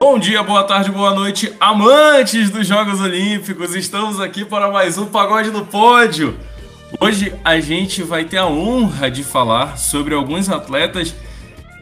Bom 0.00 0.16
dia, 0.16 0.44
boa 0.44 0.62
tarde, 0.62 0.92
boa 0.92 1.12
noite, 1.12 1.52
amantes 1.58 2.50
dos 2.50 2.68
Jogos 2.68 3.00
Olímpicos. 3.00 3.74
Estamos 3.74 4.20
aqui 4.20 4.44
para 4.44 4.70
mais 4.70 4.96
um 4.96 5.06
Pagode 5.06 5.50
no 5.50 5.66
Pódio. 5.66 6.38
Hoje 7.00 7.34
a 7.44 7.58
gente 7.58 8.04
vai 8.04 8.24
ter 8.24 8.36
a 8.36 8.46
honra 8.46 9.10
de 9.10 9.24
falar 9.24 9.76
sobre 9.76 10.14
alguns 10.14 10.48
atletas 10.48 11.12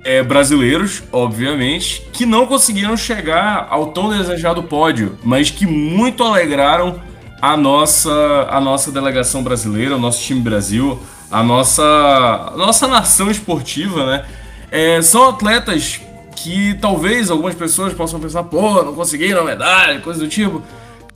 é, 0.03 0.23
brasileiros, 0.23 1.03
obviamente, 1.13 2.09
que 2.11 2.25
não 2.25 2.47
conseguiram 2.47 2.97
chegar 2.97 3.67
ao 3.69 3.89
tão 3.89 4.09
desejado 4.09 4.63
pódio, 4.63 5.19
mas 5.23 5.51
que 5.51 5.67
muito 5.67 6.25
alegraram 6.25 6.99
a 7.43 7.55
nossa, 7.55 8.49
a 8.49 8.59
nossa 8.59 8.91
delegação 8.91 9.43
brasileira, 9.43 9.95
o 9.95 10.01
nosso 10.01 10.23
time 10.23 10.41
Brasil, 10.41 10.99
a 11.31 11.43
nossa, 11.43 11.83
a 11.83 12.57
nossa 12.57 12.89
nação 12.89 13.31
esportiva, 13.31 14.07
né? 14.07 14.25
É, 14.71 15.03
são 15.03 15.29
atletas 15.29 16.01
que 16.37 16.75
talvez 16.75 17.31
algumas 17.31 17.55
pessoas 17.55 17.95
possam 17.95 18.21
pensar, 18.21 18.45
pô, 18.45 18.83
não 18.83 18.95
conseguiram 18.95 19.45
medalha, 19.45 20.01
coisa 20.01 20.21
do 20.21 20.29
tipo. 20.29 20.63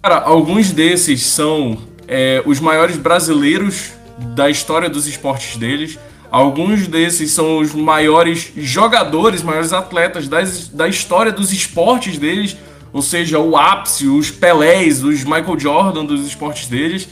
Cara, 0.03 0.17
alguns 0.17 0.73
desses 0.73 1.27
são 1.27 1.79
é, 2.09 2.43
os 2.47 2.59
maiores 2.59 2.97
brasileiros 2.97 3.93
da 4.35 4.49
história 4.49 4.89
dos 4.89 5.07
esportes 5.07 5.57
deles. 5.57 5.99
Alguns 6.31 6.87
desses 6.87 7.33
são 7.33 7.59
os 7.59 7.75
maiores 7.75 8.53
jogadores, 8.57 9.43
maiores 9.43 9.73
atletas 9.73 10.27
das, 10.27 10.69
da 10.69 10.89
história 10.89 11.33
dos 11.33 11.53
esportes 11.53 12.19
deles, 12.19 12.57
ou 12.93 13.03
seja, 13.03 13.39
o 13.39 13.57
ápice, 13.57 14.07
os 14.07 14.31
Pelés, 14.31 15.03
os 15.03 15.25
Michael 15.25 15.59
Jordan 15.59 16.05
dos 16.05 16.27
esportes 16.27 16.67
deles. 16.67 17.09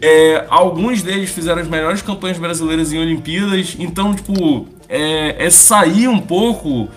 É, 0.00 0.46
alguns 0.48 1.02
deles 1.02 1.30
fizeram 1.30 1.60
as 1.60 1.68
melhores 1.68 2.02
campanhas 2.02 2.38
brasileiras 2.38 2.92
em 2.92 2.98
Olimpíadas, 2.98 3.76
então, 3.78 4.14
tipo, 4.14 4.66
é, 4.88 5.46
é 5.46 5.50
sair 5.50 6.08
um 6.08 6.18
pouco 6.18 6.88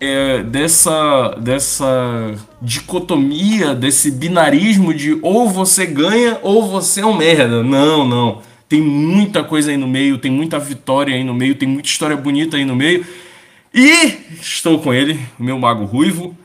é, 0.00 0.42
dessa, 0.42 1.36
dessa 1.38 2.34
dicotomia, 2.60 3.74
desse 3.74 4.10
binarismo 4.10 4.94
de 4.94 5.18
ou 5.20 5.48
você 5.48 5.84
ganha 5.84 6.38
ou 6.42 6.66
você 6.66 7.00
é 7.00 7.06
um 7.06 7.16
merda. 7.16 7.62
Não, 7.62 8.06
não. 8.06 8.42
Tem 8.68 8.80
muita 8.80 9.44
coisa 9.44 9.70
aí 9.70 9.76
no 9.76 9.86
meio, 9.86 10.16
tem 10.16 10.30
muita 10.30 10.58
vitória 10.58 11.14
aí 11.14 11.22
no 11.22 11.34
meio, 11.34 11.54
tem 11.54 11.68
muita 11.68 11.88
história 11.88 12.16
bonita 12.16 12.56
aí 12.56 12.64
no 12.64 12.74
meio. 12.74 13.04
E 13.74 14.18
estou 14.40 14.78
com 14.78 14.94
ele, 14.94 15.18
meu 15.38 15.58
mago 15.58 15.84
ruivo, 15.84 16.36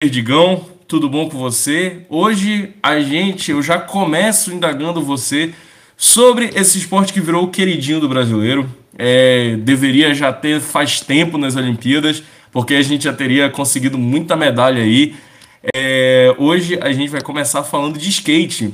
Perdigão, 0.00 0.66
tudo 0.86 1.08
bom 1.08 1.28
com 1.28 1.38
você? 1.38 2.02
Hoje 2.08 2.74
a 2.82 3.00
gente, 3.00 3.50
eu 3.50 3.62
já 3.62 3.78
começo 3.78 4.52
indagando 4.52 5.00
você 5.00 5.52
sobre 5.96 6.50
esse 6.54 6.78
esporte 6.78 7.12
que 7.12 7.20
virou 7.20 7.44
o 7.44 7.50
queridinho 7.50 8.00
do 8.00 8.08
brasileiro. 8.08 8.68
É, 8.96 9.56
deveria 9.56 10.14
já 10.14 10.32
ter 10.32 10.60
faz 10.60 11.00
tempo 11.00 11.38
nas 11.38 11.56
Olimpíadas, 11.56 12.22
porque 12.54 12.74
a 12.74 12.82
gente 12.82 13.02
já 13.02 13.12
teria 13.12 13.50
conseguido 13.50 13.98
muita 13.98 14.36
medalha 14.36 14.80
aí. 14.80 15.16
É, 15.74 16.32
hoje 16.38 16.78
a 16.80 16.92
gente 16.92 17.10
vai 17.10 17.20
começar 17.20 17.64
falando 17.64 17.98
de 17.98 18.08
skate. 18.08 18.72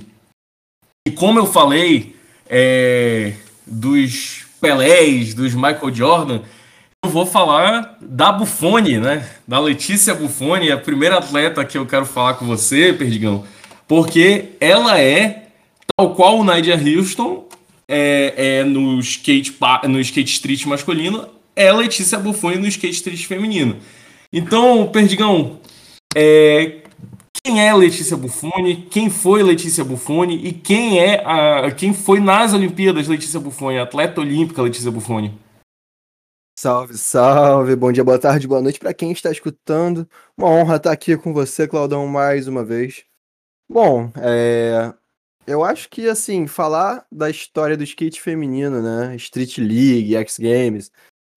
E 1.08 1.10
como 1.10 1.38
eu 1.38 1.46
falei, 1.46 2.14
é, 2.46 3.32
dos 3.66 4.44
Pelés, 4.60 5.32
dos 5.32 5.54
Michael 5.54 5.94
Jordan, 5.94 6.40
eu 7.02 7.10
vou 7.10 7.24
falar 7.24 7.96
da 8.02 8.30
Buffoni, 8.30 8.98
né? 8.98 9.26
Da 9.48 9.58
Letícia 9.58 10.14
Buffoni, 10.14 10.70
a 10.70 10.76
primeira 10.76 11.16
atleta 11.16 11.64
que 11.64 11.78
eu 11.78 11.86
quero 11.86 12.04
falar 12.04 12.34
com 12.34 12.46
você, 12.46 12.92
Perdigão, 12.92 13.46
porque 13.88 14.50
ela 14.60 15.00
é, 15.00 15.46
tal 15.96 16.14
qual 16.14 16.38
o 16.38 16.44
Nigel 16.44 16.76
Houston, 16.76 17.48
é, 17.88 18.58
é 18.58 18.64
no, 18.64 19.00
skate, 19.00 19.56
no 19.88 19.98
skate 20.00 20.32
street 20.32 20.66
masculino, 20.66 21.39
é 21.60 21.70
Letícia 21.70 22.18
Buffoni 22.18 22.56
no 22.56 22.66
skate 22.66 22.94
street 22.94 23.26
feminino. 23.26 23.76
Então, 24.32 24.90
Perdigão, 24.90 25.60
é, 26.16 26.82
quem 27.42 27.66
é 27.66 27.74
Letícia 27.74 28.16
Buffoni, 28.16 28.86
quem 28.90 29.10
foi 29.10 29.42
Letícia 29.42 29.84
Buffoni 29.84 30.46
e 30.46 30.52
quem 30.54 30.98
é 30.98 31.22
a, 31.22 31.70
quem 31.70 31.92
foi 31.92 32.18
nas 32.18 32.54
Olimpíadas 32.54 33.08
Letícia 33.08 33.38
Buffoni, 33.38 33.78
atleta 33.78 34.22
olímpica 34.22 34.62
Letícia 34.62 34.90
Buffoni. 34.90 35.38
Salve, 36.58 36.96
salve, 36.96 37.76
bom 37.76 37.92
dia, 37.92 38.04
boa 38.04 38.18
tarde, 38.18 38.48
boa 38.48 38.62
noite 38.62 38.78
para 38.78 38.94
quem 38.94 39.12
está 39.12 39.30
escutando. 39.30 40.08
Uma 40.36 40.48
honra 40.48 40.76
estar 40.76 40.92
aqui 40.92 41.14
com 41.16 41.32
você, 41.34 41.68
Claudão, 41.68 42.06
mais 42.06 42.48
uma 42.48 42.64
vez. 42.64 43.04
Bom, 43.68 44.10
é... 44.16 44.92
eu 45.46 45.62
acho 45.62 45.90
que, 45.90 46.08
assim, 46.08 46.46
falar 46.46 47.06
da 47.12 47.28
história 47.28 47.76
do 47.76 47.84
skate 47.84 48.20
feminino, 48.20 48.82
né, 48.82 49.14
Street 49.16 49.58
League, 49.58 50.16
X 50.16 50.38
Games, 50.38 50.90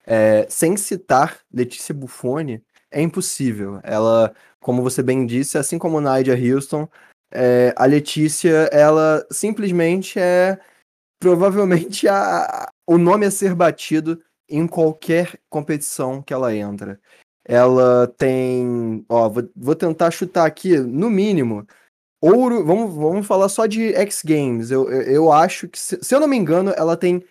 é... 0.06 0.46
sem 0.50 0.78
citar 0.78 1.40
Letícia 1.52 1.94
Buffoni, 1.94 2.64
é 2.92 3.02
impossível. 3.02 3.80
Ela 3.84 4.34
como 4.64 4.82
você 4.82 5.04
bem 5.04 5.26
disse, 5.28 5.58
assim 5.58 5.78
como 5.78 6.02
Nadia 6.02 6.34
Houston, 6.34 6.88
é, 7.32 7.74
a 7.76 7.86
Letícia, 7.86 8.70
ela 8.72 9.26
simplesmente 9.30 10.18
é 10.18 10.58
provavelmente 11.20 12.08
a, 12.08 12.70
o 12.88 12.98
nome 12.98 13.26
a 13.26 13.32
ser 13.32 13.54
batido 13.54 14.24
em 14.50 14.68
qualquer 14.68 15.40
competição 15.50 16.22
que 16.22 16.34
ela 16.34 16.56
entra. 16.56 17.00
Ela 17.46 18.08
tem, 18.18 19.06
ó, 19.10 19.30
vou, 19.30 19.50
vou 19.56 19.76
tentar 19.76 20.12
chutar 20.12 20.46
aqui, 20.46 20.78
no 20.78 21.10
mínimo, 21.10 21.68
ouro, 22.22 22.66
vamos, 22.66 22.96
vamos 22.96 23.28
falar 23.28 23.50
só 23.50 23.66
de 23.66 23.94
X 23.94 24.22
Games. 24.24 24.72
Eu, 24.72 24.90
eu, 24.90 25.02
eu 25.02 25.32
acho 25.32 25.68
que, 25.68 25.78
se, 25.78 26.00
se, 26.02 26.16
eu 26.16 26.20
não 26.20 26.28
me 26.28 26.38
engano, 26.38 26.72
ela 26.78 26.96
tem 26.96 27.24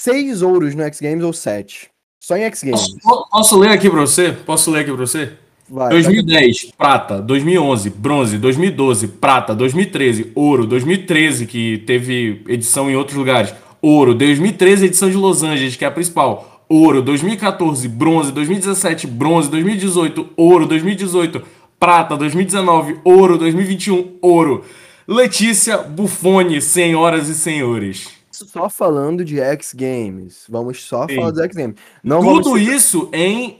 seis 0.00 0.42
ouros 0.42 0.74
no 0.74 0.82
X 0.84 1.00
Games 1.00 1.24
ou 1.24 1.32
sete. 1.32 1.91
Só 2.22 2.36
em 2.36 2.44
X 2.44 2.62
Games. 2.62 2.94
Posso, 3.02 3.28
posso 3.28 3.58
ler 3.58 3.70
aqui 3.70 3.90
pra 3.90 4.00
você? 4.00 4.30
Posso 4.30 4.70
ler 4.70 4.82
aqui 4.82 4.92
pra 4.92 5.00
você? 5.00 5.32
Vai, 5.68 5.88
2010, 5.90 6.62
vai. 6.62 6.72
prata. 6.78 7.20
2011, 7.20 7.90
bronze. 7.90 8.38
2012, 8.38 9.08
prata. 9.08 9.52
2013, 9.56 10.30
ouro. 10.32 10.64
2013, 10.64 11.46
que 11.46 11.78
teve 11.78 12.44
edição 12.46 12.88
em 12.88 12.94
outros 12.94 13.18
lugares, 13.18 13.52
ouro. 13.82 14.14
2013, 14.14 14.86
edição 14.86 15.10
de 15.10 15.16
Los 15.16 15.42
Angeles, 15.42 15.74
que 15.74 15.84
é 15.84 15.88
a 15.88 15.90
principal, 15.90 16.64
ouro. 16.68 17.02
2014, 17.02 17.88
bronze. 17.88 18.30
2017, 18.30 19.08
bronze. 19.08 19.50
2018, 19.50 20.28
ouro. 20.36 20.64
2018, 20.64 21.42
prata. 21.76 22.16
2019, 22.16 22.98
ouro. 23.02 23.36
2021, 23.36 24.18
ouro. 24.22 24.64
Letícia 25.08 25.76
Buffoni, 25.76 26.62
senhoras 26.62 27.28
e 27.28 27.34
senhores 27.34 28.21
só 28.46 28.68
falando 28.68 29.24
de 29.24 29.40
X 29.40 29.74
Games. 29.74 30.44
Vamos 30.48 30.82
só 30.84 31.06
Sim. 31.08 31.16
falar 31.16 31.44
X 31.44 31.56
Games. 31.56 31.76
Não 32.02 32.20
Tudo 32.20 32.58
isso 32.58 33.08
em 33.12 33.58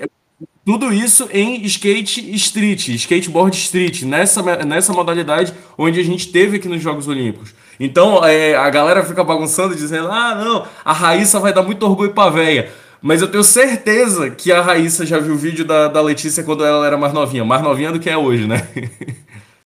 tudo 0.65 0.93
isso 0.93 1.29
em 1.33 1.61
skate 1.65 2.35
street, 2.37 2.89
skateboard 2.91 3.57
street, 3.57 4.03
nessa, 4.03 4.43
nessa 4.65 4.93
modalidade 4.93 5.53
onde 5.77 5.99
a 5.99 6.05
gente 6.05 6.31
teve 6.31 6.57
aqui 6.57 6.69
nos 6.69 6.81
Jogos 6.81 7.09
Olímpicos. 7.09 7.53
Então 7.81 8.25
é, 8.25 8.55
a 8.55 8.71
galera 8.71 9.05
fica 9.05 9.25
bagunçando 9.25 9.75
dizendo: 9.75 10.09
ah, 10.09 10.35
não, 10.37 10.67
a 10.85 10.93
Raíssa 10.93 11.41
vai 11.41 11.53
dar 11.53 11.63
muito 11.63 11.85
orgulho 11.85 12.15
pra 12.15 12.31
véia. 12.31 12.73
Mas 13.01 13.21
eu 13.21 13.29
tenho 13.29 13.43
certeza 13.43 14.31
que 14.31 14.53
a 14.53 14.61
Raíssa 14.61 15.05
já 15.05 15.19
viu 15.19 15.35
o 15.35 15.37
vídeo 15.37 15.65
da, 15.65 15.89
da 15.89 16.01
Letícia 16.01 16.45
quando 16.45 16.65
ela 16.65 16.87
era 16.87 16.97
mais 16.97 17.13
novinha. 17.13 17.45
Mais 17.45 17.61
novinha 17.61 17.91
do 17.91 17.99
que 17.99 18.09
é 18.09 18.17
hoje, 18.17 18.47
né? 18.47 18.59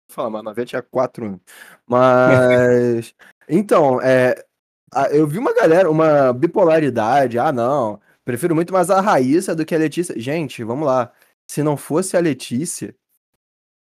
Fala, 0.07 0.29
mais 0.29 0.45
novinha 0.45 0.67
tinha 0.67 0.83
4 0.83 1.25
anos. 1.25 1.41
Mas. 1.89 3.15
então, 3.49 3.99
é, 4.03 4.45
eu 5.11 5.27
vi 5.27 5.39
uma 5.39 5.55
galera, 5.55 5.91
uma 5.91 6.33
bipolaridade. 6.33 7.39
Ah, 7.39 7.53
não 7.53 8.01
Prefiro 8.25 8.55
muito 8.55 8.73
mais 8.73 8.89
a 8.91 9.01
Raíssa 9.01 9.55
do 9.55 9.65
que 9.65 9.75
a 9.75 9.79
Letícia. 9.79 10.19
Gente, 10.19 10.63
vamos 10.63 10.87
lá. 10.87 11.13
Se 11.47 11.63
não 11.63 11.77
fosse 11.77 12.17
a 12.17 12.21
Letícia, 12.21 12.95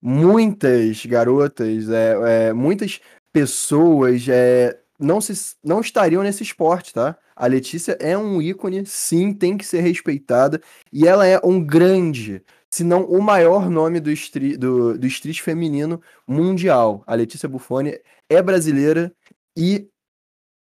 muitas 0.01 1.05
garotas, 1.05 1.89
é, 1.89 2.47
é, 2.47 2.53
muitas 2.53 3.01
pessoas 3.33 4.27
é, 4.29 4.79
não, 4.99 5.19
se, 5.21 5.55
não 5.63 5.81
estariam 5.81 6.23
nesse 6.23 6.43
esporte, 6.43 6.93
tá? 6.93 7.17
A 7.35 7.47
Letícia 7.47 7.97
é 7.99 8.17
um 8.17 8.41
ícone, 8.41 8.85
sim, 8.85 9.33
tem 9.33 9.57
que 9.57 9.65
ser 9.65 9.81
respeitada. 9.81 10.61
E 10.91 11.07
ela 11.07 11.25
é 11.27 11.39
um 11.43 11.61
grande, 11.61 12.41
se 12.69 12.83
não 12.83 13.03
o 13.05 13.21
maior 13.21 13.69
nome 13.69 13.99
do, 13.99 14.11
street, 14.11 14.57
do, 14.57 14.97
do 14.97 15.07
street 15.07 15.41
feminino 15.41 16.01
mundial. 16.27 17.03
A 17.05 17.15
Letícia 17.15 17.49
Buffoni 17.49 17.99
é 18.29 18.41
brasileira 18.41 19.13
e 19.57 19.89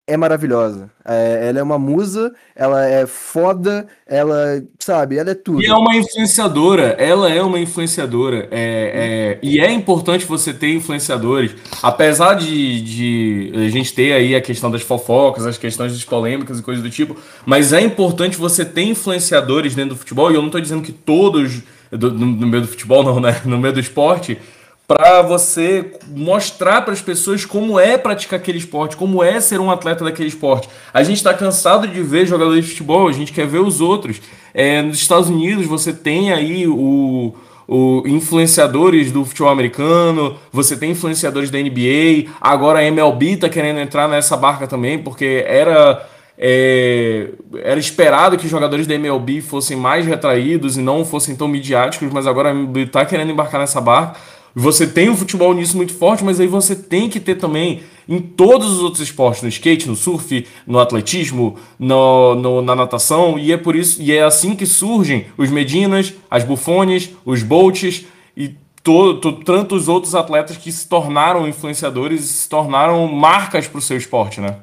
é 0.07 0.17
maravilhosa. 0.17 0.91
É, 1.05 1.49
ela 1.49 1.61
é 1.61 1.63
uma 1.63 1.79
musa, 1.79 2.33
ela 2.57 2.85
é 2.85 3.07
foda, 3.07 3.87
ela, 4.07 4.63
sabe, 4.79 5.17
ela 5.17 5.31
é 5.31 5.35
tudo. 5.35 5.63
E 5.63 5.67
é 5.67 5.75
uma 5.75 5.95
influenciadora, 5.95 6.97
ela 6.99 7.31
é 7.31 7.41
uma 7.41 7.59
influenciadora. 7.59 8.49
É, 8.51 9.39
é, 9.39 9.39
e 9.43 9.61
é 9.61 9.71
importante 9.71 10.25
você 10.25 10.53
ter 10.53 10.75
influenciadores. 10.75 11.55
Apesar 11.83 12.35
de, 12.35 12.83
de 12.83 13.53
a 13.55 13.69
gente 13.69 13.95
ter 13.95 14.13
aí 14.13 14.35
a 14.35 14.41
questão 14.41 14.71
das 14.71 14.83
fofocas, 14.83 15.47
as 15.47 15.57
questões 15.57 15.93
das 15.93 16.05
polêmicas 16.05 16.59
e 16.59 16.63
coisas 16.63 16.83
do 16.83 16.91
tipo, 16.91 17.17
mas 17.47 17.73
é 17.73 17.81
importante 17.81 18.37
você 18.37 18.65
ter 18.65 18.83
influenciadores 18.83 19.75
dentro 19.75 19.95
do 19.95 19.99
futebol, 19.99 20.31
e 20.31 20.35
eu 20.35 20.41
não 20.41 20.49
estou 20.49 20.61
dizendo 20.61 20.83
que 20.83 20.93
todos 20.93 21.63
do, 21.91 22.11
no, 22.11 22.27
no 22.27 22.47
meio 22.47 22.63
do 22.63 22.69
futebol, 22.69 23.03
não, 23.05 23.21
né? 23.21 23.41
No 23.45 23.59
meio 23.59 23.75
do 23.75 23.81
esporte 23.81 24.39
para 24.87 25.23
você 25.23 25.93
mostrar 26.09 26.83
para 26.83 26.93
as 26.93 27.01
pessoas 27.01 27.45
como 27.45 27.79
é 27.79 27.97
praticar 27.97 28.39
aquele 28.39 28.59
esporte, 28.59 28.97
como 28.97 29.23
é 29.23 29.41
ser 29.41 29.61
um 29.61 29.71
atleta 29.71 30.05
daquele 30.05 30.29
esporte. 30.29 30.69
A 30.93 31.03
gente 31.03 31.17
está 31.17 31.33
cansado 31.33 31.87
de 31.87 32.03
ver 32.03 32.27
jogadores 32.27 32.65
de 32.65 32.71
futebol, 32.73 33.09
a 33.09 33.13
gente 33.13 33.33
quer 33.33 33.47
ver 33.47 33.61
os 33.61 33.81
outros. 33.81 34.21
É, 34.53 34.83
nos 34.83 34.99
Estados 34.99 35.29
Unidos 35.29 35.67
você 35.67 35.93
tem 35.93 36.33
aí 36.33 36.67
o, 36.67 37.35
o, 37.67 38.03
influenciadores 38.07 39.11
do 39.11 39.25
futebol 39.25 39.51
americano, 39.51 40.37
você 40.53 40.77
tem 40.77 40.91
influenciadores 40.91 41.51
da 41.51 41.59
NBA, 41.59 42.31
agora 42.41 42.81
a 42.81 42.85
MLB 42.85 43.39
tá 43.39 43.49
querendo 43.49 43.81
entrar 43.81 44.09
nessa 44.09 44.37
barca 44.37 44.67
também, 44.67 44.99
porque 44.99 45.45
era 45.47 46.07
é, 46.45 47.29
era 47.63 47.79
esperado 47.79 48.37
que 48.37 48.45
os 48.45 48.51
jogadores 48.51 48.87
da 48.87 48.95
MLB 48.95 49.41
fossem 49.41 49.77
mais 49.77 50.05
retraídos 50.07 50.77
e 50.77 50.81
não 50.81 51.05
fossem 51.05 51.37
tão 51.37 51.47
midiáticos, 51.47 52.11
mas 52.13 52.27
agora 52.27 52.49
a 52.49 52.53
MLB 52.53 52.81
está 52.83 53.05
querendo 53.05 53.31
embarcar 53.31 53.61
nessa 53.61 53.81
barca. 53.81 54.19
Você 54.55 54.87
tem 54.87 55.09
o 55.09 55.17
futebol 55.17 55.55
nisso 55.55 55.77
muito 55.77 55.95
forte, 55.95 56.23
mas 56.23 56.39
aí 56.39 56.47
você 56.47 56.77
tem 56.77 57.09
que 57.09 57.19
ter 57.19 57.37
também 57.37 57.83
em 58.09 58.21
todos 58.21 58.71
os 58.71 58.83
outros 58.83 59.03
esportes, 59.03 59.43
no 59.43 59.49
skate, 59.49 59.89
no 59.89 59.97
surf, 59.97 60.47
no 60.67 60.79
atletismo, 60.79 61.57
no, 61.79 62.35
no, 62.35 62.63
na 62.63 62.75
natação, 62.75 63.39
e 63.39 63.53
é 63.53 63.57
por 63.57 63.77
isso, 63.77 64.03
e 64.03 64.13
é 64.13 64.23
assim 64.23 64.55
que 64.55 64.67
surgem 64.67 65.27
os 65.39 65.51
Medinas, 65.51 66.13
as 66.31 66.45
Bufones, 66.45 67.11
os 67.25 67.43
Bolts 67.43 68.05
e 68.37 68.55
to, 68.83 69.15
to, 69.15 69.33
tantos 69.33 69.89
outros 69.89 70.15
atletas 70.15 70.57
que 70.57 70.71
se 70.71 70.87
tornaram 70.89 71.49
influenciadores 71.49 72.25
e 72.25 72.29
se 72.29 72.49
tornaram 72.49 73.07
marcas 73.07 73.67
para 73.67 73.79
o 73.79 73.83
seu 73.83 73.97
esporte, 73.97 74.41
né? 74.41 74.57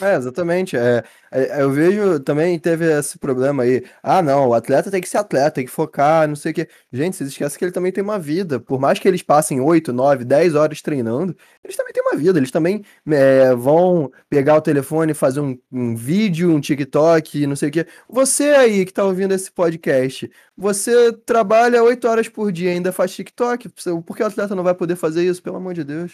É, 0.00 0.16
exatamente. 0.16 0.76
É, 0.76 1.04
é, 1.30 1.62
eu 1.62 1.70
vejo 1.70 2.18
também 2.20 2.58
teve 2.58 2.84
esse 2.86 3.18
problema 3.18 3.62
aí. 3.62 3.84
Ah, 4.02 4.20
não, 4.22 4.48
o 4.48 4.54
atleta 4.54 4.90
tem 4.90 5.00
que 5.00 5.08
ser 5.08 5.18
atleta, 5.18 5.52
tem 5.52 5.64
que 5.64 5.70
focar, 5.70 6.26
não 6.26 6.34
sei 6.34 6.52
o 6.52 6.54
quê. 6.54 6.68
Gente, 6.92 7.16
vocês 7.16 7.30
esquecem 7.30 7.58
que 7.58 7.64
ele 7.64 7.72
também 7.72 7.92
tem 7.92 8.02
uma 8.02 8.18
vida. 8.18 8.58
Por 8.58 8.80
mais 8.80 8.98
que 8.98 9.06
eles 9.06 9.22
passem 9.22 9.60
8, 9.60 9.92
9, 9.92 10.24
10 10.24 10.54
horas 10.54 10.82
treinando, 10.82 11.36
eles 11.62 11.76
também 11.76 11.92
têm 11.92 12.02
uma 12.02 12.16
vida. 12.16 12.38
Eles 12.38 12.50
também 12.50 12.84
é, 13.08 13.54
vão 13.54 14.10
pegar 14.28 14.56
o 14.56 14.60
telefone, 14.60 15.14
fazer 15.14 15.40
um, 15.40 15.56
um, 15.70 15.94
vídeo, 15.94 16.52
um 16.52 16.60
TikTok, 16.60 17.46
não 17.46 17.56
sei 17.56 17.68
o 17.68 17.72
quê. 17.72 17.86
Você 18.08 18.50
aí 18.50 18.84
que 18.84 18.92
tá 18.92 19.04
ouvindo 19.04 19.32
esse 19.32 19.50
podcast, 19.50 20.30
você 20.56 21.12
trabalha 21.12 21.82
8 21.82 22.08
horas 22.08 22.28
por 22.28 22.50
dia 22.50 22.70
e 22.70 22.74
ainda 22.74 22.92
faz 22.92 23.14
TikTok? 23.14 23.68
Por 24.04 24.16
que 24.16 24.22
o 24.22 24.26
atleta 24.26 24.54
não 24.56 24.64
vai 24.64 24.74
poder 24.74 24.96
fazer 24.96 25.24
isso? 25.24 25.42
Pelo 25.42 25.56
amor 25.56 25.74
de 25.74 25.84
Deus. 25.84 26.12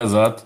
Exato. 0.00 0.44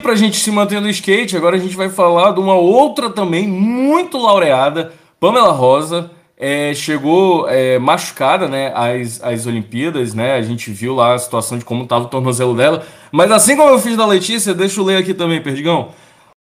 Pra 0.00 0.14
gente 0.14 0.36
se 0.36 0.52
manter 0.52 0.80
no 0.80 0.88
skate, 0.88 1.36
agora 1.36 1.56
a 1.56 1.58
gente 1.58 1.76
vai 1.76 1.90
falar 1.90 2.30
de 2.30 2.38
uma 2.38 2.54
outra 2.54 3.10
também 3.10 3.48
muito 3.48 4.16
laureada, 4.16 4.92
Pamela 5.18 5.50
Rosa. 5.50 6.12
É, 6.36 6.72
chegou 6.72 7.48
é, 7.48 7.80
machucada 7.80 8.46
né, 8.46 8.72
às, 8.76 9.20
às 9.20 9.44
Olimpíadas, 9.44 10.14
né? 10.14 10.34
A 10.34 10.42
gente 10.42 10.70
viu 10.70 10.94
lá 10.94 11.14
a 11.14 11.18
situação 11.18 11.58
de 11.58 11.64
como 11.64 11.82
estava 11.82 12.04
o 12.04 12.08
tornozelo 12.08 12.54
dela. 12.54 12.86
Mas 13.10 13.28
assim 13.32 13.56
como 13.56 13.70
eu 13.70 13.78
fiz 13.80 13.96
da 13.96 14.06
Letícia, 14.06 14.54
deixa 14.54 14.78
eu 14.80 14.84
ler 14.84 14.98
aqui 14.98 15.12
também, 15.12 15.42
Perdigão. 15.42 15.88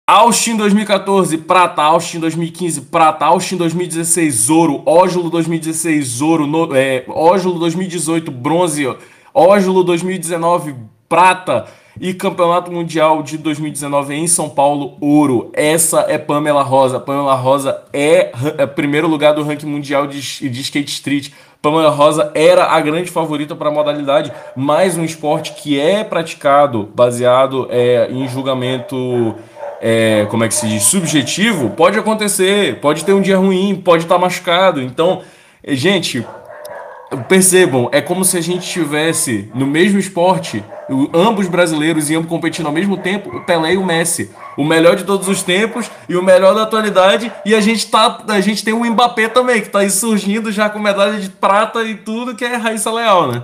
Austin 0.10 0.56
2014, 0.56 1.38
prata. 1.40 1.82
Austin 1.82 2.22
2015, 2.22 2.82
prata. 2.84 3.26
Austin 3.26 3.58
2016, 3.58 4.50
ouro. 4.50 4.82
Ójulo 4.86 5.30
2016, 5.30 6.22
ouro. 6.22 6.48
No, 6.48 6.74
é, 6.74 7.04
Ójulo 7.10 7.60
2018, 7.60 8.32
bronze. 8.32 8.86
Ójulo 9.34 9.84
2019, 9.84 10.76
prata 11.10 11.83
e 12.00 12.14
Campeonato 12.14 12.72
Mundial 12.72 13.22
de 13.22 13.38
2019 13.38 14.14
em 14.14 14.28
São 14.28 14.50
Paulo, 14.50 14.98
ouro. 15.00 15.52
Essa 15.54 16.06
é 16.08 16.18
Pamela 16.18 16.64
Rosa. 16.64 17.00
Pamela 17.00 17.36
Rosa 17.36 17.82
é, 17.94 18.32
é 18.58 18.66
primeiro 18.66 19.08
lugar 19.08 19.34
do 19.34 19.44
ranking 19.44 19.68
mundial 19.68 20.08
de, 20.08 20.50
de 20.50 20.62
skate 20.62 20.92
street. 20.92 21.30
Pamela 21.62 21.90
Rosa 21.90 22.30
era 22.36 22.66
a 22.66 22.82
grande 22.82 23.10
favorita 23.10 23.56
para 23.56 23.70
a 23.70 23.72
modalidade, 23.72 24.34
mais 24.54 24.98
um 24.98 25.06
esporte 25.06 25.54
que 25.54 25.80
é 25.80 26.04
praticado 26.04 26.90
baseado 26.94 27.68
é, 27.70 28.12
em 28.12 28.28
julgamento, 28.28 29.34
é, 29.80 30.28
como 30.30 30.44
é 30.44 30.50
que 30.50 30.56
se 30.56 30.68
diz, 30.68 30.84
subjetivo. 30.84 31.70
Pode 31.70 31.98
acontecer, 31.98 32.82
pode 32.82 33.06
ter 33.06 33.14
um 33.14 33.22
dia 33.22 33.38
ruim, 33.38 33.76
pode 33.76 34.04
estar 34.04 34.16
tá 34.16 34.22
machucado. 34.22 34.82
Então, 34.82 35.22
gente, 35.66 36.26
percebam, 37.28 37.90
é 37.92 38.02
como 38.02 38.24
se 38.26 38.38
a 38.38 38.42
gente 38.42 38.68
tivesse 38.68 39.50
no 39.54 39.66
mesmo 39.66 40.00
esporte, 40.00 40.64
ambos 41.14 41.48
brasileiros 41.48 42.10
e 42.10 42.16
ambos 42.16 42.30
competindo 42.30 42.68
ao 42.68 42.72
mesmo 42.72 42.98
tempo, 42.98 43.38
o 43.38 43.42
Pelé 43.42 43.74
e 43.74 43.78
o 43.78 43.86
Messi. 43.86 44.32
O 44.56 44.64
melhor 44.64 44.96
de 44.96 45.04
todos 45.04 45.28
os 45.28 45.42
tempos 45.42 45.90
e 46.08 46.16
o 46.16 46.22
melhor 46.22 46.54
da 46.54 46.64
atualidade. 46.64 47.32
E 47.46 47.56
a 47.56 47.62
gente 47.62 47.88
tá. 47.88 48.24
A 48.28 48.40
gente 48.40 48.64
tem 48.64 48.74
o 48.74 48.86
Mbappé 48.86 49.28
também, 49.28 49.62
que 49.62 49.70
tá 49.70 49.80
aí 49.80 49.90
surgindo 49.90 50.52
já 50.52 50.70
com 50.70 50.80
medalha 50.80 51.20
de 51.20 51.30
prata 51.30 51.84
e 51.84 51.96
tudo, 51.96 52.36
que 52.36 52.46
é 52.46 52.56
Raíssa 52.56 52.92
Leal, 52.92 53.32
né? 53.32 53.44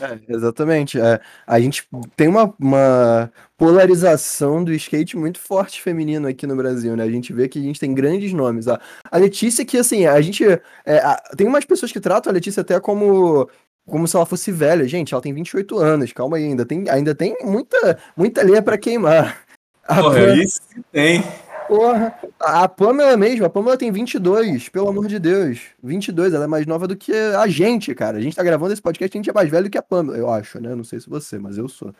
É, 0.00 0.18
exatamente. 0.28 0.98
É, 1.00 1.20
a 1.46 1.60
gente 1.60 1.86
tem 2.16 2.28
uma, 2.28 2.54
uma 2.58 3.32
polarização 3.56 4.64
do 4.64 4.72
skate 4.72 5.16
muito 5.16 5.38
forte 5.38 5.82
feminino 5.82 6.26
aqui 6.26 6.46
no 6.46 6.56
Brasil, 6.56 6.96
né? 6.96 7.04
A 7.04 7.10
gente 7.10 7.32
vê 7.32 7.48
que 7.48 7.58
a 7.58 7.62
gente 7.62 7.80
tem 7.80 7.94
grandes 7.94 8.32
nomes. 8.32 8.68
A, 8.68 8.80
a 9.10 9.18
Letícia, 9.18 9.64
que 9.64 9.76
assim, 9.78 10.06
a 10.06 10.20
gente. 10.20 10.44
É, 10.84 10.98
a, 10.98 11.16
tem 11.36 11.46
umas 11.46 11.64
pessoas 11.64 11.92
que 11.92 12.00
tratam 12.00 12.30
a 12.30 12.34
Letícia 12.34 12.62
até 12.62 12.78
como. 12.80 13.48
Como 13.86 14.06
se 14.06 14.14
ela 14.14 14.26
fosse 14.26 14.52
velha. 14.52 14.86
Gente, 14.86 15.12
ela 15.12 15.22
tem 15.22 15.34
28 15.34 15.78
anos, 15.78 16.12
calma 16.12 16.36
aí, 16.36 16.44
ainda 16.44 16.64
tem, 16.64 16.88
ainda 16.88 17.14
tem 17.14 17.36
muita, 17.42 17.98
muita 18.16 18.42
lenha 18.42 18.62
para 18.62 18.78
queimar. 18.78 19.40
Porra, 19.86 20.36
isso 20.36 20.60
tem. 20.92 21.24
Porra, 21.70 22.18
a 22.40 22.68
Pamela 22.68 23.16
mesmo, 23.16 23.44
a 23.44 23.48
Pamela 23.48 23.78
tem 23.78 23.92
22, 23.92 24.68
pelo 24.70 24.88
amor 24.88 25.06
de 25.06 25.20
Deus. 25.20 25.60
22, 25.80 26.34
ela 26.34 26.42
é 26.42 26.48
mais 26.48 26.66
nova 26.66 26.88
do 26.88 26.96
que 26.96 27.12
a 27.12 27.46
gente, 27.46 27.94
cara. 27.94 28.18
A 28.18 28.20
gente 28.20 28.34
tá 28.34 28.42
gravando 28.42 28.72
esse 28.72 28.82
podcast, 28.82 29.16
a 29.16 29.18
gente 29.20 29.30
é 29.30 29.32
mais 29.32 29.48
velho 29.48 29.70
que 29.70 29.78
a 29.78 29.82
Pamela, 29.82 30.18
eu 30.18 30.28
acho, 30.28 30.60
né? 30.60 30.74
Não 30.74 30.82
sei 30.82 30.98
se 30.98 31.08
você, 31.08 31.38
mas 31.38 31.58
eu 31.58 31.68
sou. 31.68 31.94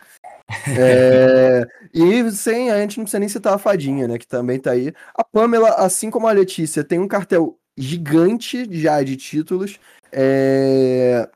É... 0.77 1.65
e 1.95 2.33
sem, 2.33 2.69
a 2.73 2.81
gente 2.81 2.99
não 2.99 3.05
precisa 3.05 3.21
nem 3.21 3.29
citar 3.29 3.55
a 3.55 3.59
Fadinha, 3.59 4.09
né? 4.09 4.19
Que 4.19 4.27
também 4.27 4.59
tá 4.59 4.73
aí. 4.73 4.93
A 5.15 5.23
Pamela, 5.23 5.69
assim 5.77 6.11
como 6.11 6.27
a 6.27 6.33
Letícia, 6.33 6.83
tem 6.83 6.99
um 6.99 7.07
cartel 7.07 7.57
gigante 7.79 8.67
já 8.77 9.01
de 9.05 9.17
títulos. 9.17 9.79
É... 10.11 11.29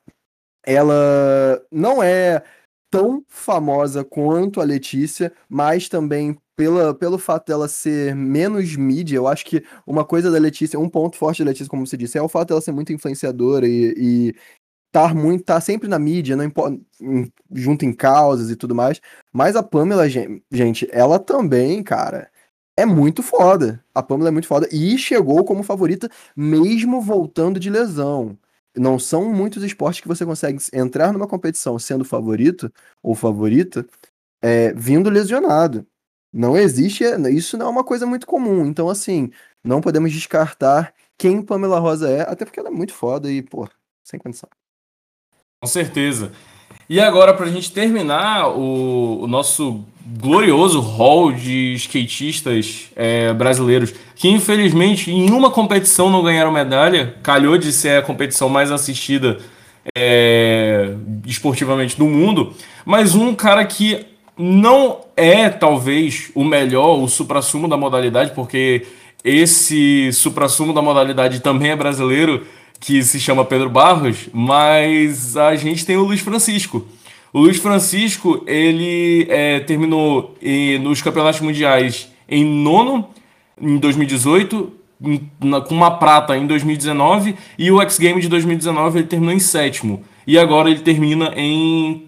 Ela 0.66 1.62
não 1.70 2.02
é 2.02 2.42
tão 2.94 3.24
famosa 3.28 4.04
quanto 4.04 4.60
a 4.60 4.64
Letícia, 4.64 5.32
mas 5.48 5.88
também 5.88 6.38
pela, 6.56 6.94
pelo 6.94 7.18
fato 7.18 7.46
dela 7.48 7.66
ser 7.66 8.14
menos 8.14 8.76
mídia, 8.76 9.16
eu 9.16 9.26
acho 9.26 9.44
que 9.44 9.64
uma 9.84 10.04
coisa 10.04 10.30
da 10.30 10.38
Letícia, 10.38 10.78
um 10.78 10.88
ponto 10.88 11.16
forte 11.16 11.42
da 11.42 11.50
Letícia, 11.50 11.68
como 11.68 11.84
você 11.84 11.96
disse, 11.96 12.16
é 12.16 12.22
o 12.22 12.28
fato 12.28 12.48
dela 12.50 12.60
ser 12.60 12.70
muito 12.70 12.92
influenciadora 12.92 13.66
e, 13.66 13.94
e 13.96 14.34
estar 14.88 15.14
muito, 15.14 15.44
tá 15.44 15.60
sempre 15.60 15.88
na 15.88 15.98
mídia, 15.98 16.36
não 16.36 16.44
importa, 16.44 16.78
junto 17.52 17.84
em 17.84 17.92
causas 17.92 18.50
e 18.50 18.56
tudo 18.56 18.74
mais. 18.74 19.00
Mas 19.32 19.56
a 19.56 19.62
Pamela, 19.62 20.08
gente, 20.08 20.88
ela 20.92 21.18
também, 21.18 21.82
cara, 21.82 22.30
é 22.76 22.86
muito 22.86 23.22
foda. 23.22 23.84
A 23.94 24.02
Pamela 24.02 24.28
é 24.30 24.32
muito 24.32 24.48
foda 24.48 24.68
e 24.72 24.98
chegou 24.98 25.44
como 25.44 25.62
favorita 25.64 26.08
mesmo 26.36 27.00
voltando 27.00 27.60
de 27.60 27.70
lesão. 27.70 28.38
Não 28.76 28.98
são 28.98 29.32
muitos 29.32 29.62
esportes 29.62 30.00
que 30.00 30.08
você 30.08 30.24
consegue 30.24 30.58
entrar 30.72 31.12
numa 31.12 31.28
competição 31.28 31.78
sendo 31.78 32.04
favorito 32.04 32.72
ou 33.02 33.14
favorita 33.14 33.86
é, 34.42 34.72
vindo 34.74 35.08
lesionado. 35.10 35.86
Não 36.32 36.56
existe, 36.56 37.04
isso 37.32 37.56
não 37.56 37.66
é 37.66 37.70
uma 37.70 37.84
coisa 37.84 38.04
muito 38.04 38.26
comum. 38.26 38.66
Então, 38.66 38.88
assim, 38.88 39.30
não 39.62 39.80
podemos 39.80 40.12
descartar 40.12 40.92
quem 41.16 41.40
Pamela 41.40 41.78
Rosa 41.78 42.10
é, 42.10 42.22
até 42.22 42.44
porque 42.44 42.58
ela 42.58 42.68
é 42.68 42.72
muito 42.72 42.92
foda 42.92 43.30
e, 43.30 43.40
pô, 43.40 43.68
sem 44.02 44.18
condição. 44.18 44.48
Com 45.62 45.68
certeza. 45.68 46.32
E 46.88 47.00
agora, 47.00 47.32
para 47.32 47.46
a 47.46 47.50
gente 47.50 47.72
terminar 47.72 48.48
o, 48.48 49.22
o, 49.22 49.26
nosso 49.26 49.84
glorioso 50.06 50.80
hall 50.80 51.32
de 51.32 51.74
skatistas 51.74 52.90
é, 52.94 53.32
brasileiros, 53.32 53.94
que 54.14 54.28
infelizmente 54.28 55.10
em 55.10 55.30
uma 55.30 55.50
competição 55.50 56.10
não 56.10 56.22
ganharam 56.22 56.52
medalha, 56.52 57.16
calhou 57.22 57.56
de 57.56 57.72
ser 57.72 57.98
a 57.98 58.02
competição 58.02 58.48
mais 58.48 58.70
assistida 58.70 59.38
é, 59.96 60.94
esportivamente 61.26 61.96
do 61.96 62.06
mundo, 62.06 62.54
mas 62.84 63.14
um 63.14 63.34
cara 63.34 63.64
que 63.64 64.06
não 64.36 65.00
é 65.16 65.48
talvez 65.48 66.30
o 66.34 66.44
melhor, 66.44 66.98
o 66.98 67.08
supra-sumo 67.08 67.68
da 67.68 67.76
modalidade, 67.76 68.32
porque 68.34 68.86
esse 69.24 70.12
supra-sumo 70.12 70.72
da 70.72 70.82
modalidade 70.82 71.40
também 71.40 71.70
é 71.70 71.76
brasileiro, 71.76 72.46
que 72.78 73.02
se 73.02 73.18
chama 73.18 73.44
Pedro 73.44 73.70
Barros, 73.70 74.28
mas 74.32 75.36
a 75.36 75.54
gente 75.56 75.86
tem 75.86 75.96
o 75.96 76.04
Luiz 76.04 76.20
Francisco. 76.20 76.86
O 77.34 77.40
Luiz 77.40 77.58
Francisco, 77.58 78.44
ele 78.46 79.26
é, 79.28 79.58
terminou 79.58 80.36
nos 80.80 81.02
campeonatos 81.02 81.40
mundiais 81.40 82.08
em 82.28 82.44
nono, 82.44 83.08
em 83.60 83.76
2018, 83.76 84.72
em, 85.02 85.28
na, 85.42 85.60
com 85.60 85.74
uma 85.74 85.98
prata 85.98 86.36
em 86.36 86.46
2019, 86.46 87.34
e 87.58 87.72
o 87.72 87.80
X 87.82 87.98
Game 87.98 88.20
de 88.20 88.28
2019 88.28 89.00
ele 89.00 89.08
terminou 89.08 89.34
em 89.34 89.40
sétimo. 89.40 90.04
E 90.24 90.38
agora 90.38 90.70
ele 90.70 90.78
termina 90.78 91.32
em 91.36 92.04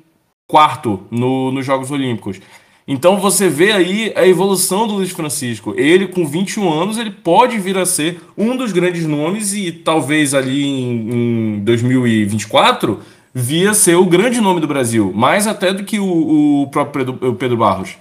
quarto 0.46 1.02
no, 1.10 1.50
nos 1.50 1.66
Jogos 1.66 1.90
Olímpicos. 1.90 2.40
Então 2.86 3.18
você 3.18 3.48
vê 3.48 3.72
aí 3.72 4.12
a 4.14 4.24
evolução 4.24 4.86
do 4.86 4.94
Luiz 4.94 5.10
Francisco. 5.10 5.74
Ele, 5.76 6.06
com 6.06 6.24
21 6.24 6.72
anos, 6.72 6.98
ele 6.98 7.10
pode 7.10 7.58
vir 7.58 7.76
a 7.76 7.84
ser 7.84 8.20
um 8.38 8.56
dos 8.56 8.70
grandes 8.70 9.04
nomes 9.04 9.52
e 9.54 9.72
talvez 9.72 10.34
ali 10.34 10.64
em, 10.64 11.56
em 11.56 11.58
2024 11.64 13.00
via 13.38 13.74
ser 13.74 13.96
o 13.96 14.06
grande 14.06 14.40
nome 14.40 14.62
do 14.62 14.66
Brasil, 14.66 15.12
mais 15.12 15.46
até 15.46 15.70
do 15.70 15.84
que 15.84 16.00
o, 16.00 16.62
o 16.62 16.70
próprio 16.70 17.12
Pedro, 17.12 17.34
Pedro 17.34 17.56
Barros. 17.58 17.98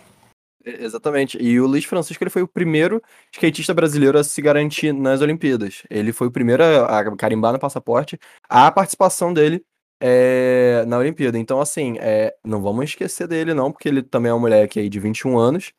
Exatamente. 0.63 1.37
E 1.41 1.59
o 1.59 1.67
Luiz 1.67 1.83
Francisco 1.83 2.23
ele 2.23 2.29
foi 2.29 2.41
o 2.41 2.47
primeiro 2.47 3.01
skatista 3.33 3.73
brasileiro 3.73 4.17
a 4.17 4.23
se 4.23 4.41
garantir 4.41 4.93
nas 4.93 5.19
Olimpíadas. 5.19 5.83
Ele 5.89 6.13
foi 6.13 6.27
o 6.27 6.31
primeiro 6.31 6.63
a 6.63 7.15
carimbar 7.17 7.51
no 7.51 7.59
passaporte 7.59 8.17
a 8.47 8.71
participação 8.71 9.33
dele 9.33 9.61
é, 10.01 10.85
na 10.87 10.97
Olimpíada. 10.97 11.37
Então, 11.37 11.59
assim, 11.59 11.97
é, 11.99 12.33
não 12.41 12.61
vamos 12.61 12.85
esquecer 12.85 13.27
dele, 13.27 13.53
não, 13.53 13.73
porque 13.73 13.89
ele 13.89 14.01
também 14.01 14.31
é 14.31 14.33
um 14.33 14.39
moleque 14.39 14.79
aí 14.79 14.87
de 14.87 15.01
21 15.01 15.37
anos, 15.37 15.73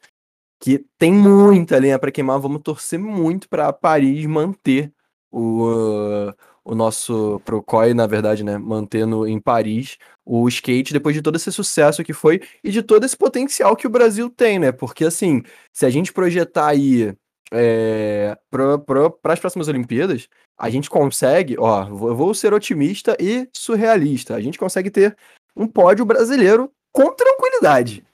que 0.60 0.84
tem 0.98 1.12
muita 1.12 1.78
linha 1.78 1.98
para 1.98 2.12
queimar. 2.12 2.38
Vamos 2.38 2.60
torcer 2.62 2.98
muito 2.98 3.48
para 3.48 3.72
Paris 3.72 4.26
manter 4.26 4.92
o, 5.32 6.30
o 6.66 6.74
nosso 6.74 7.40
Procoi, 7.44 7.94
na 7.94 8.08
verdade, 8.08 8.42
né, 8.42 8.58
mantendo 8.58 9.26
em 9.26 9.40
Paris 9.40 9.96
o 10.24 10.48
skate 10.48 10.92
depois 10.92 11.14
de 11.14 11.22
todo 11.22 11.36
esse 11.36 11.52
sucesso 11.52 12.02
que 12.02 12.12
foi 12.12 12.40
e 12.64 12.72
de 12.72 12.82
todo 12.82 13.04
esse 13.04 13.16
potencial 13.16 13.76
que 13.76 13.86
o 13.86 13.90
Brasil 13.90 14.28
tem, 14.28 14.58
né? 14.58 14.72
Porque 14.72 15.04
assim, 15.04 15.42
se 15.72 15.86
a 15.86 15.90
gente 15.90 16.12
projetar 16.12 16.66
aí 16.66 17.14
é, 17.52 18.36
para 18.50 19.32
as 19.32 19.38
próximas 19.38 19.68
Olimpíadas, 19.68 20.28
a 20.58 20.68
gente 20.68 20.90
consegue, 20.90 21.54
ó, 21.56 21.86
eu 21.86 22.16
vou 22.16 22.34
ser 22.34 22.52
otimista 22.52 23.16
e 23.20 23.48
surrealista. 23.56 24.34
A 24.34 24.40
gente 24.40 24.58
consegue 24.58 24.90
ter 24.90 25.16
um 25.54 25.68
pódio 25.68 26.04
brasileiro 26.04 26.72
com 26.92 27.14
tranquilidade. 27.14 28.04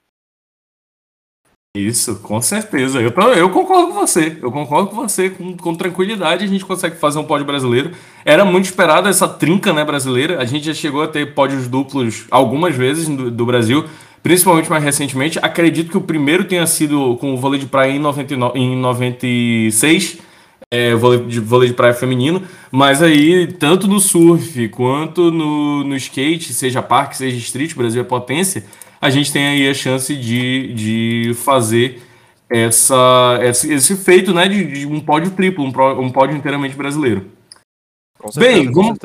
Isso, 1.75 2.17
com 2.17 2.39
certeza. 2.43 3.01
Eu, 3.01 3.11
eu 3.35 3.49
concordo 3.49 3.95
com 3.95 3.95
você. 3.95 4.37
Eu 4.43 4.53
concordo 4.53 4.91
com 4.91 4.97
você. 4.97 5.31
Com, 5.31 5.57
com 5.57 5.75
tranquilidade 5.75 6.45
a 6.45 6.47
gente 6.47 6.67
consegue 6.67 6.97
fazer 6.97 7.19
um 7.19 7.25
pódio 7.25 7.47
brasileiro. 7.47 7.93
Era 8.27 8.45
muito 8.45 8.67
esperada 8.67 9.09
essa 9.09 9.27
trinca 9.27 9.73
né, 9.73 9.83
brasileira. 9.83 10.39
A 10.39 10.45
gente 10.45 10.67
já 10.67 10.75
chegou 10.75 11.03
a 11.03 11.09
ter 11.09 11.33
pódios 11.33 11.69
duplos 11.69 12.27
algumas 12.31 12.77
vezes 12.77 13.09
do, 13.09 13.31
do 13.31 13.47
Brasil, 13.47 13.87
principalmente 14.23 14.69
mais 14.69 14.85
recentemente. 14.85 15.39
Acredito 15.41 15.91
que 15.91 15.97
o 15.97 16.03
primeiro 16.03 16.45
tenha 16.45 16.67
sido 16.67 17.17
com 17.17 17.33
o 17.33 17.39
vôlei 17.39 17.59
de 17.59 17.65
praia 17.65 17.93
em, 17.93 17.99
99, 17.99 18.59
em 18.59 18.77
96. 18.77 20.19
É, 20.71 20.95
vôlei, 20.95 21.25
de, 21.25 21.41
vôlei 21.41 21.69
de 21.71 21.75
praia 21.75 21.93
feminino, 21.93 22.43
mas 22.71 23.03
aí, 23.03 23.47
tanto 23.47 23.87
no 23.87 24.01
surf 24.01 24.69
quanto 24.71 25.31
no, 25.31 25.85
no 25.85 25.95
skate, 25.97 26.55
seja 26.55 26.81
parque, 26.81 27.15
seja 27.15 27.37
street, 27.37 27.73
o 27.73 27.77
Brasil 27.77 28.01
é 28.01 28.05
potência, 28.05 28.65
a 29.03 29.11
gente 29.11 29.33
tem 29.33 29.45
aí 29.45 29.69
a 29.69 29.75
chance 29.75 30.15
de, 30.15 30.73
de 30.75 31.35
fazer 31.35 32.01
essa, 32.49 33.41
esse, 33.43 33.73
esse 33.73 33.97
feito 33.97 34.33
né, 34.33 34.47
de, 34.47 34.65
de, 34.65 34.87
um 34.87 35.01
pódio 35.01 35.33
triplo, 35.33 35.65
um, 35.65 36.01
um 36.01 36.09
pódio 36.09 36.37
inteiramente 36.37 36.77
brasileiro. 36.77 37.27
Com 38.17 38.31
certeza, 38.31 38.63
Bem, 38.63 38.71
vamos, 38.71 38.99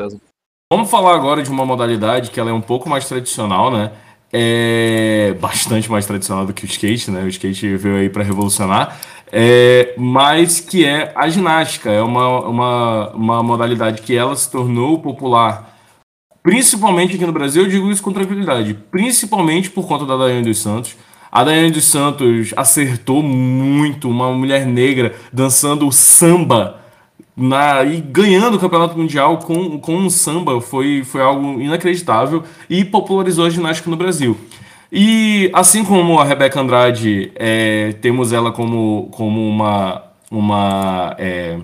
vamos 0.71 0.91
falar 0.91 1.15
agora 1.15 1.41
de 1.41 1.49
uma 1.49 1.65
modalidade 1.65 2.29
que 2.29 2.39
ela 2.39 2.51
é 2.51 2.53
um 2.53 2.61
pouco 2.61 2.87
mais 2.87 3.07
tradicional, 3.07 3.71
né? 3.71 3.91
É 4.31 5.33
bastante 5.39 5.89
mais 5.89 6.05
tradicional 6.05 6.45
do 6.45 6.53
que 6.53 6.63
o 6.63 6.67
skate, 6.67 7.09
né? 7.09 7.23
O 7.23 7.29
skate 7.29 7.75
veio 7.77 7.95
aí 7.95 8.09
para 8.09 8.23
revolucionar, 8.23 8.99
é, 9.31 9.95
mas 9.97 10.59
que 10.59 10.85
é 10.85 11.11
a 11.15 11.27
ginástica. 11.27 11.89
É 11.89 12.03
uma, 12.03 12.41
uma, 12.41 13.09
uma 13.15 13.43
modalidade 13.43 14.03
que 14.03 14.15
ela 14.15 14.35
se 14.35 14.51
tornou 14.51 15.01
popular 15.01 15.76
Principalmente 16.47 17.13
aqui 17.13 17.25
no 17.25 17.33
Brasil, 17.33 17.63
eu 17.63 17.69
digo 17.69 17.91
isso 17.91 18.01
com 18.01 18.13
tranquilidade. 18.13 18.73
Principalmente 18.89 19.69
por 19.69 19.85
conta 19.85 20.05
da 20.05 20.15
Daiane 20.15 20.45
dos 20.45 20.59
Santos. 20.59 20.95
A 21.29 21.43
Daiane 21.43 21.71
dos 21.71 21.83
Santos 21.83 22.53
acertou 22.55 23.21
muito 23.21 24.09
uma 24.09 24.31
mulher 24.31 24.65
negra 24.65 25.13
dançando 25.33 25.91
samba 25.91 26.79
na, 27.35 27.83
e 27.83 27.99
ganhando 27.99 28.55
o 28.55 28.59
campeonato 28.61 28.97
mundial 28.97 29.39
com, 29.39 29.77
com 29.77 29.97
um 29.97 30.09
samba 30.09 30.61
foi, 30.61 31.03
foi 31.03 31.21
algo 31.21 31.59
inacreditável 31.59 32.45
e 32.69 32.85
popularizou 32.85 33.45
a 33.45 33.49
ginástica 33.49 33.89
no 33.89 33.97
Brasil. 33.97 34.37
E 34.89 35.51
assim 35.53 35.83
como 35.83 36.17
a 36.17 36.23
Rebeca 36.23 36.61
Andrade, 36.61 37.29
é, 37.35 37.91
temos 37.99 38.31
ela 38.31 38.53
como, 38.53 39.09
como 39.11 39.45
uma, 39.45 40.01
uma 40.31 41.13
é, 41.19 41.59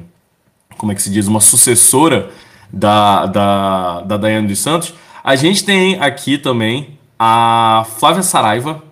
como 0.77 0.91
é 0.91 0.95
que 0.95 1.01
se 1.01 1.09
diz, 1.09 1.25
uma 1.25 1.39
sucessora 1.39 2.31
da, 2.73 3.27
da, 3.27 4.01
da 4.01 4.17
Daiane 4.17 4.47
dos 4.47 4.59
Santos. 4.59 4.95
A 5.23 5.35
gente 5.35 5.63
tem 5.63 6.01
aqui 6.01 6.39
também 6.39 6.97
a 7.19 7.85
Flávia 7.99 8.23
Saraiva, 8.23 8.83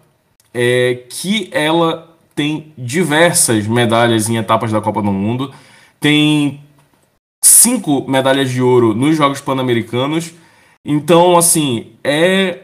é, 0.54 1.04
que 1.10 1.50
ela 1.52 2.08
tem 2.36 2.72
diversas 2.78 3.66
medalhas 3.66 4.30
em 4.30 4.38
etapas 4.38 4.72
da 4.72 4.80
Copa 4.80 5.02
do 5.02 5.12
Mundo, 5.12 5.52
tem 6.00 6.62
cinco 7.44 8.10
medalhas 8.10 8.52
de 8.52 8.62
ouro 8.62 8.94
nos 8.94 9.18
Jogos 9.18 9.42
Pan-Americanos. 9.42 10.32
Então, 10.86 11.38
assim, 11.38 11.94
é 12.04 12.60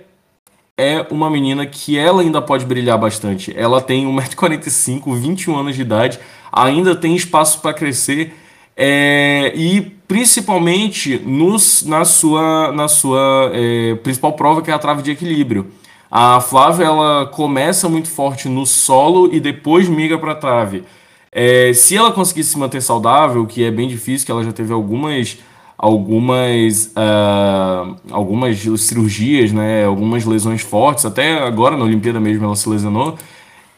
é 0.80 1.08
uma 1.10 1.28
menina 1.28 1.66
que 1.66 1.98
ela 1.98 2.22
ainda 2.22 2.40
pode 2.40 2.64
brilhar 2.64 3.00
bastante. 3.00 3.52
Ela 3.58 3.82
tem 3.82 4.06
1,45m, 4.06 5.16
21 5.16 5.58
anos 5.58 5.76
de 5.76 5.82
idade, 5.82 6.20
ainda 6.52 6.96
tem 6.96 7.16
espaço 7.16 7.60
para 7.62 7.74
crescer 7.74 8.32
é, 8.76 9.52
e 9.56 9.97
principalmente 10.08 11.20
nos, 11.26 11.84
na 11.84 12.06
sua, 12.06 12.72
na 12.72 12.88
sua 12.88 13.52
é, 13.54 13.96
principal 13.96 14.34
prova, 14.34 14.62
que 14.62 14.72
é 14.72 14.74
a 14.74 14.80
trave 14.80 15.02
de 15.02 15.12
equilíbrio. 15.12 15.68
A 16.10 16.40
Flávia 16.40 16.86
ela 16.86 17.26
começa 17.26 17.90
muito 17.90 18.08
forte 18.08 18.48
no 18.48 18.66
solo 18.66 19.30
e 19.34 19.40
depois 19.40 19.90
migra 19.90 20.18
para 20.18 20.32
a 20.32 20.36
trave. 20.36 20.84
É, 21.32 21.74
se 21.74 21.98
ela 21.98 22.12
conseguir 22.12 22.44
se 22.46 22.58
manter 22.58 22.82
saudável, 22.82 23.46
que 23.46 23.64
é 23.64 23.70
bem 23.70 23.88
difícil, 23.88 24.26
que 24.26 24.32
ela 24.32 24.44
já 24.44 24.52
teve 24.52 24.74
algumas 24.74 25.38
algumas 25.78 26.92
uh, 26.98 27.96
algumas 28.10 28.58
cirurgias, 28.80 29.52
né, 29.52 29.86
algumas 29.86 30.26
lesões 30.26 30.62
fortes, 30.62 31.06
até 31.06 31.38
agora 31.38 31.78
na 31.78 31.84
Olimpíada 31.84 32.20
mesmo 32.20 32.46
ela 32.46 32.56
se 32.56 32.68
lesionou. 32.68 33.16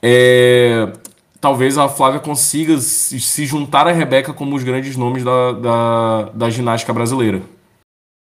É, 0.02 0.88
talvez 1.40 1.78
a 1.78 1.88
Flávia 1.90 2.20
consiga 2.20 2.78
se 2.80 3.46
juntar 3.46 3.88
à 3.88 3.92
Rebeca 3.92 4.34
como 4.34 4.56
os 4.56 4.64
grandes 4.64 4.96
nomes 4.96 5.24
da, 5.24 5.52
da, 5.54 6.22
da 6.30 6.50
ginástica 6.50 6.94
brasileira. 6.94 7.42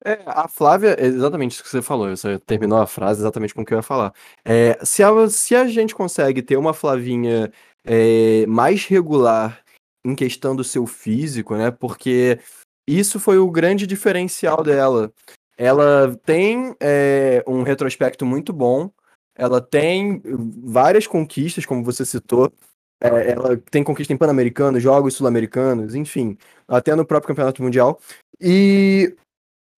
É, 0.04 0.20
a 0.26 0.46
Flávia, 0.46 0.96
exatamente 1.00 1.52
isso 1.52 1.62
que 1.62 1.68
você 1.70 1.80
falou, 1.80 2.14
você 2.14 2.38
terminou 2.38 2.78
a 2.78 2.86
frase 2.86 3.20
exatamente 3.20 3.54
com 3.54 3.62
o 3.62 3.64
que 3.64 3.72
eu 3.72 3.78
ia 3.78 3.82
falar. 3.82 4.12
É, 4.44 4.78
se, 4.84 5.02
a, 5.02 5.28
se 5.30 5.56
a 5.56 5.66
gente 5.66 5.94
consegue 5.94 6.42
ter 6.42 6.58
uma 6.58 6.74
Flavinha 6.74 7.50
é, 7.86 8.44
mais 8.46 8.84
regular 8.84 9.64
em 10.04 10.14
questão 10.14 10.54
do 10.54 10.62
seu 10.62 10.86
físico, 10.86 11.56
né? 11.56 11.70
Porque 11.70 12.38
isso 12.86 13.18
foi 13.18 13.38
o 13.38 13.50
grande 13.50 13.86
diferencial 13.86 14.62
dela. 14.62 15.10
Ela 15.56 16.14
tem 16.26 16.74
é, 16.80 17.42
um 17.46 17.62
retrospecto 17.62 18.26
muito 18.26 18.52
bom, 18.52 18.90
ela 19.34 19.60
tem 19.60 20.20
várias 20.62 21.06
conquistas, 21.06 21.64
como 21.64 21.82
você 21.82 22.04
citou, 22.04 22.52
é, 23.04 23.32
ela 23.32 23.56
tem 23.70 23.84
conquista 23.84 24.12
em 24.12 24.16
Pan-Americano, 24.16 24.80
jogos 24.80 25.14
sul-americanos, 25.14 25.94
enfim, 25.94 26.38
até 26.66 26.94
no 26.94 27.04
próprio 27.04 27.28
Campeonato 27.28 27.62
Mundial. 27.62 28.00
E 28.40 29.14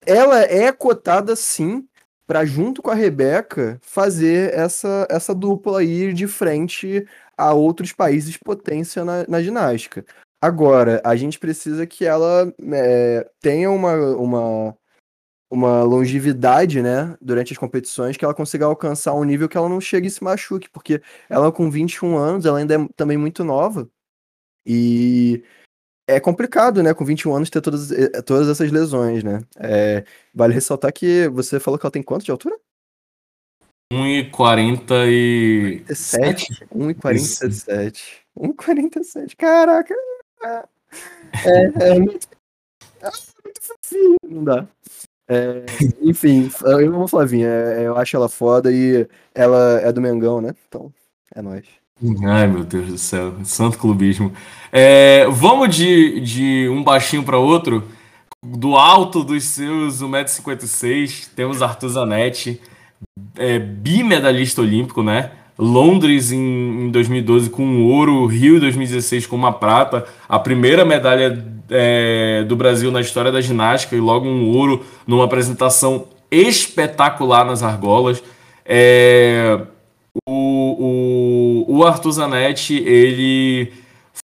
ela 0.06 0.40
é 0.42 0.70
cotada 0.70 1.34
sim 1.34 1.88
para 2.24 2.44
junto 2.44 2.80
com 2.80 2.90
a 2.90 2.94
Rebeca 2.94 3.78
fazer 3.82 4.54
essa, 4.54 5.06
essa 5.10 5.34
dupla 5.34 5.80
aí 5.80 6.12
de 6.12 6.28
frente 6.28 7.04
a 7.36 7.52
outros 7.52 7.92
países 7.92 8.36
potência 8.36 9.04
na, 9.04 9.24
na 9.28 9.42
ginástica. 9.42 10.04
Agora, 10.40 11.00
a 11.04 11.16
gente 11.16 11.38
precisa 11.38 11.86
que 11.86 12.04
ela 12.04 12.52
é, 12.72 13.28
tenha 13.40 13.70
uma, 13.70 13.94
uma 14.16 14.76
uma 15.50 15.82
longevidade, 15.82 16.82
né, 16.82 17.16
durante 17.20 17.52
as 17.52 17.58
competições, 17.58 18.16
que 18.16 18.24
ela 18.24 18.34
consiga 18.34 18.66
alcançar 18.66 19.14
um 19.14 19.24
nível 19.24 19.48
que 19.48 19.56
ela 19.56 19.68
não 19.68 19.80
chegue 19.80 20.08
e 20.08 20.10
se 20.10 20.22
machuque, 20.22 20.68
porque 20.70 21.00
ela 21.28 21.52
com 21.52 21.70
21 21.70 22.16
anos, 22.16 22.44
ela 22.46 22.58
ainda 22.58 22.74
é 22.74 22.88
também 22.96 23.16
muito 23.16 23.44
nova, 23.44 23.88
e 24.66 25.42
é 26.08 26.18
complicado, 26.20 26.82
né, 26.82 26.94
com 26.94 27.04
21 27.04 27.34
anos 27.34 27.50
ter 27.50 27.60
todas, 27.60 27.92
eh, 27.92 28.22
todas 28.22 28.48
essas 28.48 28.70
lesões, 28.72 29.22
né. 29.22 29.40
É, 29.58 30.04
vale 30.34 30.54
ressaltar 30.54 30.92
que 30.92 31.28
você 31.28 31.60
falou 31.60 31.78
que 31.78 31.86
ela 31.86 31.92
tem 31.92 32.02
quanto 32.02 32.24
de 32.24 32.30
altura? 32.30 32.56
1,47. 33.92 35.08
e... 35.08 35.84
1,47. 36.74 38.26
1,47. 38.36 39.36
Caraca. 39.36 39.94
É, 40.42 41.90
é 41.90 41.98
muito, 41.98 42.28
é 43.00 43.10
muito 43.44 43.60
fofinho, 43.62 44.16
não 44.24 44.44
dá. 44.44 44.68
É, 45.28 45.64
enfim, 46.02 46.50
eu 46.64 46.94
amo 46.94 47.08
Flavinha, 47.08 47.48
é, 47.48 47.86
eu 47.86 47.96
acho 47.96 48.16
ela 48.16 48.28
foda 48.28 48.70
e 48.72 49.06
ela 49.34 49.80
é 49.82 49.92
do 49.92 50.00
Mengão, 50.00 50.40
né? 50.40 50.54
Então, 50.68 50.92
é 51.34 51.42
nóis. 51.42 51.64
Ai, 52.24 52.46
meu 52.46 52.62
Deus 52.62 52.88
do 52.88 52.98
céu, 52.98 53.34
santo 53.42 53.78
clubismo. 53.78 54.32
É, 54.70 55.26
vamos 55.30 55.74
de, 55.74 56.20
de 56.20 56.68
um 56.68 56.84
baixinho 56.84 57.22
para 57.22 57.38
outro. 57.38 57.82
Do 58.44 58.76
alto 58.76 59.24
dos 59.24 59.44
seus 59.44 60.02
1,56m, 60.02 61.28
temos 61.34 61.62
Arthur 61.62 61.88
Zanetti, 61.88 62.60
é, 63.36 63.58
bimedalhista 63.58 64.60
olímpico, 64.60 65.02
né? 65.02 65.32
Londres 65.58 66.32
em, 66.32 66.86
em 66.86 66.90
2012 66.90 67.48
com 67.48 67.64
um 67.64 67.86
ouro, 67.86 68.26
Rio 68.26 68.58
em 68.58 68.60
2016 68.60 69.26
com 69.26 69.36
uma 69.36 69.52
prata, 69.52 70.06
a 70.28 70.38
primeira 70.38 70.84
medalha 70.84 71.55
é, 71.70 72.44
do 72.44 72.56
Brasil 72.56 72.90
na 72.90 73.00
história 73.00 73.32
da 73.32 73.40
ginástica 73.40 73.96
e 73.96 74.00
logo 74.00 74.26
um 74.26 74.48
ouro 74.56 74.84
numa 75.06 75.24
apresentação 75.24 76.06
espetacular 76.30 77.44
nas 77.44 77.62
argolas. 77.62 78.22
É, 78.64 79.60
o, 80.26 81.64
o, 81.68 81.76
o 81.78 81.84
Arthur 81.84 82.12
Zanetti, 82.12 82.74
ele 82.74 83.72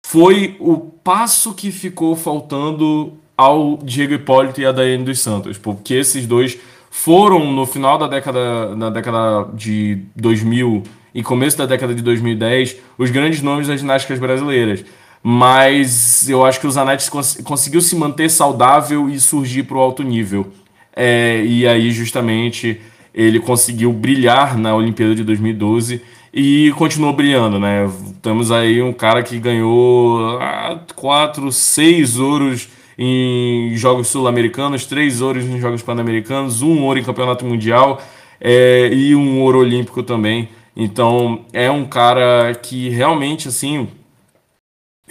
foi 0.05 0.57
o 0.59 0.79
passo 0.79 1.55
que 1.55 1.71
ficou 1.71 2.17
faltando 2.17 3.15
ao 3.37 3.79
Diego 3.79 4.15
Hipólito 4.15 4.61
e 4.61 4.67
a 4.67 4.73
Daiane 4.73 5.05
dos 5.05 5.21
Santos, 5.21 5.59
porque 5.59 5.95
esses 5.95 6.27
dois 6.27 6.59
foram 6.91 7.51
no 7.53 7.67
final 7.67 7.97
da 7.97 8.07
década, 8.07 8.77
na 8.77 8.91
década 8.91 9.49
de 9.55 10.03
2000 10.15 10.83
e 11.15 11.23
começo 11.23 11.59
da 11.59 11.67
década 11.67 11.95
de 11.95 12.03
2010 12.03 12.77
os 12.99 13.11
grandes 13.11 13.43
nomes 13.43 13.67
das 13.67 13.81
ginásticas 13.81 14.19
brasileiras. 14.19 14.85
Mas 15.23 16.29
eu 16.29 16.45
acho 16.45 16.59
que 16.59 16.67
o 16.67 16.71
Zanetti 16.71 17.11
cons 17.11 17.39
conseguiu 17.45 17.81
se 17.81 17.95
manter 17.95 18.29
saudável 18.29 19.09
e 19.09 19.21
surgir 19.21 19.63
para 19.63 19.77
o 19.77 19.81
alto 19.81 20.03
nível. 20.03 20.53
É, 20.95 21.43
e 21.45 21.67
aí, 21.67 21.91
justamente, 21.93 22.81
ele 23.15 23.39
conseguiu 23.39 23.93
brilhar 23.93 24.59
na 24.59 24.75
Olimpíada 24.75 25.15
de 25.15 25.23
2012 25.23 26.03
e 26.35 26.73
continuou 26.77 27.13
brilhando, 27.13 27.59
né? 27.59 27.89
Temos 28.21 28.51
aí 28.51 28.83
um 28.83 28.93
cara 28.93 29.23
que 29.23 29.39
ganhou 29.39 30.39
ah, 30.41 30.81
quatro, 30.97 31.53
seis 31.53 32.19
ouros 32.19 32.69
em 32.99 33.77
Jogos 33.77 34.09
Sul-Americanos, 34.09 34.87
três 34.87 35.21
ouros 35.21 35.45
em 35.45 35.61
Jogos 35.61 35.83
Pan-Americanos, 35.83 36.63
um 36.63 36.83
ouro 36.83 36.99
em 36.99 37.05
Campeonato 37.05 37.45
Mundial 37.45 38.03
é, 38.41 38.91
e 38.93 39.15
um 39.15 39.41
ouro 39.41 39.59
olímpico 39.59 40.03
também. 40.03 40.49
Então 40.75 41.45
é 41.53 41.71
um 41.71 41.85
cara 41.85 42.55
que 42.55 42.89
realmente 42.89 43.49
assim 43.49 43.89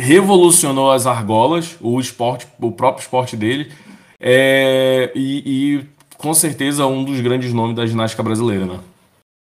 revolucionou 0.02 0.92
as 0.92 1.06
argolas, 1.06 1.78
o 1.80 2.00
esporte, 2.00 2.48
o 2.60 2.72
próprio 2.72 3.04
esporte 3.04 3.38
dele, 3.38 3.72
é, 4.20 5.12
e, 5.16 5.80
e 5.80 5.88
com 6.18 6.34
certeza 6.34 6.86
um 6.86 7.04
dos 7.04 7.22
grandes 7.22 7.54
nomes 7.54 7.76
da 7.76 7.86
ginástica 7.86 8.24
brasileira, 8.24 8.66
né? 8.66 8.80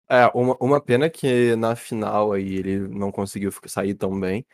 É, 0.10 0.28
uma, 0.34 0.56
uma 0.60 0.80
pena 0.80 1.10
que 1.10 1.56
na 1.56 1.76
final 1.76 2.32
aí 2.32 2.56
ele 2.56 2.80
não 2.80 3.12
conseguiu 3.12 3.52
sair 3.66 3.96
tão 3.96 4.18
bem, 4.20 4.46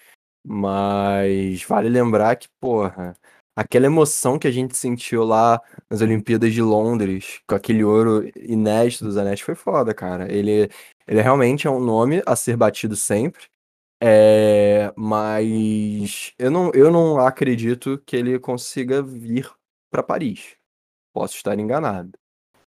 mas 0.46 1.64
vale 1.64 1.90
lembrar 1.90 2.36
que, 2.36 2.48
porra, 2.60 3.16
aquela 3.56 3.86
emoção 3.86 4.40
que 4.40 4.48
a 4.48 4.52
gente 4.52 4.78
sentiu 4.78 5.24
lá 5.24 5.62
nas 5.90 6.02
Olimpíadas 6.02 6.54
de 6.54 6.62
Londres, 6.62 7.42
com 7.48 7.56
aquele 7.56 7.84
ouro 7.84 8.30
inédito 8.36 9.04
do 9.04 9.12
Zanetti, 9.12 9.44
foi 9.44 9.56
foda, 9.56 9.94
cara. 9.94 10.32
Ele, 10.32 10.70
ele 11.08 11.22
realmente 11.22 11.68
é 11.68 11.70
um 11.70 11.80
nome 11.80 12.24
a 12.26 12.36
ser 12.36 12.56
batido 12.56 12.96
sempre, 12.96 13.44
é, 14.04 14.92
mas 14.98 16.34
eu 16.40 16.50
não, 16.50 16.72
eu 16.74 16.92
não 16.92 17.20
acredito 17.20 18.02
que 18.04 18.16
ele 18.16 18.40
consiga 18.40 19.04
vir 19.04 19.48
para 19.92 20.02
Paris. 20.02 20.56
Posso 21.14 21.36
estar 21.36 21.58
enganado. 21.60 22.12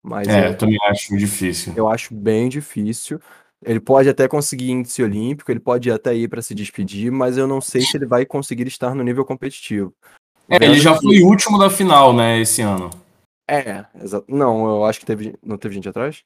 Mas 0.00 0.28
é, 0.28 0.50
eu 0.50 0.56
também 0.56 0.78
acho 0.84 1.16
difícil. 1.16 1.72
Eu 1.76 1.88
acho 1.88 2.14
bem 2.14 2.48
difícil. 2.48 3.20
Ele 3.64 3.80
pode 3.80 4.08
até 4.08 4.28
conseguir 4.28 4.70
índice 4.70 5.02
olímpico, 5.02 5.50
ele 5.50 5.58
pode 5.58 5.90
até 5.90 6.14
ir 6.14 6.28
para 6.28 6.42
se 6.42 6.54
despedir, 6.54 7.10
mas 7.10 7.36
eu 7.36 7.48
não 7.48 7.60
sei 7.60 7.80
se 7.80 7.96
ele 7.96 8.06
vai 8.06 8.24
conseguir 8.24 8.68
estar 8.68 8.94
no 8.94 9.02
nível 9.02 9.24
competitivo. 9.24 9.92
É, 10.48 10.56
ele 10.56 10.78
já 10.78 10.94
que... 10.94 11.02
foi 11.02 11.20
o 11.22 11.26
último 11.26 11.58
da 11.58 11.68
final, 11.68 12.12
né, 12.12 12.38
esse 12.38 12.62
ano. 12.62 12.90
É, 13.48 13.84
exato. 14.00 14.26
Não, 14.28 14.68
eu 14.68 14.84
acho 14.84 15.00
que 15.00 15.06
teve. 15.06 15.34
Não 15.42 15.58
teve 15.58 15.74
gente 15.74 15.88
atrás? 15.88 16.22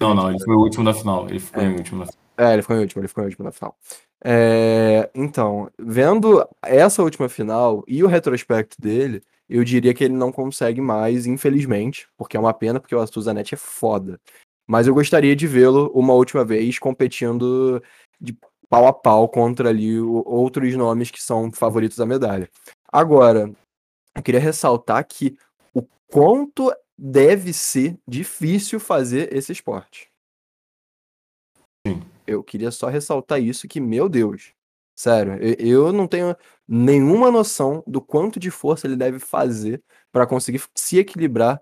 Não, 0.00 0.14
não, 0.14 0.30
ele 0.30 0.42
foi 0.42 0.54
o 0.54 0.60
último 0.60 0.84
da 0.84 0.94
final. 0.94 1.28
Ele 1.28 1.40
foi 1.40 1.64
é. 1.64 1.68
o 1.68 1.76
último 1.76 2.04
da 2.04 2.06
final. 2.10 2.24
É, 2.36 2.52
ele 2.52 2.62
foi 2.62 2.76
o 2.76 2.80
último, 2.80 3.00
ele 3.00 3.08
foi 3.08 3.22
o 3.22 3.26
último 3.26 3.44
da 3.44 3.52
final. 3.52 3.76
É, 4.24 5.10
então, 5.14 5.70
vendo 5.78 6.46
essa 6.62 7.02
última 7.02 7.28
final 7.28 7.84
e 7.86 8.02
o 8.02 8.06
retrospecto 8.06 8.80
dele, 8.80 9.22
eu 9.48 9.62
diria 9.62 9.92
que 9.92 10.02
ele 10.04 10.14
não 10.14 10.32
consegue 10.32 10.80
mais, 10.80 11.26
infelizmente, 11.26 12.08
porque 12.16 12.36
é 12.36 12.40
uma 12.40 12.54
pena, 12.54 12.80
porque 12.80 12.94
o 12.94 13.00
Arthur 13.00 13.20
Zanetti 13.20 13.54
é 13.54 13.58
foda. 13.58 14.18
Mas 14.66 14.86
eu 14.86 14.94
gostaria 14.94 15.36
de 15.36 15.46
vê-lo 15.46 15.90
uma 15.94 16.14
última 16.14 16.44
vez 16.44 16.78
competindo 16.78 17.82
de 18.18 18.36
pau 18.68 18.86
a 18.86 18.92
pau 18.92 19.28
contra 19.28 19.68
ali 19.68 20.00
outros 20.00 20.74
nomes 20.74 21.10
que 21.10 21.22
são 21.22 21.52
favoritos 21.52 21.98
da 21.98 22.06
medalha. 22.06 22.48
Agora, 22.90 23.52
eu 24.16 24.22
queria 24.22 24.40
ressaltar 24.40 25.04
que 25.06 25.36
o 25.74 25.82
quanto 26.10 26.72
deve 26.96 27.52
ser 27.52 27.98
difícil 28.06 28.78
fazer 28.78 29.34
esse 29.34 29.52
esporte. 29.52 30.10
Sim. 31.86 32.02
Eu 32.26 32.42
queria 32.42 32.70
só 32.70 32.88
ressaltar 32.88 33.40
isso 33.40 33.68
que, 33.68 33.80
meu 33.80 34.08
Deus, 34.08 34.54
Sério, 34.96 35.36
eu 35.58 35.92
não 35.92 36.06
tenho 36.06 36.36
nenhuma 36.68 37.30
noção 37.30 37.82
do 37.86 38.00
quanto 38.00 38.38
de 38.38 38.50
força 38.50 38.86
ele 38.86 38.96
deve 38.96 39.18
fazer 39.18 39.82
para 40.12 40.26
conseguir 40.26 40.62
se 40.74 40.98
equilibrar 40.98 41.60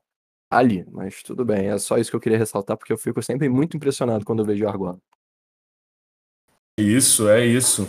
ali. 0.51 0.85
Mas 0.91 1.23
tudo 1.23 1.45
bem, 1.45 1.69
é 1.69 1.79
só 1.79 1.97
isso 1.97 2.11
que 2.11 2.17
eu 2.17 2.21
queria 2.21 2.37
ressaltar, 2.37 2.77
porque 2.77 2.93
eu 2.93 2.99
fico 2.99 3.23
sempre 3.23 3.49
muito 3.49 3.77
impressionado 3.77 4.25
quando 4.25 4.41
eu 4.41 4.45
vejo 4.45 4.65
o 4.65 4.69
Argola. 4.69 4.99
Isso, 6.79 7.29
é 7.29 7.47
isso. 7.47 7.89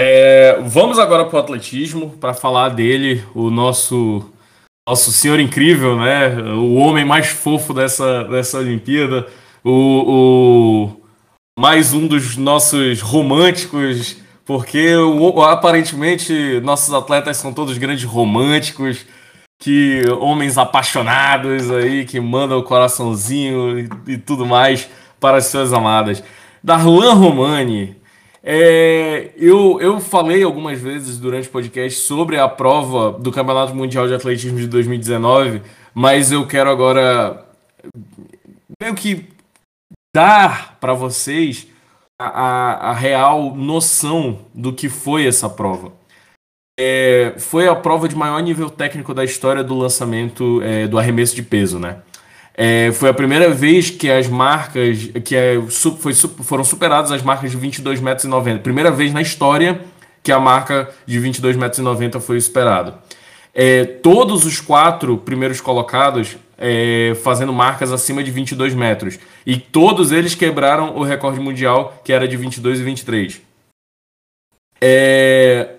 É, 0.00 0.58
vamos 0.62 0.98
agora 0.98 1.26
para 1.26 1.36
o 1.36 1.40
atletismo, 1.40 2.16
para 2.16 2.32
falar 2.32 2.70
dele, 2.70 3.22
o 3.34 3.50
nosso 3.50 4.30
nosso 4.88 5.12
senhor 5.12 5.40
incrível, 5.40 5.96
né? 5.96 6.28
O 6.52 6.74
homem 6.74 7.04
mais 7.04 7.28
fofo 7.28 7.72
dessa, 7.72 8.24
dessa 8.24 8.58
Olimpíada, 8.58 9.26
o, 9.62 10.94
o 11.56 11.60
mais 11.60 11.94
um 11.94 12.06
dos 12.06 12.36
nossos 12.36 13.00
românticos 13.00 14.22
porque 14.44 14.94
o, 14.96 15.42
aparentemente 15.42 16.60
nossos 16.60 16.92
atletas 16.92 17.36
são 17.38 17.52
todos 17.52 17.78
grandes 17.78 18.04
românticos, 18.04 19.06
que 19.58 20.02
homens 20.20 20.58
apaixonados 20.58 21.70
aí, 21.70 22.04
que 22.04 22.20
mandam 22.20 22.58
o 22.58 22.62
coraçãozinho 22.62 23.78
e, 23.78 24.12
e 24.12 24.18
tudo 24.18 24.44
mais 24.44 24.88
para 25.18 25.38
as 25.38 25.46
suas 25.46 25.72
amadas. 25.72 26.22
Darlan 26.62 27.14
Romani, 27.14 27.96
é, 28.46 29.30
eu, 29.38 29.80
eu 29.80 29.98
falei 30.00 30.42
algumas 30.42 30.78
vezes 30.78 31.18
durante 31.18 31.48
o 31.48 31.50
podcast 31.50 31.98
sobre 32.00 32.38
a 32.38 32.46
prova 32.46 33.18
do 33.18 33.32
Campeonato 33.32 33.74
Mundial 33.74 34.06
de 34.06 34.12
Atletismo 34.12 34.58
de 34.58 34.66
2019, 34.66 35.62
mas 35.94 36.30
eu 36.30 36.46
quero 36.46 36.68
agora 36.68 37.42
meio 38.78 38.94
que 38.94 39.26
dar 40.14 40.76
para 40.78 40.92
vocês 40.92 41.66
a, 42.20 42.90
a, 42.90 42.92
real 42.92 43.56
noção 43.56 44.40
do 44.54 44.74
que 44.74 44.90
foi 44.90 45.26
essa 45.26 45.48
prova. 45.48 45.90
É, 46.78 47.34
foi 47.38 47.66
a 47.66 47.74
prova 47.74 48.06
de 48.06 48.14
maior 48.14 48.40
nível 48.42 48.68
técnico 48.68 49.14
da 49.14 49.24
história 49.24 49.64
do 49.64 49.74
lançamento 49.74 50.60
é, 50.62 50.86
do 50.86 50.98
arremesso 50.98 51.34
de 51.34 51.42
peso, 51.42 51.78
né? 51.78 52.02
É, 52.56 52.92
foi 52.92 53.08
a 53.08 53.14
primeira 53.14 53.50
vez 53.50 53.90
que 53.90 54.08
as 54.10 54.28
marcas, 54.28 55.10
que 55.24 55.34
é, 55.34 55.60
foi, 55.98 56.14
foram 56.14 56.62
superadas 56.62 57.10
as 57.10 57.22
marcas 57.22 57.50
de 57.50 57.58
22,90 57.58 58.00
metros. 58.02 58.62
Primeira 58.62 58.90
vez 58.90 59.12
na 59.12 59.20
história 59.20 59.80
que 60.22 60.30
a 60.30 60.38
marca 60.38 60.88
de 61.04 61.20
22,90 61.20 61.98
metros 61.98 62.24
foi 62.24 62.40
superada. 62.40 62.98
É, 63.52 63.84
todos 63.84 64.44
os 64.44 64.60
quatro 64.60 65.18
primeiros 65.18 65.60
colocados 65.60 66.36
é, 66.58 67.14
fazendo 67.22 67.52
marcas 67.52 67.92
acima 67.92 68.22
de 68.22 68.30
22 68.30 68.74
metros. 68.74 69.18
E 69.44 69.56
todos 69.56 70.12
eles 70.12 70.34
quebraram 70.34 70.96
o 70.96 71.02
recorde 71.02 71.40
mundial, 71.40 72.00
que 72.04 72.12
era 72.12 72.26
de 72.26 72.36
22 72.36 72.80
e 72.80 72.82
23. 72.82 73.42
É... 74.80 75.74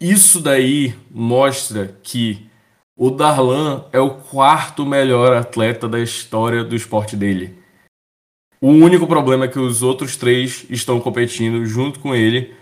Isso 0.00 0.40
daí 0.40 0.94
mostra 1.10 1.96
que 2.02 2.46
o 2.96 3.10
Darlan 3.10 3.84
é 3.92 4.00
o 4.00 4.10
quarto 4.10 4.86
melhor 4.86 5.36
atleta 5.36 5.86
da 5.86 6.00
história 6.00 6.64
do 6.64 6.74
esporte 6.74 7.14
dele. 7.14 7.54
O 8.58 8.68
único 8.68 9.06
problema 9.06 9.44
é 9.44 9.48
que 9.48 9.58
os 9.58 9.82
outros 9.82 10.16
três 10.16 10.64
estão 10.70 10.98
competindo 10.98 11.64
junto 11.66 12.00
com 12.00 12.14
ele 12.14 12.54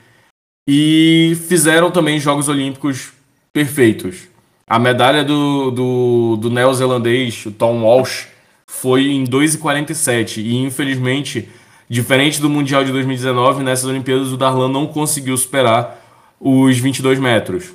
e 0.68 1.36
fizeram 1.46 1.90
também 1.90 2.18
Jogos 2.18 2.48
Olímpicos 2.48 3.12
perfeitos. 3.52 4.28
A 4.66 4.78
medalha 4.78 5.22
do, 5.22 5.70
do, 5.70 6.36
do 6.36 6.50
neozelandês, 6.50 7.46
o 7.46 7.52
Tom 7.52 7.82
Walsh, 7.82 8.26
foi 8.66 9.12
em 9.12 9.24
2,47. 9.24 10.38
E 10.38 10.56
infelizmente, 10.56 11.48
diferente 11.88 12.40
do 12.40 12.50
Mundial 12.50 12.84
de 12.84 12.90
2019, 12.90 13.62
nessas 13.62 13.84
Olimpíadas 13.84 14.32
o 14.32 14.36
Darlan 14.36 14.68
não 14.68 14.86
conseguiu 14.86 15.36
superar 15.36 16.00
os 16.40 16.76
22 16.78 17.20
metros. 17.20 17.72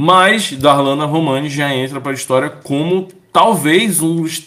Mas 0.00 0.52
Darlana 0.52 1.06
Romani 1.06 1.50
já 1.50 1.74
entra 1.74 2.00
para 2.00 2.12
a 2.12 2.14
história 2.14 2.48
como 2.48 3.08
talvez 3.32 4.00
um 4.00 4.22
dos, 4.22 4.46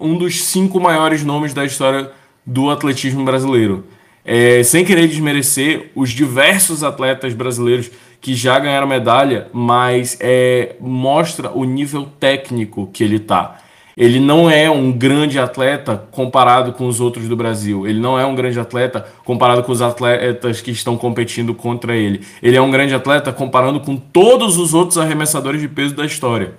um 0.00 0.16
dos 0.16 0.42
cinco 0.44 0.80
maiores 0.80 1.22
nomes 1.22 1.52
da 1.52 1.62
história 1.62 2.10
do 2.46 2.70
atletismo 2.70 3.22
brasileiro. 3.22 3.84
É, 4.24 4.62
sem 4.62 4.86
querer 4.86 5.06
desmerecer 5.06 5.90
os 5.94 6.08
diversos 6.08 6.82
atletas 6.82 7.34
brasileiros 7.34 7.90
que 8.18 8.34
já 8.34 8.58
ganharam 8.58 8.86
medalha, 8.86 9.48
mas 9.52 10.16
é, 10.22 10.74
mostra 10.80 11.50
o 11.50 11.64
nível 11.64 12.08
técnico 12.18 12.88
que 12.90 13.04
ele 13.04 13.18
tá. 13.18 13.58
Ele 13.98 14.20
não 14.20 14.48
é 14.48 14.70
um 14.70 14.92
grande 14.96 15.40
atleta 15.40 16.06
comparado 16.12 16.72
com 16.72 16.86
os 16.86 17.00
outros 17.00 17.28
do 17.28 17.36
Brasil. 17.36 17.84
Ele 17.84 17.98
não 17.98 18.16
é 18.16 18.24
um 18.24 18.32
grande 18.36 18.60
atleta 18.60 19.00
comparado 19.24 19.64
com 19.64 19.72
os 19.72 19.82
atletas 19.82 20.60
que 20.60 20.70
estão 20.70 20.96
competindo 20.96 21.52
contra 21.52 21.96
ele. 21.96 22.24
Ele 22.40 22.56
é 22.56 22.62
um 22.62 22.70
grande 22.70 22.94
atleta 22.94 23.32
comparando 23.32 23.80
com 23.80 23.96
todos 23.96 24.56
os 24.56 24.72
outros 24.72 24.98
arremessadores 24.98 25.60
de 25.60 25.68
peso 25.68 25.96
da 25.96 26.06
história. 26.06 26.54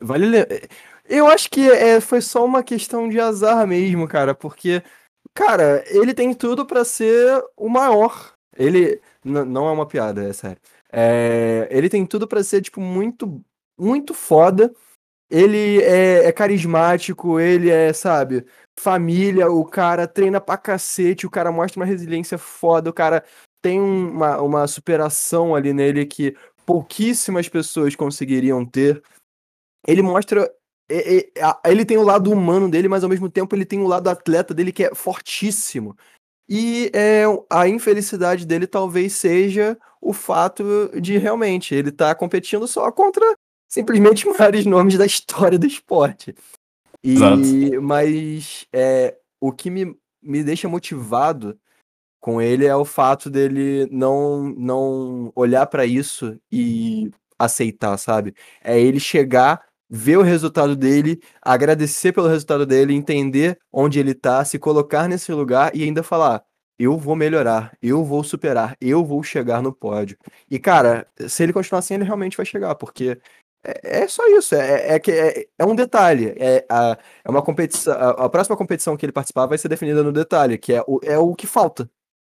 Vale. 0.00 0.46
Eu 1.08 1.26
acho 1.26 1.50
que 1.50 1.68
é, 1.68 2.00
foi 2.00 2.20
só 2.20 2.44
uma 2.44 2.62
questão 2.62 3.08
de 3.08 3.18
azar 3.18 3.66
mesmo, 3.66 4.06
cara, 4.06 4.32
porque, 4.32 4.80
cara, 5.34 5.82
ele 5.88 6.14
tem 6.14 6.32
tudo 6.34 6.64
para 6.64 6.84
ser 6.84 7.42
o 7.56 7.68
maior. 7.68 8.32
Ele, 8.56 9.00
não 9.24 9.66
é 9.66 9.72
uma 9.72 9.86
piada, 9.86 10.22
é 10.22 10.32
sério. 10.32 10.58
É, 10.92 11.66
ele 11.68 11.88
tem 11.88 12.06
tudo 12.06 12.28
para 12.28 12.44
ser, 12.44 12.62
tipo, 12.62 12.80
muito, 12.80 13.44
muito 13.76 14.14
foda. 14.14 14.72
Ele 15.30 15.82
é, 15.82 16.26
é 16.26 16.32
carismático, 16.32 17.40
ele 17.40 17.70
é, 17.70 17.92
sabe, 17.92 18.44
família, 18.78 19.50
o 19.50 19.64
cara 19.64 20.06
treina 20.06 20.40
pra 20.40 20.56
cacete, 20.56 21.26
o 21.26 21.30
cara 21.30 21.50
mostra 21.50 21.80
uma 21.80 21.86
resiliência 21.86 22.38
foda, 22.38 22.90
o 22.90 22.92
cara 22.92 23.24
tem 23.60 23.80
uma, 23.80 24.40
uma 24.40 24.66
superação 24.66 25.54
ali 25.54 25.72
nele 25.72 26.06
que 26.06 26.36
pouquíssimas 26.64 27.48
pessoas 27.48 27.94
conseguiriam 27.96 28.64
ter. 28.64 29.02
Ele 29.86 30.02
mostra. 30.02 30.52
Ele 31.64 31.84
tem 31.84 31.96
o 31.96 32.04
lado 32.04 32.30
humano 32.30 32.70
dele, 32.70 32.86
mas 32.86 33.02
ao 33.02 33.10
mesmo 33.10 33.28
tempo 33.28 33.56
ele 33.56 33.64
tem 33.64 33.80
o 33.80 33.88
lado 33.88 34.08
atleta 34.08 34.54
dele 34.54 34.70
que 34.70 34.84
é 34.84 34.94
fortíssimo. 34.94 35.96
E 36.48 36.92
é, 36.94 37.24
a 37.50 37.66
infelicidade 37.66 38.46
dele 38.46 38.68
talvez 38.68 39.14
seja 39.14 39.76
o 40.00 40.12
fato 40.12 40.64
de 41.00 41.18
realmente 41.18 41.74
ele 41.74 41.90
tá 41.90 42.14
competindo 42.14 42.68
só 42.68 42.92
contra 42.92 43.36
simplesmente 43.68 44.28
os 44.28 44.36
maiores 44.36 44.66
nomes 44.66 44.96
da 44.96 45.06
história 45.06 45.58
do 45.58 45.66
esporte. 45.66 46.34
E, 47.02 47.14
Exato. 47.14 47.82
Mas 47.82 48.66
é, 48.72 49.16
o 49.40 49.52
que 49.52 49.70
me, 49.70 49.96
me 50.22 50.42
deixa 50.42 50.68
motivado 50.68 51.58
com 52.20 52.42
ele 52.42 52.66
é 52.66 52.74
o 52.74 52.84
fato 52.84 53.30
dele 53.30 53.86
não, 53.90 54.48
não 54.56 55.32
olhar 55.34 55.66
para 55.66 55.86
isso 55.86 56.36
e 56.50 57.10
aceitar, 57.38 57.96
sabe? 57.98 58.34
É 58.64 58.80
ele 58.80 58.98
chegar, 58.98 59.62
ver 59.88 60.16
o 60.16 60.22
resultado 60.22 60.74
dele, 60.74 61.20
agradecer 61.40 62.12
pelo 62.12 62.26
resultado 62.26 62.66
dele, 62.66 62.94
entender 62.94 63.58
onde 63.72 64.00
ele 64.00 64.14
tá, 64.14 64.44
se 64.44 64.58
colocar 64.58 65.08
nesse 65.08 65.32
lugar 65.32 65.70
e 65.76 65.84
ainda 65.84 66.02
falar: 66.02 66.42
eu 66.78 66.98
vou 66.98 67.14
melhorar, 67.14 67.76
eu 67.80 68.04
vou 68.04 68.24
superar, 68.24 68.76
eu 68.80 69.04
vou 69.04 69.22
chegar 69.22 69.62
no 69.62 69.72
pódio. 69.72 70.18
E, 70.50 70.58
cara, 70.58 71.06
se 71.28 71.42
ele 71.42 71.52
continuar 71.52 71.78
assim, 71.78 71.94
ele 71.94 72.04
realmente 72.04 72.36
vai 72.36 72.44
chegar, 72.44 72.74
porque 72.74 73.18
é, 73.66 74.02
é 74.02 74.08
só 74.08 74.24
isso, 74.28 74.54
é, 74.54 74.96
é, 74.96 74.96
é, 74.96 75.46
é 75.58 75.64
um 75.64 75.74
detalhe. 75.74 76.34
É, 76.38 76.64
a, 76.70 76.96
é 77.24 77.30
uma 77.30 77.42
competição. 77.42 77.92
A, 77.94 78.26
a, 78.26 78.28
próxima 78.28 78.56
competição 78.56 78.96
que 78.96 79.04
ele 79.04 79.12
participar 79.12 79.46
vai 79.46 79.58
ser 79.58 79.68
definida 79.68 80.02
no 80.02 80.12
detalhe, 80.12 80.56
que 80.56 80.72
é 80.72 80.82
o, 80.86 81.00
é 81.02 81.18
o 81.18 81.34
que 81.34 81.46
falta. 81.46 81.90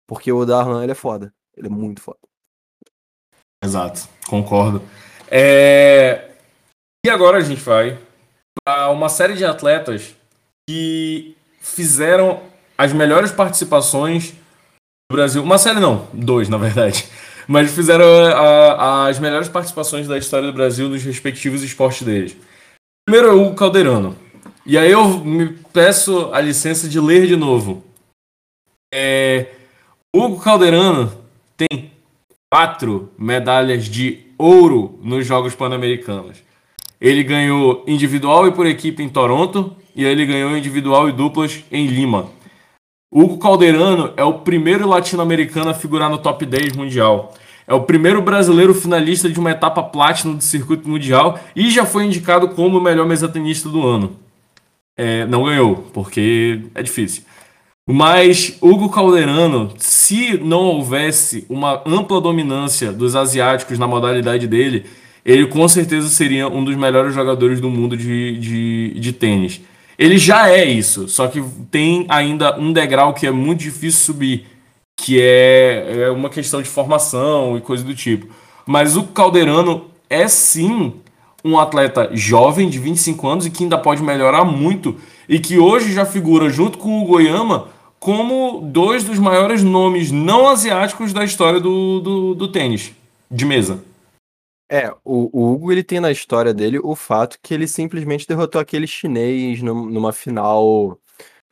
Porque 0.08 0.32
o 0.32 0.46
Darlan 0.46 0.82
ele 0.82 0.94
é 0.94 0.96
foda. 0.96 1.32
Ele 1.56 1.68
é 1.68 1.70
muito 1.70 2.02
foda. 2.02 2.18
Exato, 3.64 4.08
concordo. 4.28 4.82
É... 5.30 6.32
E 7.06 7.10
agora 7.10 7.38
a 7.38 7.42
gente 7.42 7.62
vai 7.62 8.00
para 8.64 8.90
uma 8.90 9.10
série 9.10 9.36
de 9.36 9.46
atletas 9.46 10.16
que 10.68 11.36
fizeram 11.60 12.42
as 12.78 12.94
melhores 12.94 13.32
participações 13.32 14.32
do 15.12 15.16
Brasil. 15.16 15.44
Uma 15.44 15.58
série 15.58 15.80
não, 15.80 16.08
dois 16.14 16.50
na 16.50 16.58
verdade 16.58 17.08
mas 17.50 17.72
fizeram 17.72 18.06
a, 18.06 18.74
a, 18.74 19.08
as 19.08 19.18
melhores 19.18 19.50
participações 19.50 20.08
da 20.08 20.20
história 20.20 20.46
do 20.46 20.54
Brasil 20.54 20.88
nos 20.88 21.02
respectivos 21.02 21.64
esportes 21.64 22.04
deles. 22.04 22.38
Primeiro 23.04 23.28
é 23.28 23.34
o 23.34 23.56
Caldeirano. 23.56 24.16
E 24.64 24.78
aí 24.78 24.92
eu 24.92 25.18
me 25.26 25.54
peço 25.74 26.30
a 26.32 26.40
licença 26.40 26.88
de 26.88 27.00
ler 27.00 27.26
de 27.26 27.36
novo. 27.36 27.84
É, 28.94 29.48
Hugo 30.16 30.40
Calderano 30.40 31.12
tem 31.58 31.92
quatro 32.54 33.12
medalhas 33.18 33.86
de 33.86 34.28
ouro 34.38 35.00
nos 35.02 35.26
Jogos 35.26 35.56
Pan-Americanos. 35.56 36.38
Ele 37.02 37.24
ganhou 37.24 37.84
individual 37.88 38.48
e 38.48 38.52
por 38.52 38.68
equipe 38.68 39.02
em 39.02 39.10
Toronto 39.10 39.76
e 39.96 40.06
ele 40.06 40.24
ganhou 40.24 40.56
individual 40.56 41.10
e 41.10 41.14
duplas 41.14 41.64
em 41.72 41.88
Lima. 41.88 42.30
Hugo 43.12 43.40
Calderano 43.40 44.14
é 44.16 44.24
o 44.24 44.36
primeiro 44.40 44.88
latino-americano 44.88 45.72
a 45.72 45.74
figurar 45.74 46.12
no 46.12 46.20
top 46.20 46.46
10 46.46 46.76
mundial. 46.76 47.34
É 47.66 47.74
o 47.74 47.82
primeiro 47.82 48.22
brasileiro 48.22 48.74
finalista 48.74 49.28
de 49.28 49.40
uma 49.40 49.50
etapa 49.50 49.82
Platinum 49.82 50.36
do 50.36 50.44
circuito 50.44 50.88
mundial 50.88 51.40
e 51.56 51.72
já 51.72 51.86
foi 51.86 52.06
indicado 52.06 52.50
como 52.50 52.78
o 52.78 52.82
melhor 52.82 53.08
mesatenista 53.08 53.68
do 53.68 53.86
ano. 53.86 54.16
É, 54.96 55.26
não 55.26 55.46
ganhou, 55.46 55.88
porque 55.92 56.62
é 56.76 56.84
difícil. 56.84 57.24
Mas 57.88 58.58
Hugo 58.62 58.90
Calderano, 58.90 59.74
se 59.78 60.38
não 60.38 60.60
houvesse 60.66 61.48
uma 61.50 61.82
ampla 61.88 62.22
dominância 62.22 62.92
dos 62.92 63.16
asiáticos 63.16 63.80
na 63.80 63.88
modalidade 63.88 64.48
dele, 64.48 64.86
ele 65.26 65.48
com 65.48 65.68
certeza 65.68 66.10
seria 66.10 66.48
um 66.48 66.64
dos 66.64 66.76
melhores 66.76 67.16
jogadores 67.16 67.60
do 67.60 67.72
mundo 67.72 67.98
de, 67.98 68.38
de, 68.38 69.00
de 69.00 69.14
tênis. 69.14 69.62
Ele 70.00 70.18
já 70.18 70.50
é 70.50 70.64
isso, 70.64 71.10
só 71.10 71.28
que 71.28 71.44
tem 71.70 72.06
ainda 72.08 72.58
um 72.58 72.72
degrau 72.72 73.14
que 73.14 73.28
é 73.28 73.32
muito 73.32 73.60
difícil 73.60 74.00
subir, 74.00 74.48
que 74.96 75.22
é, 75.22 76.04
é 76.04 76.10
uma 76.10 76.30
questão 76.30 76.62
de 76.62 76.70
formação 76.70 77.58
e 77.58 77.62
coisa 77.62 77.84
do 77.84 77.94
tipo. 77.94 78.34
Mas 78.66 78.96
o 78.96 79.04
Calderano 79.04 79.88
é 80.10 80.26
sim 80.30 80.94
um 81.44 81.60
atleta 81.60 82.10
jovem 82.14 82.70
de 82.70 82.80
25 82.80 83.28
anos 83.28 83.46
e 83.46 83.50
que 83.50 83.64
ainda 83.64 83.78
pode 83.78 84.02
melhorar 84.02 84.46
muito 84.46 84.96
e 85.28 85.38
que 85.38 85.60
hoje 85.60 85.92
já 85.92 86.06
figura 86.06 86.50
junto 86.50 86.78
com 86.78 87.02
o 87.02 87.06
Goiama 87.06 87.68
como 88.00 88.62
dois 88.72 89.04
dos 89.04 89.20
maiores 89.20 89.62
nomes 89.64 90.12
não 90.12 90.48
asiáticos 90.48 91.12
da 91.12 91.26
história 91.26 91.60
do, 91.60 92.00
do, 92.00 92.36
do 92.36 92.48
tênis 92.48 92.94
de 93.30 93.46
mesa. 93.46 93.84
É, 94.72 94.92
o, 95.04 95.30
o 95.34 95.52
Hugo 95.52 95.72
ele 95.72 95.84
tem 95.84 96.00
na 96.00 96.12
história 96.12 96.54
dele 96.54 96.80
o 96.80 96.96
fato 96.96 97.40
que 97.42 97.54
ele 97.56 97.68
simplesmente 97.68 98.28
derrotou 98.28 98.62
aquele 98.62 98.86
chinês 98.86 99.64
numa 99.64 100.14
final, 100.14 101.00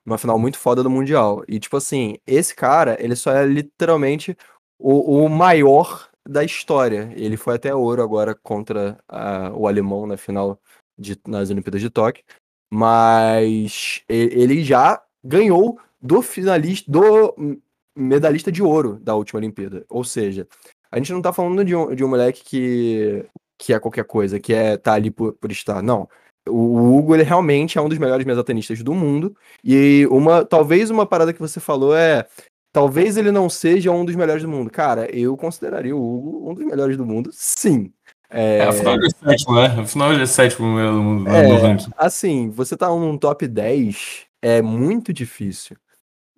numa 0.06 0.20
final 0.20 0.38
muito 0.38 0.60
foda 0.60 0.84
do 0.84 0.90
Mundial. 0.90 1.44
E 1.48 1.60
tipo 1.60 1.76
assim, 1.78 2.18
esse 2.28 2.56
cara, 2.56 2.96
ele 3.00 3.16
só 3.16 3.32
é 3.32 3.44
literalmente 3.46 4.38
o, 4.80 5.24
o 5.26 5.30
maior 5.30 6.10
da 6.28 6.44
história. 6.44 7.12
Ele 7.16 7.38
foi 7.38 7.56
até 7.56 7.74
ouro 7.74 8.04
agora 8.04 8.36
contra 8.36 9.00
a, 9.08 9.52
o 9.52 9.68
alemão 9.68 10.06
na 10.06 10.18
final 10.18 10.60
de, 10.98 11.20
nas 11.28 11.50
Olimpíadas 11.50 11.82
de 11.82 11.90
Tóquio. 11.90 12.24
Mas 12.72 14.04
ele 14.08 14.64
já 14.64 15.02
ganhou 15.24 15.80
do 16.02 16.22
finalista, 16.22 16.92
do 16.92 17.60
medalhista 17.96 18.52
de 18.52 18.62
ouro 18.62 19.00
da 19.02 19.16
última 19.16 19.40
Olimpíada. 19.40 19.86
Ou 19.90 20.04
seja, 20.04 20.48
a 20.92 20.98
gente 20.98 21.12
não 21.12 21.22
tá 21.22 21.34
falando 21.34 21.64
de 21.64 21.76
um, 21.76 21.94
de 21.94 22.04
um 22.04 22.08
moleque 22.08 22.44
que, 22.44 23.26
que 23.58 23.74
é 23.74 23.80
qualquer 23.80 24.06
coisa, 24.06 24.40
que 24.40 24.54
é 24.54 24.78
tá 24.78 24.94
ali 24.94 25.12
por, 25.12 25.34
por 25.34 25.52
estar. 25.52 25.82
Não. 25.82 26.08
O 26.48 26.98
Hugo, 26.98 27.14
ele 27.14 27.24
realmente 27.24 27.78
é 27.78 27.82
um 27.82 27.90
dos 27.90 27.98
melhores 27.98 28.26
mesatenistas 28.26 28.82
do 28.82 28.94
mundo. 28.94 29.36
E 29.64 30.08
uma, 30.10 30.46
talvez 30.46 30.90
uma 30.90 31.06
parada 31.06 31.34
que 31.34 31.40
você 31.40 31.60
falou 31.60 31.96
é. 31.96 32.26
Talvez 32.74 33.18
ele 33.18 33.32
não 33.32 33.50
seja 33.50 33.92
um 33.92 34.06
dos 34.06 34.16
melhores 34.16 34.44
do 34.44 34.50
mundo. 34.50 34.70
Cara, 34.70 35.10
eu 35.16 35.36
consideraria 35.36 35.96
o 35.96 36.00
Hugo 36.00 36.52
um 36.52 36.54
dos 36.54 36.64
melhores 36.64 36.96
do 36.96 37.06
mundo, 37.06 37.32
sim. 37.34 37.92
É, 38.30 38.58
é 38.58 38.64
afinal 38.64 38.96
ele 38.96 39.08
é 39.08 39.10
sétimo, 39.10 39.56
né? 39.56 39.66
Afinal 39.80 40.14
ele 40.14 40.24
é 40.24 40.26
sétimo 40.26 40.68
do 40.68 41.02
mundo 41.02 41.30
é, 41.30 41.48
no 41.48 41.58
ranking. 41.58 41.90
Assim, 41.98 42.50
você 42.50 42.76
tá 42.78 42.90
num 42.90 43.18
top 43.18 43.48
10 43.48 44.28
é 44.42 44.62
muito 44.62 45.12
difícil. 45.12 45.78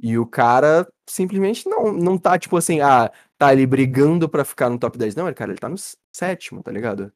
E 0.02 0.18
o 0.18 0.26
cara 0.26 0.88
simplesmente 1.10 1.68
não, 1.68 1.92
não 1.92 2.18
tá, 2.18 2.40
tipo 2.40 2.56
assim, 2.56 2.80
ah, 2.80 3.12
tá 3.40 3.48
ali 3.48 3.66
brigando 3.66 4.28
para 4.28 4.44
ficar 4.44 4.70
no 4.70 4.78
top 4.78 4.98
10. 4.98 5.16
Não, 5.16 5.34
cara, 5.34 5.52
ele 5.52 5.60
tá 5.60 5.70
no 5.70 5.78
sétimo, 6.14 6.62
tá 6.62 6.72
ligado? 6.72 7.12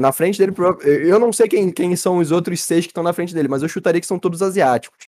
Na 0.00 0.10
frente 0.10 0.36
dele, 0.36 0.52
eu 0.84 1.18
não 1.18 1.32
sei 1.32 1.48
quem, 1.48 1.70
quem 1.70 1.94
são 1.94 2.18
os 2.18 2.32
outros 2.32 2.60
seis 2.60 2.84
que 2.84 2.90
estão 2.90 3.04
na 3.04 3.12
frente 3.12 3.32
dele, 3.32 3.46
mas 3.46 3.62
eu 3.62 3.68
chutaria 3.68 4.00
que 4.00 4.06
são 4.06 4.18
todos 4.18 4.42
asiáticos. 4.42 5.06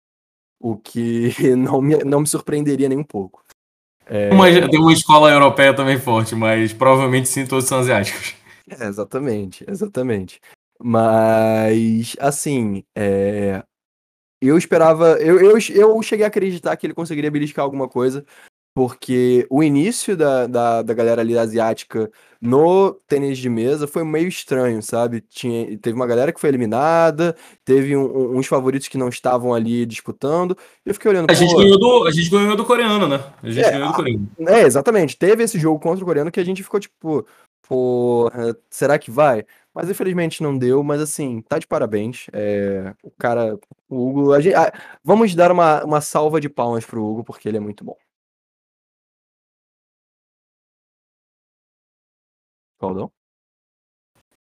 O 0.60 0.76
que 0.76 1.32
não 1.56 1.80
me, 1.80 1.98
não 2.04 2.22
me 2.22 2.28
surpreenderia 2.28 2.90
nem 2.90 2.98
um 2.98 3.04
pouco. 3.04 3.44
É... 4.08 4.32
Uma, 4.32 4.48
tem 4.48 4.80
uma 4.80 4.92
escola 4.92 5.30
europeia 5.30 5.76
também 5.76 6.00
forte, 6.00 6.34
mas 6.34 6.74
provavelmente 6.74 7.30
sim, 7.30 7.46
todos 7.46 7.66
são 7.66 7.78
asiáticos. 7.80 8.36
É, 8.68 8.86
exatamente, 8.86 9.64
exatamente. 9.70 10.42
Mas, 10.80 12.16
assim, 12.20 12.84
é, 12.96 13.64
eu 14.42 14.58
esperava. 14.58 15.20
Eu, 15.20 15.40
eu, 15.40 15.58
eu 15.70 16.02
cheguei 16.02 16.26
a 16.26 16.28
acreditar 16.28 16.76
que 16.78 16.88
ele 16.88 16.94
conseguiria 16.94 17.32
beliscar 17.32 17.64
alguma 17.64 17.88
coisa, 17.88 18.26
porque 18.78 19.48
o 19.50 19.64
início 19.64 20.16
da, 20.16 20.46
da, 20.46 20.84
da 20.84 20.94
galera 20.94 21.20
ali 21.20 21.36
asiática 21.36 22.12
no 22.40 22.94
tênis 23.08 23.40
de 23.40 23.50
mesa 23.50 23.88
foi 23.88 24.04
meio 24.04 24.28
estranho, 24.28 24.84
sabe? 24.84 25.20
Tinha, 25.22 25.76
teve 25.80 25.96
uma 25.96 26.06
galera 26.06 26.32
que 26.32 26.40
foi 26.40 26.52
eliminada, 26.52 27.36
teve 27.66 27.98
um, 27.98 28.38
uns 28.38 28.46
favoritos 28.46 28.88
que 28.88 28.96
não 28.96 29.10
estavam 29.10 29.52
ali 29.52 29.84
disputando. 29.84 30.56
eu 30.86 30.94
fiquei 30.94 31.10
olhando. 31.10 31.32
A 31.32 31.34
gente, 31.34 31.56
ganhou 31.56 31.80
do, 31.80 32.06
a 32.06 32.12
gente 32.12 32.30
ganhou 32.30 32.56
do 32.56 32.64
coreano, 32.64 33.08
né? 33.08 33.20
A 33.42 33.50
gente 33.50 33.66
é, 33.66 33.72
ganhou 33.72 33.88
do 33.88 33.94
coreano. 33.96 34.30
É, 34.48 34.62
exatamente. 34.62 35.18
Teve 35.18 35.44
esse 35.44 35.58
jogo 35.58 35.80
contra 35.80 36.04
o 36.04 36.08
coreano 36.08 36.32
que 36.32 36.40
a 36.40 36.46
gente 36.46 36.62
ficou 36.62 36.80
tipo, 36.80 37.26
pô, 37.68 38.30
será 38.70 39.00
que 39.00 39.10
vai? 39.10 39.44
Mas 39.74 39.90
infelizmente 39.90 40.44
não 40.44 40.56
deu, 40.56 40.84
mas 40.84 41.02
assim, 41.02 41.42
tá 41.42 41.58
de 41.58 41.66
parabéns. 41.66 42.28
É, 42.32 42.94
o 43.02 43.10
cara, 43.18 43.58
o 43.90 44.08
Hugo. 44.08 44.34
A 44.34 44.40
gente, 44.40 44.54
ah, 44.54 44.72
vamos 45.04 45.34
dar 45.34 45.52
uma, 45.52 45.84
uma 45.84 46.00
salva 46.00 46.40
de 46.40 46.48
palmas 46.48 46.86
pro 46.86 47.04
Hugo, 47.04 47.24
porque 47.24 47.50
ele 47.50 47.58
é 47.58 47.60
muito 47.60 47.84
bom. 47.84 47.98
Claudão? 52.80 53.12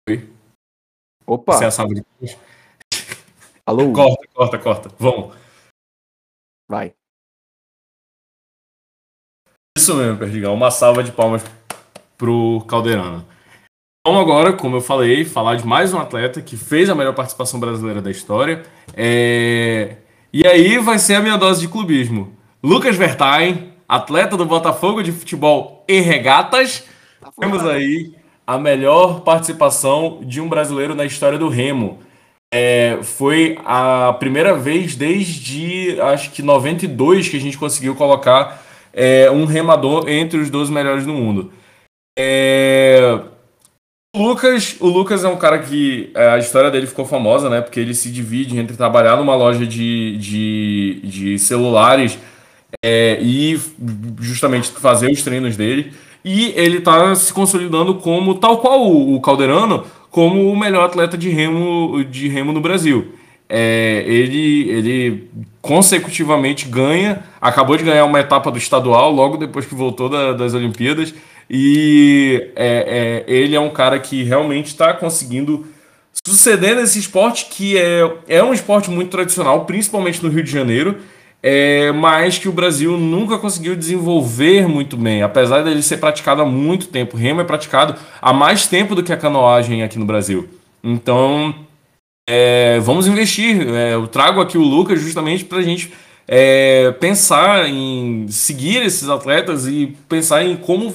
Oi. 0.08 0.30
Opa! 1.26 1.54
Você 1.54 1.63
é 1.63 1.68
a 1.68 1.72
salva 1.72 1.96
de? 1.96 2.04
Alô? 3.65 3.92
Corta, 3.94 4.28
corta, 4.34 4.60
corta. 4.60 4.96
Vamos. 5.00 5.36
Vai. 6.68 6.94
Isso 9.78 9.96
mesmo, 9.96 10.18
Perdigão. 10.20 10.54
Uma 10.54 10.70
salva 10.70 11.04
de 11.04 11.12
palmas 11.12 11.44
pro 12.18 12.63
Caldeirano. 12.68 13.26
Vamos 14.06 14.22
agora, 14.22 14.54
como 14.54 14.76
eu 14.76 14.82
falei, 14.82 15.26
falar 15.26 15.56
de 15.56 15.65
mais 15.65 15.94
um 15.94 16.00
atleta 16.00 16.42
que 16.42 16.56
fez 16.56 16.89
a 16.89 16.96
melhor 16.96 17.15
participação 17.15 17.60
brasileira 17.60 18.02
da 18.02 18.12
história. 18.12 18.63
É... 18.94 19.98
E 20.32 20.46
aí 20.46 20.78
vai 20.78 21.00
ser 21.00 21.15
a 21.15 21.22
minha 21.22 21.38
dose 21.38 21.62
de 21.62 21.68
clubismo. 21.68 22.38
Lucas 22.62 22.96
Vertain, 22.96 23.74
atleta 23.88 24.38
do 24.38 24.46
Botafogo 24.46 25.02
de 25.02 25.12
futebol 25.12 25.84
e 25.88 26.00
regatas. 26.00 26.88
Tá 27.20 27.32
Temos 27.39 27.65
aí 27.65 28.18
a 28.50 28.58
melhor 28.58 29.20
participação 29.20 30.22
de 30.24 30.42
um 30.42 30.50
brasileiro 30.50 30.96
na 30.96 31.06
história 31.06 31.38
do 31.38 31.50
Remo. 31.50 32.00
É, 32.52 32.98
foi 33.04 33.60
a 33.64 34.12
primeira 34.14 34.56
vez 34.56 34.96
desde 34.96 36.02
acho 36.02 36.32
que 36.32 36.42
92 36.42 37.30
que 37.30 37.38
a 37.38 37.40
gente 37.40 37.60
conseguiu 37.60 37.94
colocar 37.94 38.66
é, 38.92 39.30
um 39.30 39.46
remador 39.46 40.10
entre 40.10 40.40
os 40.40 40.50
12 40.50 40.72
melhores 40.72 41.06
do 41.06 41.14
mundo. 41.14 41.54
É, 42.18 43.22
o 44.16 44.24
Lucas, 44.24 44.78
o 44.80 44.88
Lucas 44.88 45.24
é 45.24 45.28
um 45.28 45.38
cara 45.38 45.60
que 45.60 46.10
é, 46.16 46.30
a 46.30 46.40
história 46.40 46.72
dele 46.72 46.88
ficou 46.88 47.06
famosa, 47.06 47.52
né? 47.52 47.62
Porque 47.62 47.80
ele 47.80 47.94
se 47.94 48.10
divide 48.10 48.58
entre 48.58 48.76
trabalhar 48.76 49.16
numa 49.16 49.36
loja 49.36 49.64
de, 49.64 50.18
de, 50.18 51.02
de 51.04 51.38
celulares 51.38 52.18
é, 52.84 53.20
e 53.22 53.62
justamente 54.20 54.72
fazer 54.72 55.12
os 55.12 55.22
treinos 55.22 55.56
dele. 55.56 55.94
E 56.23 56.53
ele 56.55 56.79
está 56.79 57.15
se 57.15 57.34
consolidando 57.34 57.95
como, 57.95 58.36
tal 58.36 58.58
qual 58.58 58.86
o 58.86 59.19
Calderano, 59.21 59.86
como 60.12 60.51
o 60.51 60.58
melhor 60.58 60.86
atleta 60.86 61.17
de 61.17 61.29
remo, 61.29 62.03
de 62.03 62.27
remo 62.27 62.51
no 62.51 62.62
Brasil. 62.62 63.13
É, 63.47 64.03
ele, 64.05 64.69
ele 64.69 65.29
consecutivamente 65.62 66.67
ganha, 66.67 67.23
acabou 67.41 67.77
de 67.77 67.84
ganhar 67.84 68.05
uma 68.05 68.19
etapa 68.19 68.51
do 68.51 68.58
estadual 68.58 69.12
logo 69.12 69.38
depois 69.38 69.65
que 69.65 69.73
voltou 69.73 70.10
da, 70.10 70.34
das 70.34 70.53
Olimpíadas. 70.53 71.13
E 71.49 72.51
é, 72.55 73.25
é, 73.27 73.34
ele 73.34 73.55
é 73.55 73.60
um 73.60 73.71
cara 73.71 73.97
que 73.97 74.23
realmente 74.23 74.67
está 74.67 74.93
conseguindo 74.93 75.65
suceder 76.27 76.75
nesse 76.75 76.99
esporte 76.99 77.45
que 77.45 77.77
é, 77.77 78.12
é 78.27 78.43
um 78.43 78.53
esporte 78.53 78.91
muito 78.91 79.10
tradicional, 79.10 79.65
principalmente 79.65 80.21
no 80.23 80.29
Rio 80.29 80.43
de 80.43 80.51
Janeiro 80.51 80.97
é, 81.41 81.91
mas 81.91 82.38
que 82.38 82.49
o 82.49 82.52
Brasil 82.52 82.97
nunca 82.97 83.38
conseguiu 83.38 83.75
desenvolver 83.75 84.67
muito 84.67 84.97
bem, 84.97 85.23
apesar 85.23 85.63
dele 85.63 85.82
ser 85.82 85.97
praticado 85.97 86.41
há 86.41 86.45
muito 86.45 86.88
tempo. 86.88 87.15
O 87.15 87.19
remo 87.19 87.41
é 87.41 87.45
praticado 87.45 87.95
há 88.21 88.34
mais 88.34 88.67
tempo 88.67 88.93
do 88.93 89.04
que 89.04 89.13
a 89.13 89.17
canoagem 89.17 89.82
aqui 89.82 89.97
no 89.97 90.06
Brasil. 90.06 90.49
Então, 90.84 91.56
é, 92.30 92.80
vamos 92.82 93.08
investir. 93.08 93.67
É, 93.69 93.93
eu 93.93 94.08
trago 94.08 94.41
aqui 94.41 94.58
o 94.58 94.62
Lucas 94.62 95.02
justamente 95.02 95.45
para 95.45 95.60
a 95.60 95.63
gente 95.63 95.93
é, 96.28 96.91
pensar 96.99 97.67
em 97.67 98.28
seguir 98.30 98.84
esses 98.84 99.10
atletas 99.10 99.65
e 99.65 99.95
pensar 100.08 100.43
em 100.43 100.56
como 100.56 100.93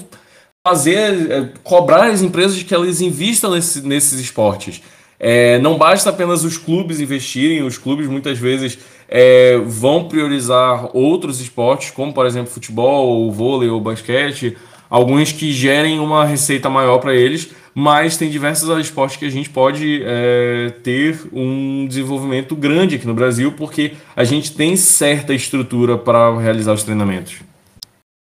fazer, 0.67 1.31
é, 1.31 1.49
cobrar 1.63 2.07
as 2.11 2.23
empresas 2.23 2.63
que 2.63 2.75
elas 2.75 3.01
investam 3.01 3.51
nesse, 3.51 3.81
nesses 3.81 4.21
esportes. 4.21 4.81
É, 5.19 5.59
não 5.59 5.79
basta 5.79 6.11
apenas 6.11 6.45
os 6.45 6.59
clubes 6.59 7.01
investirem, 7.01 7.63
os 7.63 7.79
clubes 7.79 8.07
muitas 8.07 8.39
vezes 8.39 8.79
é, 9.17 9.59
vão 9.59 10.09
priorizar 10.09 10.91
outros 10.93 11.41
esportes, 11.41 11.93
como 11.93 12.13
por 12.13 12.27
exemplo 12.27 12.51
futebol, 12.51 13.31
vôlei 13.31 13.69
ou 13.69 13.81
basquete, 13.81 14.59
alguns 14.91 15.31
que 15.31 15.53
gerem 15.53 16.01
uma 16.01 16.25
receita 16.25 16.69
maior 16.69 16.99
para 16.99 17.15
eles, 17.15 17.53
mas 17.73 18.17
tem 18.17 18.29
diversos 18.29 18.69
esportes 18.81 19.17
que 19.17 19.25
a 19.25 19.31
gente 19.31 19.49
pode 19.49 20.03
é, 20.05 20.71
ter 20.83 21.29
um 21.33 21.87
desenvolvimento 21.87 22.57
grande 22.57 22.97
aqui 22.97 23.07
no 23.07 23.15
Brasil, 23.15 23.53
porque 23.53 23.95
a 24.17 24.25
gente 24.25 24.57
tem 24.57 24.77
certa 24.77 25.33
estrutura 25.33 25.97
para 25.97 26.37
realizar 26.41 26.73
os 26.73 26.83
treinamentos. 26.83 27.41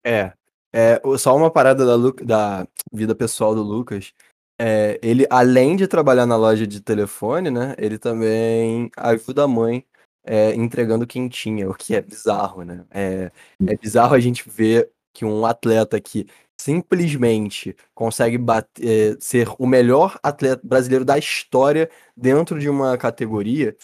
É, 0.05 0.33
é 0.75 1.01
só 1.17 1.35
uma 1.35 1.51
parada 1.51 1.87
da, 1.87 2.13
da 2.23 2.67
vida 2.93 3.15
pessoal 3.15 3.55
do 3.55 3.63
Lucas. 3.63 4.13
É, 4.61 5.01
ele, 5.03 5.27
além 5.31 5.75
de 5.75 5.87
trabalhar 5.87 6.27
na 6.27 6.37
loja 6.37 6.67
de 6.67 6.83
telefone, 6.83 7.51
né, 7.51 7.75
ele 7.79 7.99
também 7.99 8.91
ajuda 8.95 9.45
a 9.45 9.49
mãe 9.49 9.83
é, 10.25 10.55
entregando 10.55 11.07
quentinha, 11.07 11.69
o 11.69 11.75
que 11.75 11.95
é 11.95 12.01
bizarro, 12.01 12.63
né? 12.65 12.85
É, 12.91 13.31
é 13.67 13.77
bizarro 13.77 14.15
a 14.15 14.21
gente 14.21 14.49
ver 14.49 14.91
que 15.13 15.25
um 15.25 15.45
atleta 15.45 16.01
que 16.01 16.27
simplesmente 16.61 17.77
consegue 17.95 18.39
bater, 18.39 19.15
é, 19.15 19.17
ser 19.21 19.49
o 19.59 19.67
melhor 19.67 20.19
atleta 20.23 20.61
brasileiro 20.65 21.05
da 21.05 21.19
história 21.19 21.91
dentro 22.17 22.59
de 22.59 22.69
uma 22.69 22.97
categoria, 22.97 23.77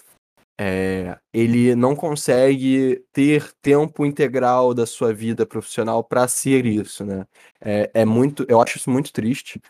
é, 0.61 1.19
ele 1.33 1.75
não 1.77 1.95
consegue 1.95 3.05
ter 3.13 3.53
tempo 3.63 4.05
integral 4.05 4.75
da 4.75 4.87
sua 4.87 5.13
vida 5.15 5.47
profissional 5.47 6.03
para 6.03 6.27
ser 6.27 6.67
isso, 6.67 7.05
né? 7.05 7.27
É, 7.61 7.91
é 7.95 8.05
muito, 8.05 8.45
eu 8.49 8.61
acho 8.61 8.79
isso 8.79 8.91
muito 8.91 9.13
triste. 9.13 9.61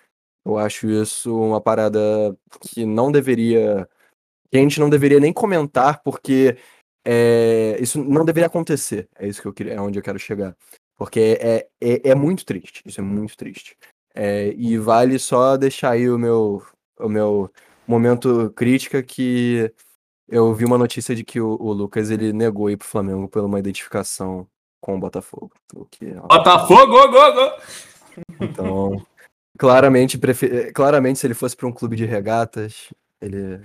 Eu 0.45 0.57
acho 0.59 0.89
isso 0.91 1.39
uma 1.39 1.61
parada 1.61 2.01
que 2.61 2.87
não 2.87 3.13
deveria. 3.13 3.89
Que 4.51 4.57
a 4.57 4.61
gente 4.61 4.81
não 4.81 4.89
deveria 4.91 5.21
nem 5.21 5.33
comentar, 5.33 6.03
porque 6.03 6.57
é, 7.05 7.77
isso 7.81 8.03
não 8.03 8.25
deveria 8.25 8.47
acontecer. 8.47 9.09
É 9.19 9.27
isso 9.27 9.41
que 9.41 9.49
eu 9.49 9.53
queria, 9.53 9.75
é 9.75 9.81
onde 9.81 9.99
eu 9.99 10.03
quero 10.03 10.19
chegar. 10.19 10.57
Porque 10.97 11.39
é, 11.41 11.69
é, 11.81 12.11
é 12.11 12.15
muito 12.15 12.45
triste. 12.45 12.83
Isso 12.85 13.01
é 13.01 13.05
muito 13.05 13.37
triste. 13.37 13.77
É, 14.15 14.53
e 14.57 14.77
vale 14.79 15.19
só 15.19 15.57
deixar 15.57 15.91
aí 15.91 16.09
o 16.11 16.19
meu, 16.19 16.63
o 16.99 17.09
meu 17.09 17.51
momento 17.87 18.51
crítica 18.57 19.03
que 19.03 19.73
eu 20.29 20.53
vi 20.55 20.65
uma 20.65 20.79
notícia 20.79 21.15
de 21.15 21.25
que 21.25 21.41
o, 21.41 21.57
o 21.61 21.73
Lucas 21.73 22.11
ele 22.11 22.33
negou 22.33 22.71
ir 22.71 22.77
pro 22.77 22.89
Flamengo 22.89 23.29
por 23.29 23.45
uma 23.45 23.59
identificação 23.59 24.47
com 24.81 24.97
o 24.97 25.01
Botafogo. 25.01 25.53
O 25.75 25.85
que 25.85 26.07
é 26.07 26.15
Botafogo, 26.15 26.87
go, 26.87 27.09
go, 27.11 27.33
go! 27.33 27.53
Então, 28.41 29.07
Claramente, 29.59 30.17
prefer... 30.17 30.73
claramente, 30.73 31.19
se 31.19 31.27
ele 31.27 31.35
fosse 31.35 31.57
para 31.57 31.67
um 31.67 31.73
clube 31.73 31.97
de 31.97 32.05
regatas, 32.05 32.95
ele. 33.21 33.61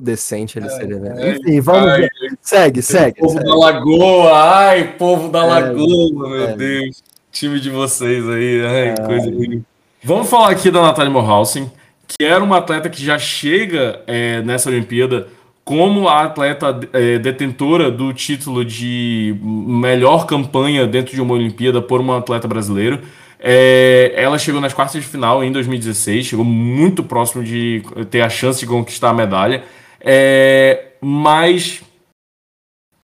Decente 0.00 0.58
ele 0.58 0.66
é, 0.66 0.70
seria, 0.70 0.98
né? 0.98 1.14
É, 1.16 1.36
Enfim, 1.36 1.60
vamos 1.60 1.90
ai, 1.90 2.00
ver. 2.02 2.10
Segue, 2.40 2.82
segue. 2.82 3.20
Povo 3.20 3.32
segue. 3.34 3.44
da 3.44 3.54
Lagoa, 3.54 4.32
ai, 4.32 4.96
povo 4.96 5.28
da 5.28 5.40
é, 5.40 5.48
Lagoa, 5.48 6.28
meu 6.30 6.48
é. 6.48 6.56
Deus. 6.56 7.02
Time 7.30 7.58
de 7.60 7.70
vocês 7.70 8.28
aí, 8.28 8.64
ai, 8.64 8.88
é. 8.88 8.94
coisa 8.94 9.30
linda. 9.30 9.62
Vamos 10.02 10.28
falar 10.28 10.50
aqui 10.50 10.70
da 10.70 10.82
Natália 10.82 11.10
Morhausen, 11.10 11.70
que 12.06 12.24
era 12.24 12.42
uma 12.42 12.58
atleta 12.58 12.88
que 12.88 13.04
já 13.04 13.18
chega 13.18 14.00
é, 14.06 14.42
nessa 14.42 14.68
Olimpíada 14.68 15.28
como 15.64 16.08
a 16.08 16.24
atleta 16.24 16.72
detentora 16.72 17.90
do 17.90 18.12
título 18.12 18.64
de 18.64 19.36
melhor 19.42 20.26
campanha 20.26 20.86
dentro 20.86 21.14
de 21.14 21.20
uma 21.20 21.34
Olimpíada 21.34 21.80
por 21.80 22.00
uma 22.00 22.18
atleta 22.18 22.48
brasileira. 22.48 23.00
É, 23.44 24.12
ela 24.14 24.38
chegou 24.38 24.60
nas 24.60 24.72
quartas 24.72 25.02
de 25.02 25.08
final 25.08 25.42
em 25.42 25.50
2016, 25.50 26.26
chegou 26.26 26.44
muito 26.44 27.02
próximo 27.02 27.42
de 27.42 27.82
ter 28.08 28.20
a 28.20 28.28
chance 28.28 28.60
de 28.60 28.66
conquistar 28.66 29.10
a 29.10 29.14
medalha, 29.14 29.64
é, 30.00 30.92
mas 31.00 31.82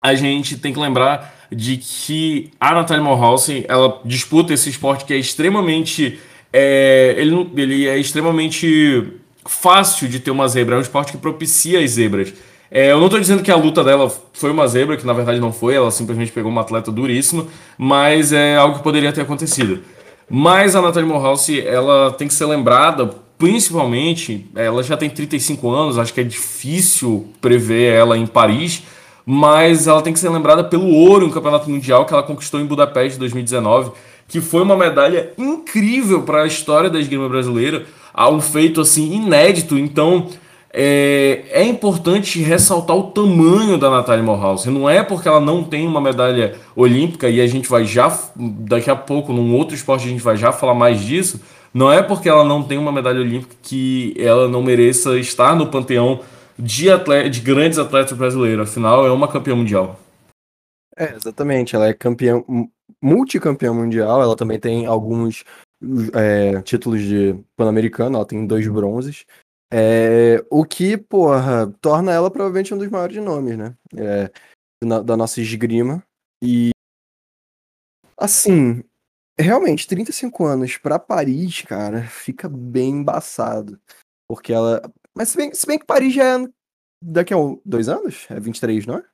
a 0.01 0.15
gente 0.15 0.57
tem 0.57 0.73
que 0.73 0.79
lembrar 0.79 1.35
de 1.51 1.77
que 1.77 2.53
a 2.61 2.73
Natalie 2.73 3.03
Morhausen 3.03 3.65
ela 3.69 4.01
disputa 4.05 4.53
esse 4.53 4.71
esporte 4.71 5.05
que 5.05 5.13
é 5.13 5.17
extremamente 5.17 6.21
é, 6.53 7.17
ele, 7.19 7.51
ele 7.57 7.89
é 7.89 7.99
extremamente 7.99 9.13
fácil 9.45 10.07
de 10.09 10.21
ter 10.21 10.31
uma 10.31 10.47
zebra, 10.47 10.77
é 10.77 10.79
um 10.79 10.83
esporte 10.83 11.13
que 11.13 11.19
propicia 11.19 11.81
as 11.81 11.93
zebras. 11.93 12.33
É, 12.71 12.93
eu 12.93 12.99
não 12.99 13.07
estou 13.07 13.19
dizendo 13.19 13.43
que 13.43 13.51
a 13.51 13.57
luta 13.57 13.83
dela 13.83 14.13
foi 14.35 14.51
uma 14.51 14.69
zebra, 14.69 14.97
que 14.97 15.07
na 15.07 15.15
verdade 15.15 15.41
não 15.41 15.53
foi, 15.53 15.75
ela 15.75 15.91
simplesmente 15.91 16.31
pegou 16.31 16.51
uma 16.51 16.61
atleta 16.61 16.93
duríssima, 16.93 17.47
mas 17.77 18.33
é 18.33 18.57
algo 18.57 18.77
que 18.77 18.85
poderia 18.85 19.13
ter 19.13 19.23
acontecido. 19.23 19.83
Mas 20.31 20.77
a 20.77 20.83
Natalie 20.83 21.09
Morhouse, 21.09 21.61
ela 21.61 22.13
tem 22.13 22.29
que 22.29 22.35
ser 22.35 22.45
lembrada, 22.47 23.11
principalmente, 23.39 24.47
ela 24.55 24.83
já 24.83 24.97
tem 24.97 25.09
35 25.09 25.71
anos, 25.71 25.99
acho 25.99 26.13
que 26.13 26.21
é 26.21 26.25
difícil 26.25 27.29
prever 27.41 27.95
ela 27.95 28.19
em 28.19 28.27
Paris, 28.27 28.83
mas 29.25 29.87
ela 29.87 30.03
tem 30.03 30.13
que 30.13 30.19
ser 30.19 30.29
lembrada 30.29 30.65
pelo 30.65 30.89
ouro 30.89 31.27
no 31.27 31.33
Campeonato 31.33 31.71
Mundial 31.71 32.05
que 32.05 32.13
ela 32.13 32.23
conquistou 32.23 32.61
em 32.61 32.67
Budapeste 32.67 33.17
em 33.17 33.21
2019, 33.21 33.93
que 34.27 34.41
foi 34.41 34.63
uma 34.63 34.77
medalha 34.77 35.33
incrível 35.39 36.23
para 36.23 36.43
a 36.43 36.47
história 36.47 36.91
da 36.91 36.99
esgrima 36.99 37.29
brasileira, 37.29 37.87
um 38.15 38.41
feito 38.41 38.81
assim 38.81 39.15
inédito. 39.15 39.79
Então, 39.79 40.29
é, 40.73 41.45
é, 41.51 41.63
importante 41.65 42.43
ressaltar 42.43 42.97
o 42.97 43.11
tamanho 43.11 43.79
da 43.79 43.91
Natália 43.91 44.23
Morhouse. 44.23 44.71
Não 44.71 44.89
é 44.89 45.03
porque 45.03 45.29
ela 45.29 45.41
não 45.41 45.65
tem 45.65 45.87
uma 45.87 46.01
medalha 46.01 46.55
olímpica, 46.77 47.29
e 47.29 47.41
a 47.41 47.47
gente 47.47 47.69
vai 47.69 47.85
já, 47.85 48.17
daqui 48.37 48.91
a 48.91 48.97
pouco, 48.97 49.33
num 49.33 49.55
outro 49.55 49.75
esporte, 49.75 50.07
a 50.07 50.11
gente 50.11 50.23
vai 50.23 50.37
já 50.37 50.53
falar 50.53 50.75
mais 50.75 51.01
disso. 51.01 51.41
Não 51.73 51.93
é 51.93 52.03
porque 52.03 52.29
ela 52.29 52.45
não 52.45 52.63
tem 52.63 52.79
uma 52.79 52.93
medalha 52.93 53.21
olímpica 53.21 53.55
que 53.63 54.15
ela 54.19 54.49
não 54.49 54.63
mereça 54.63 55.19
estar 55.19 55.55
no 55.55 55.67
panteão 55.67 56.21
de, 56.59 56.91
atleta, 56.91 57.31
de 57.31 57.41
grandes 57.41 57.79
atletas 57.79 58.17
brasileiros. 58.17 58.69
Afinal, 58.69 59.07
é 59.07 59.11
uma 59.11 59.29
campeã 59.29 59.55
mundial. 59.55 59.99
É, 60.97 61.15
exatamente. 61.15 61.77
Ela 61.77 61.89
é 61.89 61.95
campeã, 61.95 62.43
multicampeã 63.01 63.73
mundial. 63.73 64.23
Ela 64.23 64.35
também 64.35 64.59
tem 64.59 64.87
alguns 64.87 65.45
é, 66.15 66.61
títulos 66.63 67.01
de 67.03 67.37
Pan-Americano. 67.57 68.17
Ela 68.17 68.27
tem 68.27 68.47
dois 68.47 68.67
bronzes. 68.67 69.25
É, 69.71 70.45
o 70.51 70.65
que, 70.65 70.97
porra, 70.97 71.71
torna 71.81 72.13
ela 72.13 72.31
provavelmente 72.31 72.73
um 72.73 72.79
dos 72.79 72.89
maiores 72.89 73.23
nomes, 73.23 73.57
né? 73.57 73.77
É, 73.97 74.31
na, 74.83 75.01
da 75.01 75.17
nossa 75.17 75.41
esgrima. 75.41 76.03
E. 76.43 76.71
Assim, 78.17 78.83
realmente, 79.39 79.87
35 79.87 80.45
anos 80.45 80.77
pra 80.79 80.99
Paris, 80.99 81.63
cara, 81.63 82.03
fica 82.05 82.49
bem 82.49 82.91
embaçado. 82.91 83.79
Porque 84.29 84.53
ela. 84.53 84.83
Mas 85.15 85.29
se 85.31 85.37
bem, 85.37 85.53
se 85.55 85.67
bem 85.67 85.79
que 85.79 85.87
Paris 85.87 86.15
já 86.15 86.39
é 86.39 86.49
daqui 87.05 87.35
a 87.35 87.37
dois 87.65 87.89
anos? 87.89 88.27
É 88.31 88.41
23, 88.41 88.87
não 88.87 88.97
é? 88.97 89.05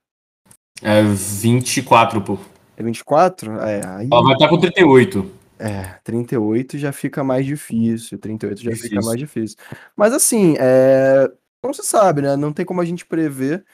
É 0.82 1.02
24, 1.02 2.22
pô. 2.22 2.38
É 2.76 2.82
24? 2.82 3.60
É, 3.60 3.86
aí... 3.86 4.08
Ela 4.12 4.22
vai 4.22 4.32
estar 4.34 4.48
com 4.48 4.58
38. 4.58 5.43
É, 5.64 5.98
38 6.04 6.76
já 6.76 6.92
fica 6.92 7.24
mais 7.24 7.46
difícil. 7.46 8.18
38 8.18 8.62
já 8.62 8.70
difícil. 8.70 8.90
fica 8.90 9.06
mais 9.06 9.18
difícil. 9.18 9.56
Mas 9.96 10.12
assim, 10.12 10.56
é... 10.58 11.26
não 11.64 11.72
se 11.72 11.82
sabe, 11.82 12.20
né? 12.20 12.36
Não 12.36 12.52
tem 12.52 12.66
como 12.66 12.82
a 12.82 12.84
gente 12.84 13.06
prever. 13.06 13.64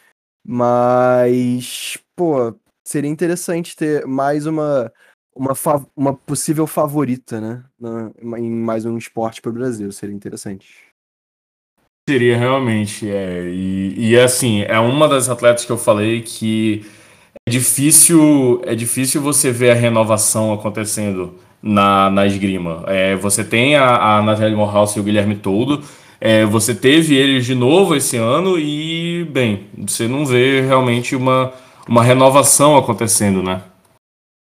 Mas, 0.46 1.98
pô, 2.14 2.54
seria 2.86 3.10
interessante 3.10 3.74
ter 3.74 4.06
mais 4.06 4.46
uma, 4.46 4.92
uma, 5.34 5.52
uma 5.96 6.14
possível 6.14 6.64
favorita, 6.64 7.40
né? 7.40 7.64
Na, 7.78 8.12
em 8.38 8.48
mais 8.48 8.84
um 8.84 8.96
esporte 8.96 9.42
para 9.42 9.50
o 9.50 9.54
Brasil. 9.54 9.90
Seria 9.90 10.14
interessante. 10.14 10.68
Seria 12.08 12.38
realmente, 12.38 13.10
é. 13.10 13.48
E, 13.48 14.10
e 14.10 14.18
assim, 14.18 14.62
é 14.62 14.78
uma 14.78 15.08
das 15.08 15.28
atletas 15.28 15.64
que 15.64 15.72
eu 15.72 15.78
falei 15.78 16.22
que 16.22 16.86
é 17.48 17.50
difícil, 17.50 18.62
é 18.64 18.76
difícil 18.76 19.20
você 19.20 19.50
ver 19.50 19.72
a 19.72 19.74
renovação 19.74 20.52
acontecendo 20.52 21.49
na, 21.62 22.10
na 22.10 22.26
esgrima. 22.26 22.84
É, 22.86 23.16
você 23.16 23.44
tem 23.44 23.76
a, 23.76 24.18
a 24.18 24.22
Nathalie 24.22 24.56
Morhaus 24.56 24.94
e 24.96 25.00
o 25.00 25.02
Guilherme 25.02 25.36
Toldo, 25.36 25.82
é, 26.20 26.44
você 26.44 26.74
teve 26.74 27.14
eles 27.14 27.46
de 27.46 27.54
novo 27.54 27.94
esse 27.94 28.16
ano 28.16 28.58
e, 28.58 29.24
bem, 29.24 29.68
você 29.76 30.06
não 30.06 30.26
vê 30.26 30.60
realmente 30.60 31.16
uma, 31.16 31.52
uma 31.88 32.02
renovação 32.02 32.76
acontecendo, 32.76 33.42
né? 33.42 33.62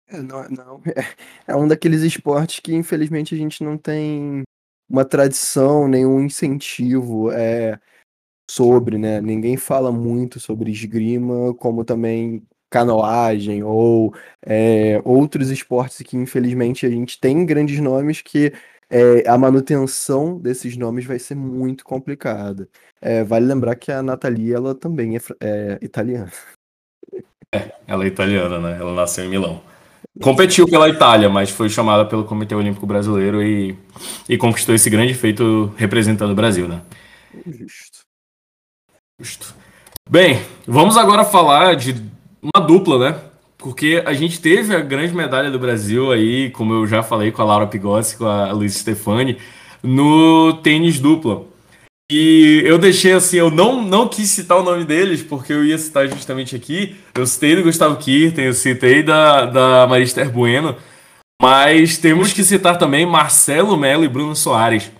É, 0.09 0.21
não, 0.21 0.43
não. 0.49 0.81
É, 0.87 1.53
é 1.53 1.55
um 1.55 1.67
daqueles 1.67 2.01
esportes 2.01 2.59
que, 2.59 2.75
infelizmente, 2.75 3.33
a 3.33 3.37
gente 3.37 3.63
não 3.63 3.77
tem 3.77 4.43
uma 4.89 5.05
tradição, 5.05 5.87
nenhum 5.87 6.19
incentivo 6.19 7.31
é, 7.31 7.79
sobre, 8.49 8.97
né? 8.97 9.21
Ninguém 9.21 9.55
fala 9.55 9.91
muito 9.91 10.39
sobre 10.39 10.71
esgrima, 10.71 11.53
como 11.53 11.85
também 11.85 12.43
canoagem 12.69 13.63
ou 13.63 14.13
é, 14.45 15.01
outros 15.03 15.49
esportes 15.49 16.01
que 16.01 16.15
infelizmente 16.15 16.85
a 16.85 16.89
gente 16.89 17.19
tem 17.19 17.45
grandes 17.45 17.79
nomes 17.79 18.21
que 18.21 18.53
é, 18.89 19.27
a 19.29 19.37
manutenção 19.37 20.37
desses 20.37 20.75
nomes 20.75 21.05
vai 21.05 21.19
ser 21.19 21.35
muito 21.35 21.83
complicada. 21.83 22.67
É, 23.01 23.23
vale 23.23 23.45
lembrar 23.45 23.75
que 23.75 23.91
a 23.91 24.01
Nathalie 24.01 24.53
ela 24.53 24.73
também 24.73 25.15
é, 25.15 25.19
é 25.39 25.79
italiana. 25.81 26.31
É, 27.53 27.71
ela 27.87 28.03
é 28.03 28.07
italiana, 28.07 28.59
né? 28.59 28.77
Ela 28.79 28.93
nasceu 28.93 29.25
em 29.25 29.29
Milão. 29.29 29.61
Competiu 30.21 30.67
pela 30.67 30.89
Itália, 30.89 31.29
mas 31.29 31.49
foi 31.49 31.69
chamada 31.69 32.05
pelo 32.05 32.25
Comitê 32.25 32.53
Olímpico 32.53 32.85
Brasileiro 32.85 33.41
e, 33.41 33.77
e 34.27 34.37
conquistou 34.37 34.75
esse 34.75 34.89
grande 34.89 35.13
feito 35.13 35.73
representando 35.77 36.31
o 36.31 36.35
Brasil, 36.35 36.67
né? 36.67 36.81
Justo. 37.45 37.99
Justo. 39.19 39.55
Bem, 40.09 40.41
vamos 40.67 40.97
agora 40.97 41.23
falar 41.23 41.75
de 41.75 41.93
uma 42.41 42.65
dupla, 42.65 43.11
né? 43.11 43.19
Porque 43.57 44.01
a 44.05 44.13
gente 44.13 44.39
teve 44.39 44.73
a 44.75 44.79
grande 44.79 45.13
medalha 45.13 45.51
do 45.51 45.59
Brasil 45.59 46.11
aí, 46.11 46.49
como 46.51 46.73
eu 46.73 46.87
já 46.87 47.03
falei 47.03 47.31
com 47.31 47.41
a 47.41 47.45
Laura 47.45 47.67
Pigossi, 47.67 48.17
com 48.17 48.25
a 48.25 48.51
Luiz 48.51 48.75
Stefani, 48.75 49.37
no 49.83 50.53
tênis 50.63 50.99
dupla. 50.99 51.45
E 52.11 52.63
eu 52.65 52.79
deixei 52.79 53.11
assim, 53.11 53.37
eu 53.37 53.51
não, 53.51 53.83
não 53.83 54.07
quis 54.07 54.29
citar 54.29 54.57
o 54.57 54.63
nome 54.63 54.83
deles, 54.83 55.21
porque 55.21 55.53
eu 55.53 55.63
ia 55.63 55.77
citar 55.77 56.07
justamente 56.07 56.55
aqui. 56.55 56.95
Eu 57.13 57.27
citei 57.27 57.55
do 57.55 57.63
Gustavo 57.63 57.97
Kirten, 57.97 58.45
eu 58.45 58.53
citei 58.53 59.03
da, 59.03 59.45
da 59.45 59.87
Marister 59.87 60.31
Bueno, 60.31 60.75
mas 61.39 61.97
temos 61.97 62.33
que 62.33 62.43
citar 62.43 62.79
também 62.79 63.05
Marcelo 63.05 63.77
Melo 63.77 64.03
e 64.03 64.07
Bruno 64.07 64.35
Soares. 64.35 64.91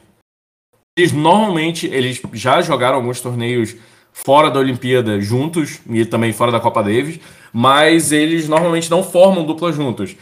Eles 0.97 1.11
normalmente, 1.11 1.87
eles 1.87 2.21
já 2.33 2.61
jogaram 2.61 2.97
alguns 2.97 3.21
torneios 3.21 3.75
fora 4.13 4.49
da 4.49 4.59
Olimpíada 4.59 5.19
juntos 5.19 5.79
e 5.89 6.05
também 6.05 6.33
fora 6.33 6.51
da 6.51 6.59
Copa 6.59 6.83
Davis, 6.83 7.19
mas 7.53 8.11
eles 8.11 8.47
normalmente 8.47 8.89
não 8.89 9.03
formam 9.03 9.45
dupla 9.45 9.71
juntos. 9.71 10.15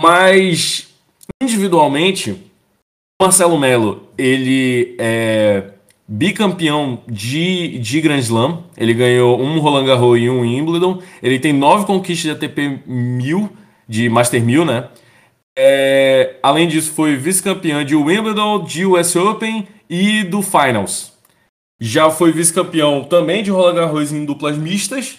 Mas 0.00 0.88
individualmente, 1.42 2.36
Marcelo 3.20 3.58
Melo, 3.58 4.08
ele 4.16 4.94
é 4.98 5.70
bicampeão 6.08 7.00
de, 7.08 7.78
de 7.78 8.00
Grand 8.00 8.18
Slam, 8.18 8.62
ele 8.76 8.94
ganhou 8.94 9.40
um 9.40 9.58
Roland 9.58 9.86
Garros 9.86 10.18
e 10.18 10.30
um 10.30 10.42
Wimbledon, 10.42 11.02
ele 11.22 11.38
tem 11.38 11.52
nove 11.52 11.84
conquistas 11.84 12.24
de 12.24 12.30
ATP 12.30 12.80
1000, 12.86 13.50
de 13.88 14.08
Master 14.08 14.42
1000, 14.42 14.64
né? 14.64 14.88
É, 15.58 16.36
além 16.42 16.68
disso, 16.68 16.92
foi 16.92 17.16
vice-campeão 17.16 17.82
de 17.82 17.96
Wimbledon, 17.96 18.64
de 18.64 18.84
US 18.84 19.16
Open 19.16 19.66
e 19.88 20.22
do 20.22 20.42
Finals. 20.42 21.15
Já 21.80 22.10
foi 22.10 22.32
vice-campeão 22.32 23.04
também 23.04 23.42
de 23.42 23.50
Roland 23.50 23.74
Garros 23.74 24.12
em 24.12 24.24
duplas 24.24 24.56
mistas. 24.56 25.18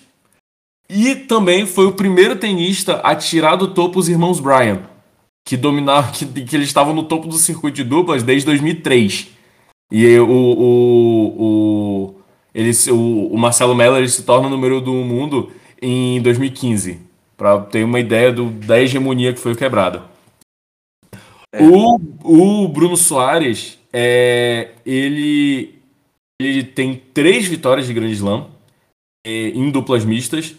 E 0.89 1.15
também 1.15 1.65
foi 1.65 1.85
o 1.85 1.91
primeiro 1.91 2.35
tenista 2.37 2.95
a 3.01 3.15
tirar 3.15 3.55
do 3.55 3.67
topo 3.67 3.99
os 3.99 4.07
irmãos 4.07 4.39
Bryan, 4.39 4.81
que 5.45 5.57
dominavam, 5.57 6.11
que, 6.11 6.25
que 6.25 6.55
eles 6.55 6.67
estavam 6.67 6.93
no 6.93 7.03
topo 7.03 7.27
do 7.27 7.37
circuito 7.37 7.75
de 7.75 7.83
duplas 7.83 8.23
desde 8.23 8.45
2003. 8.45 9.27
E 9.91 10.17
o, 10.17 10.29
o, 10.29 11.43
o, 11.43 12.15
eles, 12.55 12.87
o, 12.87 13.27
o 13.27 13.37
Marcelo 13.37 13.75
Mello 13.75 14.07
se 14.07 14.23
torna 14.23 14.47
o 14.47 14.49
número 14.49 14.81
do 14.81 14.93
mundo 14.93 15.51
em 15.81 16.21
2015, 16.21 16.99
para 17.35 17.59
ter 17.59 17.83
uma 17.83 17.99
ideia 17.99 18.31
do, 18.31 18.49
da 18.49 18.81
hegemonia 18.81 19.33
que 19.33 19.39
foi 19.39 19.55
quebrada. 19.55 20.03
É. 21.53 21.63
O, 21.63 21.99
o 22.23 22.67
Bruno 22.67 22.97
Soares, 22.97 23.77
é, 23.93 24.71
ele 24.85 25.76
ele 26.39 26.63
tem 26.63 27.01
três 27.13 27.47
vitórias 27.47 27.87
de 27.87 27.93
Grand 27.93 28.09
Slam 28.09 28.47
é, 29.25 29.49
em 29.49 29.71
duplas 29.71 30.05
mistas. 30.05 30.55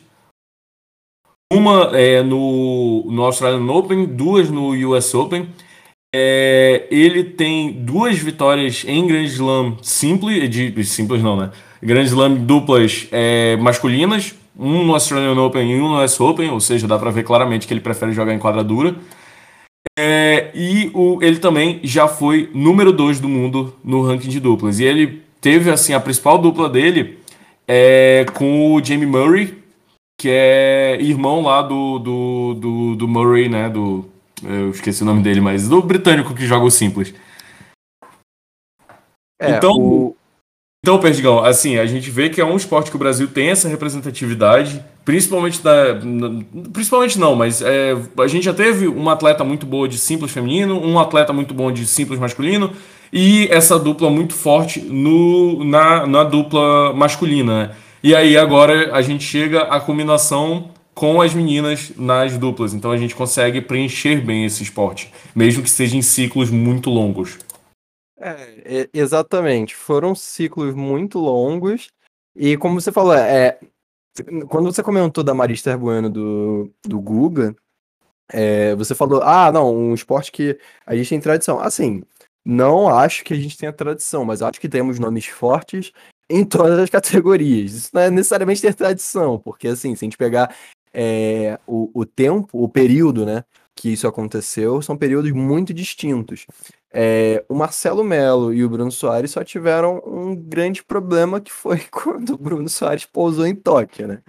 Uma 1.53 1.97
é, 1.97 2.23
no, 2.23 3.05
no 3.11 3.23
Australian 3.23 3.71
Open, 3.73 4.05
duas 4.05 4.51
no 4.51 4.73
US 4.91 5.15
Open. 5.15 5.49
É, 6.15 6.87
ele 6.91 7.23
tem 7.23 7.73
duas 7.73 8.19
vitórias 8.19 8.85
em 8.87 9.07
Grand 9.07 9.25
Slam 9.25 9.77
simples, 9.83 10.51
de, 10.51 10.85
simples 10.85 11.23
não, 11.23 11.37
né? 11.37 11.51
Grand 11.83 12.05
Slam 12.05 12.35
duplas 12.35 13.07
é, 13.13 13.57
masculinas, 13.57 14.35
um 14.59 14.85
no 14.85 14.95
Australian 14.95 15.41
Open 15.41 15.71
e 15.71 15.81
um 15.81 15.89
no 15.89 16.03
US 16.03 16.19
Open, 16.21 16.51
ou 16.51 16.61
seja, 16.61 16.89
dá 16.89 16.99
para 16.99 17.11
ver 17.11 17.23
claramente 17.23 17.67
que 17.67 17.73
ele 17.73 17.81
prefere 17.81 18.13
jogar 18.13 18.35
em 18.35 18.39
quadradura. 18.39 18.97
É, 19.99 20.51
e 20.55 20.91
o, 20.93 21.23
ele 21.23 21.39
também 21.39 21.81
já 21.83 22.09
foi 22.09 22.51
número 22.53 22.93
2 22.93 23.21
do 23.21 23.29
mundo 23.29 23.75
no 23.85 24.03
ranking 24.03 24.29
de 24.29 24.41
duplas. 24.41 24.81
E 24.81 24.85
ele 24.85 25.23
teve 25.41 25.71
assim 25.71 25.93
a 25.93 26.01
principal 26.01 26.39
dupla 26.39 26.69
dele 26.69 27.19
é 27.67 28.25
com 28.35 28.75
o 28.75 28.85
Jamie 28.85 29.07
Murray, 29.07 29.59
que 30.19 30.29
é 30.31 30.99
irmão 31.01 31.43
lá 31.43 31.63
do, 31.63 31.99
do, 31.99 32.55
do, 32.55 32.97
do 32.97 33.09
Murray, 33.09 33.49
né? 33.49 33.69
Do, 33.69 34.09
eu 34.43 34.71
esqueci 34.71 35.03
o 35.03 35.07
nome 35.07 35.23
dele, 35.23 35.41
mas 35.41 35.69
do 35.69 35.83
britânico 35.83 36.35
que 36.35 36.47
joga 36.47 36.65
o 36.65 36.71
simples. 36.71 37.15
É, 39.41 39.57
então, 39.57 39.77
o... 39.77 40.17
então, 40.85 40.99
Perdigão, 40.99 41.45
assim, 41.45 41.79
a 41.79 41.87
gente 41.87 42.11
vê 42.11 42.29
que 42.29 42.41
é 42.41 42.45
um 42.45 42.57
esporte 42.57 42.91
que 42.91 42.97
o 42.97 42.99
Brasil 42.99 43.29
tem 43.29 43.51
essa 43.51 43.69
representatividade, 43.69 44.85
principalmente 45.05 45.63
da. 45.63 46.01
Principalmente 46.73 47.19
não, 47.19 47.37
mas 47.37 47.63
é, 47.63 47.97
a 48.19 48.27
gente 48.27 48.45
já 48.45 48.55
teve 48.55 48.89
uma 48.89 49.13
atleta 49.13 49.45
muito 49.45 49.67
boa 49.67 49.89
de 49.89 49.99
simples 49.99 50.33
feminino, 50.33 50.81
um 50.81 50.99
atleta 50.99 51.33
muito 51.33 51.55
bom 51.55 51.71
de 51.71 51.87
simples 51.87 52.19
masculino, 52.19 52.73
e 53.13 53.49
essa 53.51 53.79
dupla 53.79 54.11
muito 54.11 54.35
forte 54.35 54.81
no, 54.81 55.65
na, 55.65 56.07
na 56.07 56.25
dupla 56.25 56.93
masculina. 56.93 57.69
Né? 57.69 57.77
E 58.03 58.15
aí 58.15 58.37
agora 58.37 58.95
a 58.95 59.03
gente 59.03 59.25
chega 59.25 59.63
à 59.63 59.81
combinação 59.81 60.71
com 60.95 61.21
as 61.21 61.33
meninas 61.33 61.93
nas 61.97 62.37
duplas. 62.37 62.75
Então 62.75 62.91
a 62.91 62.97
gente 62.97 63.15
consegue 63.15 63.61
preencher 63.61 64.21
bem 64.21 64.45
esse 64.45 64.63
esporte, 64.63 65.13
mesmo 65.35 65.63
que 65.63 65.71
seja 65.71 65.97
em 65.97 66.03
ciclos 66.03 66.51
muito 66.51 66.91
longos. 66.91 67.39
É, 68.21 68.89
exatamente. 68.93 69.75
Foram 69.77 70.15
ciclos 70.15 70.75
muito 70.75 71.19
longos. 71.19 71.89
E 72.35 72.57
como 72.57 72.81
você 72.81 72.91
falou, 72.91 73.15
é, 73.15 73.59
quando 74.49 74.73
você 74.73 74.83
comentou 74.83 75.23
da 75.23 75.35
Marista 75.35 75.77
Bueno 75.77 76.11
do, 76.11 76.71
do 76.85 77.01
Guga, 77.01 77.55
é, 78.31 78.75
você 78.75 78.95
falou, 78.95 79.23
ah, 79.23 79.51
não, 79.53 79.75
um 79.75 79.95
esporte 79.95 80.33
que 80.33 80.59
a 80.85 80.95
gente 80.95 81.09
tem 81.09 81.21
tradição. 81.21 81.61
Assim, 81.61 82.03
não 82.51 82.89
acho 82.89 83.25
que 83.25 83.35
a 83.35 83.37
gente 83.37 83.59
tenha 83.59 83.71
tradição, 83.71 84.25
mas 84.25 84.41
acho 84.41 84.59
que 84.59 84.71
temos 84.71 84.99
nomes 84.99 85.27
fortes 85.27 85.93
em 86.31 86.47
todas 86.47 86.79
as 86.79 86.89
categorias. 86.89 87.75
Isso 87.75 87.91
não 87.93 88.01
é 88.01 88.11
necessariamente 88.11 88.63
ter 88.63 88.75
tradição, 88.75 89.39
porque 89.39 89.69
assim, 89.69 89.95
se 89.95 90.03
a 90.03 90.07
gente 90.07 90.17
pegar 90.17 90.57
é, 90.91 91.61
o, 91.67 91.91
o 91.93 92.07
tempo, 92.07 92.65
o 92.65 92.67
período, 92.67 93.27
né, 93.27 93.45
que 93.77 93.93
isso 93.93 94.09
aconteceu, 94.09 94.81
são 94.81 94.97
períodos 94.97 95.31
muito 95.33 95.75
distintos. 95.75 96.47
É, 96.91 97.45
o 97.51 97.55
Marcelo 97.55 98.03
Melo 98.03 98.55
e 98.55 98.65
o 98.65 98.71
Bruno 98.71 98.91
Soares 98.91 99.31
só 99.31 99.45
tiveram 99.45 100.03
um 100.07 100.35
grande 100.35 100.83
problema 100.83 101.43
que 101.43 101.53
foi 101.53 101.81
quando 101.93 102.31
o 102.31 102.39
Bruno 102.39 102.69
Soares 102.71 103.05
pousou 103.05 103.47
em 103.47 103.55
Tóquio, 103.55 104.09
né? 104.09 104.23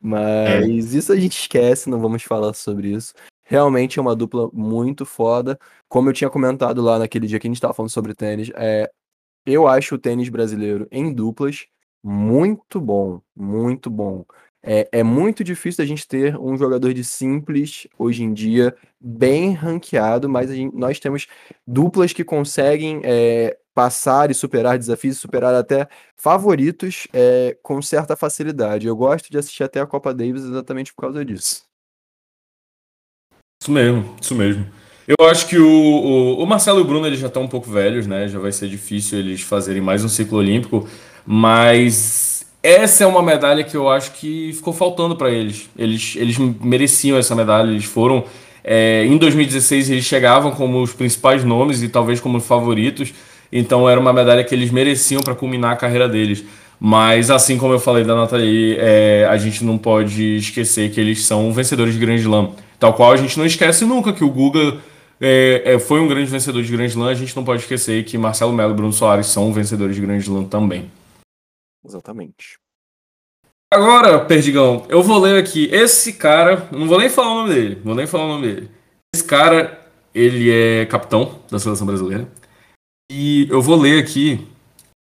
Mas 0.00 0.94
é. 0.94 0.98
isso 0.98 1.12
a 1.12 1.16
gente 1.16 1.36
esquece, 1.36 1.90
não 1.90 2.00
vamos 2.00 2.22
falar 2.22 2.54
sobre 2.54 2.92
isso. 2.92 3.12
Realmente 3.46 3.98
é 3.98 4.02
uma 4.02 4.16
dupla 4.16 4.50
muito 4.52 5.06
foda. 5.06 5.58
Como 5.88 6.08
eu 6.10 6.12
tinha 6.12 6.28
comentado 6.30 6.82
lá 6.82 6.98
naquele 6.98 7.26
dia 7.26 7.38
que 7.38 7.46
a 7.46 7.50
gente 7.50 7.56
estava 7.56 7.72
falando 7.74 7.90
sobre 7.90 8.14
tênis, 8.14 8.50
é, 8.56 8.90
eu 9.46 9.68
acho 9.68 9.96
o 9.96 9.98
tênis 9.98 10.28
brasileiro 10.28 10.88
em 10.90 11.12
duplas 11.14 11.66
muito 12.04 12.80
bom, 12.80 13.20
muito 13.36 13.90
bom. 13.90 14.24
É, 14.62 14.88
é 14.92 15.02
muito 15.04 15.44
difícil 15.44 15.84
a 15.84 15.86
gente 15.86 16.08
ter 16.08 16.36
um 16.38 16.56
jogador 16.56 16.92
de 16.92 17.04
simples 17.04 17.86
hoje 17.98 18.24
em 18.24 18.32
dia 18.34 18.76
bem 19.00 19.52
ranqueado, 19.52 20.28
mas 20.28 20.50
gente, 20.50 20.76
nós 20.76 20.98
temos 20.98 21.28
duplas 21.66 22.12
que 22.12 22.24
conseguem 22.24 23.00
é, 23.04 23.56
passar 23.74 24.30
e 24.30 24.34
superar 24.34 24.78
desafios, 24.78 25.18
superar 25.18 25.54
até 25.54 25.88
favoritos 26.16 27.06
é, 27.12 27.56
com 27.62 27.80
certa 27.82 28.16
facilidade. 28.16 28.86
Eu 28.86 28.96
gosto 28.96 29.30
de 29.30 29.38
assistir 29.38 29.62
até 29.64 29.80
a 29.80 29.86
Copa 29.86 30.14
Davis 30.14 30.42
exatamente 30.44 30.94
por 30.94 31.02
causa 31.02 31.24
disso. 31.24 31.65
Isso 33.66 33.72
mesmo, 33.72 34.04
isso 34.22 34.34
mesmo. 34.36 34.64
Eu 35.08 35.26
acho 35.28 35.48
que 35.48 35.58
o, 35.58 35.68
o, 35.68 36.42
o 36.44 36.46
Marcelo 36.46 36.78
e 36.78 36.82
o 36.82 36.84
Bruno 36.84 37.04
eles 37.04 37.18
já 37.18 37.26
estão 37.26 37.42
um 37.42 37.48
pouco 37.48 37.68
velhos, 37.68 38.06
né? 38.06 38.28
Já 38.28 38.38
vai 38.38 38.52
ser 38.52 38.68
difícil 38.68 39.18
eles 39.18 39.40
fazerem 39.40 39.82
mais 39.82 40.04
um 40.04 40.08
ciclo 40.08 40.38
olímpico, 40.38 40.88
mas 41.26 42.46
essa 42.62 43.02
é 43.02 43.06
uma 43.08 43.20
medalha 43.24 43.64
que 43.64 43.76
eu 43.76 43.88
acho 43.88 44.12
que 44.12 44.52
ficou 44.52 44.72
faltando 44.72 45.16
para 45.16 45.30
eles. 45.30 45.68
eles. 45.76 46.14
Eles 46.14 46.38
mereciam 46.38 47.18
essa 47.18 47.34
medalha, 47.34 47.68
eles 47.68 47.84
foram. 47.84 48.22
É, 48.62 49.04
em 49.04 49.16
2016 49.16 49.90
eles 49.90 50.04
chegavam 50.04 50.52
como 50.52 50.80
os 50.80 50.92
principais 50.92 51.42
nomes 51.42 51.82
e 51.82 51.88
talvez 51.88 52.20
como 52.20 52.38
favoritos, 52.38 53.12
então 53.50 53.88
era 53.88 53.98
uma 53.98 54.12
medalha 54.12 54.44
que 54.44 54.54
eles 54.54 54.70
mereciam 54.70 55.22
para 55.22 55.34
culminar 55.34 55.72
a 55.72 55.76
carreira 55.76 56.08
deles. 56.08 56.44
Mas 56.78 57.32
assim 57.32 57.58
como 57.58 57.72
eu 57.72 57.80
falei 57.80 58.04
da 58.04 58.14
Nathalie, 58.14 58.76
é, 58.78 59.26
a 59.28 59.36
gente 59.36 59.64
não 59.64 59.76
pode 59.76 60.36
esquecer 60.36 60.92
que 60.92 61.00
eles 61.00 61.24
são 61.24 61.52
vencedores 61.52 61.94
de 61.94 61.98
Grand 61.98 62.14
Slam. 62.14 62.50
Tal 62.78 62.94
qual 62.94 63.12
a 63.12 63.16
gente 63.16 63.38
não 63.38 63.46
esquece 63.46 63.84
nunca 63.84 64.12
que 64.12 64.24
o 64.24 64.30
Guga 64.30 64.80
é, 65.20 65.62
é, 65.64 65.78
foi 65.78 66.00
um 66.00 66.08
grande 66.08 66.30
vencedor 66.30 66.62
de 66.62 66.70
Grand 66.70 66.86
Slam, 66.86 67.08
a 67.08 67.14
gente 67.14 67.34
não 67.34 67.44
pode 67.44 67.62
esquecer 67.62 68.04
que 68.04 68.18
Marcelo 68.18 68.52
Melo 68.52 68.72
e 68.72 68.76
Bruno 68.76 68.92
Soares 68.92 69.26
são 69.26 69.52
vencedores 69.52 69.96
de 69.96 70.02
Grand 70.02 70.18
Slam 70.18 70.44
também. 70.44 70.90
Exatamente. 71.84 72.58
Agora, 73.72 74.24
Perdigão, 74.24 74.86
eu 74.88 75.02
vou 75.02 75.18
ler 75.18 75.42
aqui. 75.42 75.68
Esse 75.72 76.12
cara, 76.12 76.68
não 76.70 76.86
vou 76.86 76.98
nem 76.98 77.08
falar 77.08 77.32
o 77.32 77.34
nome 77.42 77.54
dele, 77.54 77.80
vou 77.82 77.94
nem 77.94 78.06
falar 78.06 78.24
o 78.24 78.28
nome 78.28 78.46
dele. 78.46 78.70
Esse 79.14 79.24
cara, 79.24 79.86
ele 80.14 80.50
é 80.50 80.86
capitão 80.86 81.40
da 81.50 81.58
seleção 81.58 81.86
brasileira. 81.86 82.28
E 83.10 83.46
eu 83.50 83.62
vou 83.62 83.76
ler 83.76 84.02
aqui 84.02 84.46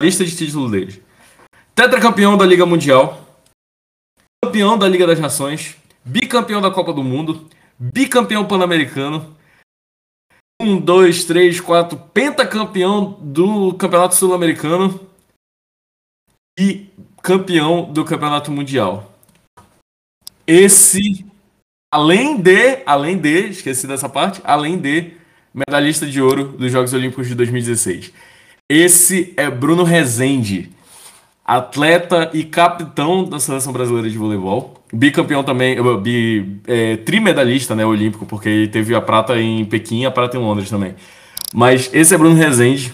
a 0.00 0.04
lista 0.04 0.24
de 0.24 0.36
títulos 0.36 0.70
dele. 0.70 1.02
Tetracampeão 1.74 2.36
da 2.36 2.46
Liga 2.46 2.64
Mundial, 2.64 3.20
campeão 4.42 4.78
da 4.78 4.88
Liga 4.88 5.06
das 5.06 5.18
Nações, 5.18 5.76
bicampeão 6.04 6.60
da 6.60 6.70
Copa 6.70 6.92
do 6.92 7.02
Mundo, 7.02 7.48
bicampeão 7.78 8.46
pan-americano, 8.46 9.36
um, 10.60 10.80
dois, 10.80 11.24
três, 11.24 11.60
quatro, 11.60 11.98
pentacampeão 11.98 13.18
do 13.20 13.74
Campeonato 13.74 14.14
Sul-Americano 14.14 15.00
e 16.58 16.86
campeão 17.22 17.92
do 17.92 18.04
Campeonato 18.04 18.50
Mundial. 18.52 19.12
Esse, 20.46 21.26
além 21.92 22.40
de, 22.40 22.82
além 22.86 23.18
de, 23.18 23.48
esqueci 23.48 23.86
dessa 23.86 24.08
parte, 24.08 24.40
além 24.44 24.78
de 24.78 25.12
medalhista 25.54 26.06
de 26.06 26.20
ouro 26.20 26.48
dos 26.48 26.70
Jogos 26.70 26.92
Olímpicos 26.92 27.28
de 27.28 27.34
2016. 27.34 28.12
Esse 28.68 29.32
é 29.36 29.48
Bruno 29.50 29.84
Rezende, 29.84 30.72
atleta 31.44 32.30
e 32.32 32.42
capitão 32.42 33.24
da 33.24 33.38
seleção 33.38 33.72
brasileira 33.72 34.08
de 34.08 34.16
voleibol, 34.16 34.82
bicampeão 34.92 35.44
também, 35.44 35.76
bi, 36.00 36.60
é, 36.66 36.96
trimedalhista 36.96 37.74
né, 37.74 37.84
olímpico, 37.84 38.24
porque 38.24 38.48
ele 38.48 38.68
teve 38.68 38.94
a 38.94 39.00
prata 39.00 39.38
em 39.38 39.64
Pequim 39.64 40.02
e 40.02 40.06
a 40.06 40.10
prata 40.10 40.36
em 40.36 40.40
Londres 40.40 40.70
também. 40.70 40.94
Mas 41.52 41.90
esse 41.92 42.14
é 42.14 42.18
Bruno 42.18 42.34
Rezende, 42.34 42.92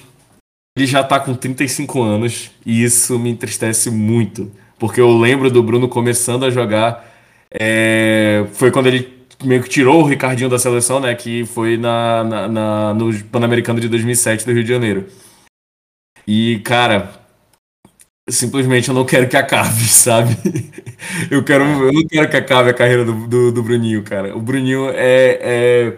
ele 0.77 0.87
já 0.87 1.05
tá 1.05 1.21
com 1.21 1.35
35 1.35 2.03
anos 2.03 2.51
e 2.67 2.83
isso 2.83 3.19
me 3.19 3.31
entristece 3.31 3.91
muito, 3.91 4.51
porque 4.79 5.01
eu 5.01 5.17
lembro 5.17 5.51
do 5.51 5.63
Bruno 5.63 5.89
começando 5.89 6.45
a 6.45 6.51
jogar. 6.51 7.09
É, 7.53 8.47
foi 8.53 8.71
quando 8.71 8.87
ele 8.87 9.21
meio 9.45 9.63
que 9.63 9.69
tirou 9.69 10.01
o 10.01 10.05
Ricardinho 10.07 10.49
da 10.49 10.59
seleção, 10.59 11.01
né? 11.01 11.15
Que 11.15 11.45
foi 11.45 11.77
na, 11.77 12.25
na, 12.25 12.49
na 12.49 12.95
no 12.95 13.13
Pan-Americano 13.25 13.81
de 13.81 13.89
2007 13.89 14.45
do 14.47 14.53
Rio 14.53 14.63
de 14.63 14.69
Janeiro. 14.69 15.07
E, 16.27 16.61
cara, 16.61 17.20
simplesmente 18.31 18.89
eu 18.89 18.95
não 18.95 19.05
quero 19.05 19.29
que 19.29 19.37
acabe, 19.37 19.83
sabe? 19.89 20.37
Eu, 21.31 21.43
quero, 21.45 21.65
eu 21.65 21.93
não 21.93 22.07
quero 22.07 22.29
que 22.29 22.37
acabe 22.37 22.71
a 22.71 22.75
carreira 22.75 23.05
do, 23.05 23.27
do, 23.27 23.53
do 23.53 23.63
Bruninho, 23.63 24.03
cara. 24.03 24.37
O 24.37 24.41
Bruninho 24.41 24.91
é, 24.91 25.39
é 25.43 25.97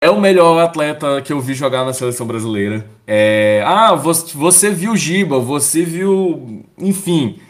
é 0.00 0.10
o 0.10 0.20
melhor 0.20 0.62
atleta 0.62 1.20
que 1.22 1.32
eu 1.32 1.40
vi 1.40 1.54
jogar 1.54 1.84
na 1.84 1.92
seleção 1.92 2.26
brasileira. 2.26 2.86
É, 3.06 3.62
ah, 3.66 3.94
você, 3.94 4.36
você 4.36 4.70
viu 4.70 4.94
Giba, 4.94 5.38
você 5.38 5.82
viu. 5.82 6.64
Enfim. 6.78 7.40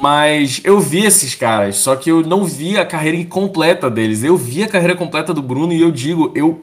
Mas 0.00 0.60
eu 0.64 0.80
vi 0.80 1.04
esses 1.04 1.34
caras, 1.34 1.76
só 1.76 1.94
que 1.96 2.10
eu 2.10 2.22
não 2.22 2.44
vi 2.44 2.76
a 2.76 2.86
carreira 2.86 3.16
incompleta 3.16 3.90
deles. 3.90 4.24
Eu 4.24 4.36
vi 4.36 4.62
a 4.62 4.68
carreira 4.68 4.96
completa 4.96 5.32
do 5.32 5.42
Bruno 5.42 5.72
e 5.72 5.80
eu 5.80 5.90
digo, 5.90 6.32
eu 6.34 6.62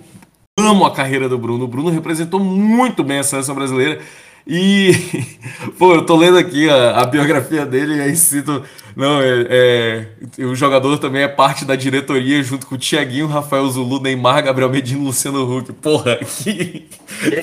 amo 0.60 0.86
a 0.86 0.92
carreira 0.92 1.30
do 1.30 1.38
Bruno. 1.38 1.66
O 1.66 1.68
Bruno 1.68 1.90
representou 1.90 2.40
muito 2.40 3.04
bem 3.04 3.20
a 3.20 3.24
seleção 3.24 3.56
brasileira. 3.56 4.02
E, 4.46 4.92
pô, 5.78 5.96
eu 5.96 6.06
tô 6.06 6.16
lendo 6.16 6.38
aqui 6.38 6.70
a, 6.70 7.02
a 7.02 7.06
biografia 7.06 7.66
dele 7.66 7.96
e 7.96 8.02
aí 8.02 8.16
cito. 8.16 8.64
Não, 8.96 9.22
é, 9.22 10.08
é, 10.38 10.44
o 10.44 10.54
jogador 10.54 10.98
também 10.98 11.24
é 11.24 11.28
parte 11.28 11.64
da 11.64 11.76
diretoria 11.76 12.44
junto 12.44 12.68
com 12.68 12.76
o 12.76 12.78
Thiaguinho, 12.78 13.28
Rafael 13.28 13.68
Zulu, 13.70 14.02
Neymar, 14.02 14.44
Gabriel 14.44 14.70
Medina 14.70 15.04
Luciano 15.04 15.58
Huck. 15.58 15.72
Porra, 15.74 16.18
que. 16.44 16.88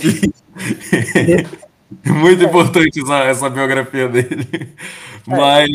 que 0.00 0.32
muito 2.10 2.44
importante 2.44 3.00
essa, 3.00 3.18
essa 3.24 3.50
biografia 3.50 4.08
dele. 4.08 4.46
Mas, 5.26 5.68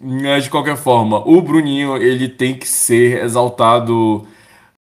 mas, 0.00 0.44
de 0.44 0.50
qualquer 0.50 0.76
forma, 0.76 1.18
o 1.26 1.40
Bruninho 1.40 1.96
ele 1.96 2.28
tem 2.28 2.54
que 2.54 2.68
ser 2.68 3.22
exaltado 3.24 4.26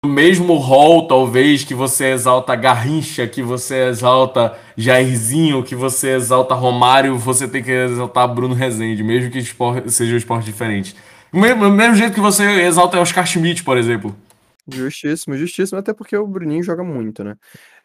mesmo 0.07 0.55
rol, 0.55 1.09
talvez, 1.09 1.64
que 1.64 1.74
você 1.74 2.12
exalta 2.12 2.55
Garrincha, 2.55 3.26
que 3.26 3.42
você 3.42 3.88
exalta 3.88 4.57
Jairzinho, 4.76 5.64
que 5.64 5.74
você 5.74 6.11
exalta 6.11 6.55
Romário, 6.55 7.18
você 7.18 7.49
tem 7.49 7.62
que 7.62 7.70
exaltar 7.70 8.32
Bruno 8.32 8.55
Rezende, 8.55 9.03
mesmo 9.03 9.30
que 9.30 9.42
seja 9.90 10.14
um 10.14 10.16
esporte 10.16 10.44
diferente. 10.44 10.94
Do 11.32 11.38
mesmo, 11.40 11.68
mesmo 11.70 11.96
jeito 11.96 12.14
que 12.14 12.20
você 12.20 12.44
exalta 12.62 13.01
Oscar 13.01 13.26
Schmidt, 13.26 13.64
por 13.64 13.76
exemplo. 13.76 14.14
Justíssimo, 14.70 15.36
justíssimo, 15.36 15.78
até 15.78 15.92
porque 15.92 16.16
o 16.16 16.26
Bruninho 16.26 16.62
joga 16.62 16.84
muito, 16.84 17.24
né? 17.24 17.34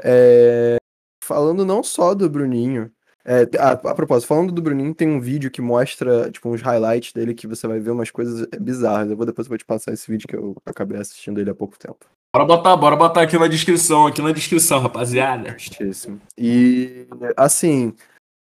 É... 0.04 0.78
Falando 1.24 1.66
não 1.66 1.82
só 1.82 2.14
do 2.14 2.30
Bruninho, 2.30 2.92
é, 3.26 3.48
a, 3.58 3.72
a, 3.72 3.96
propósito, 3.96 4.28
falando 4.28 4.52
do 4.52 4.62
Bruninho, 4.62 4.94
tem 4.94 5.08
um 5.08 5.20
vídeo 5.20 5.50
que 5.50 5.62
mostra, 5.62 6.30
tipo, 6.30 6.50
uns 6.50 6.62
highlights 6.62 7.14
dele 7.14 7.34
que 7.34 7.48
você 7.48 7.66
vai 7.68 7.80
ver 7.80 7.92
umas 7.92 8.12
coisas 8.12 8.46
bizarras. 8.60 9.10
Eu 9.10 9.16
vou 9.16 9.26
depois 9.26 9.48
eu 9.48 9.50
vou 9.50 9.58
te 9.58 9.66
passar 9.66 9.94
esse 9.94 10.10
vídeo 10.12 10.28
que 10.28 10.36
eu 10.36 10.56
acabei 10.66 11.00
assistindo 11.00 11.40
ele 11.40 11.50
há 11.50 11.56
pouco 11.56 11.80
tempo. 11.80 12.06
Bora 12.36 12.46
botar, 12.46 12.76
bora 12.76 12.96
botar 12.96 13.22
aqui 13.22 13.38
na 13.38 13.48
descrição, 13.48 14.08
aqui 14.08 14.22
na 14.22 14.32
descrição, 14.32 14.80
rapaziada. 14.80 15.52
Justíssimo. 15.58 16.20
E, 16.38 17.08
assim, 17.38 17.94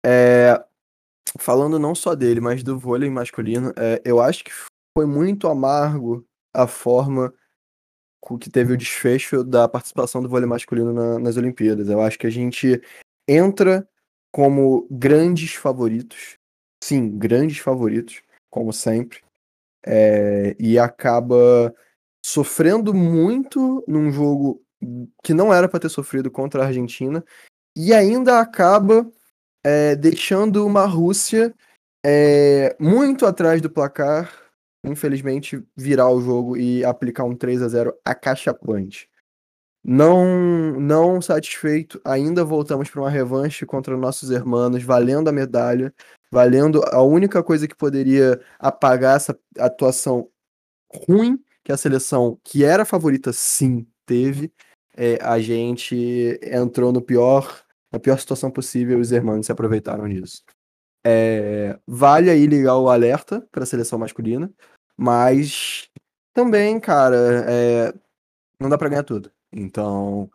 é, 0.05 0.61
falando 1.37 1.79
não 1.79 1.95
só 1.95 2.13
dele, 2.13 2.41
mas 2.41 2.61
do 2.61 2.77
vôlei 2.77 3.09
masculino, 3.09 3.71
é, 3.77 4.01
eu 4.03 4.19
acho 4.19 4.43
que 4.43 4.51
foi 4.97 5.05
muito 5.05 5.47
amargo 5.47 6.25
a 6.53 6.67
forma 6.67 7.33
que 8.39 8.49
teve 8.49 8.73
o 8.73 8.77
desfecho 8.77 9.43
da 9.43 9.67
participação 9.67 10.21
do 10.21 10.29
vôlei 10.29 10.47
masculino 10.47 10.93
na, 10.93 11.19
nas 11.19 11.37
Olimpíadas. 11.37 11.87
Eu 11.89 12.01
acho 12.01 12.17
que 12.17 12.27
a 12.27 12.31
gente 12.31 12.81
entra 13.27 13.87
como 14.33 14.87
grandes 14.89 15.53
favoritos. 15.53 16.37
Sim, 16.83 17.17
grandes 17.17 17.59
favoritos, 17.59 18.21
como 18.49 18.73
sempre. 18.73 19.21
É, 19.85 20.55
e 20.59 20.79
acaba 20.79 21.73
sofrendo 22.25 22.93
muito 22.93 23.83
num 23.87 24.11
jogo 24.11 24.61
que 25.23 25.33
não 25.33 25.53
era 25.53 25.69
para 25.69 25.81
ter 25.81 25.89
sofrido 25.89 26.31
contra 26.31 26.63
a 26.63 26.67
Argentina. 26.67 27.23
E 27.77 27.93
ainda 27.93 28.39
acaba 28.39 29.09
é, 29.63 29.95
deixando 29.95 30.65
uma 30.65 30.85
Rússia 30.85 31.53
é, 32.03 32.75
muito 32.79 33.25
atrás 33.27 33.61
do 33.61 33.69
placar. 33.69 34.33
Infelizmente, 34.83 35.63
virar 35.77 36.09
o 36.09 36.21
jogo 36.21 36.57
e 36.57 36.83
aplicar 36.83 37.23
um 37.23 37.35
3 37.35 37.61
a 37.61 37.67
0 37.67 37.93
acachapante. 38.03 39.09
Não, 39.83 40.79
não 40.79 41.21
satisfeito, 41.21 41.99
ainda 42.05 42.45
voltamos 42.45 42.89
para 42.89 43.01
uma 43.01 43.09
revanche 43.09 43.65
contra 43.65 43.97
nossos 43.97 44.29
irmãos, 44.31 44.81
valendo 44.81 45.27
a 45.27 45.31
medalha, 45.33 45.93
valendo 46.31 46.81
a 46.85 47.01
única 47.01 47.43
coisa 47.43 47.67
que 47.67 47.75
poderia 47.75 48.39
apagar 48.59 49.17
essa 49.17 49.37
atuação 49.59 50.29
ruim 51.07 51.43
que 51.63 51.71
a 51.71 51.77
seleção, 51.77 52.39
que 52.43 52.63
era 52.63 52.85
favorita, 52.85 53.33
sim, 53.33 53.87
teve. 54.05 54.53
É, 54.95 55.17
a 55.21 55.39
gente 55.39 56.39
entrou 56.43 56.91
no 56.91 57.01
pior, 57.01 57.63
na 57.91 57.99
pior 57.99 58.19
situação 58.19 58.51
possível 58.51 58.99
os 58.99 59.11
irmãos 59.11 59.45
se 59.45 59.51
aproveitaram 59.51 60.07
disso. 60.07 60.43
É, 61.05 61.77
vale 61.87 62.29
aí 62.29 62.45
ligar 62.47 62.77
o 62.77 62.89
alerta 62.89 63.45
para 63.51 63.63
a 63.63 63.65
seleção 63.65 63.99
masculina, 63.99 64.51
mas 64.97 65.89
também, 66.33 66.79
cara, 66.79 67.45
é, 67.49 67.93
não 68.59 68.69
dá 68.69 68.77
para 68.77 68.89
ganhar 68.89 69.03
tudo. 69.03 69.32
Então, 69.53 70.29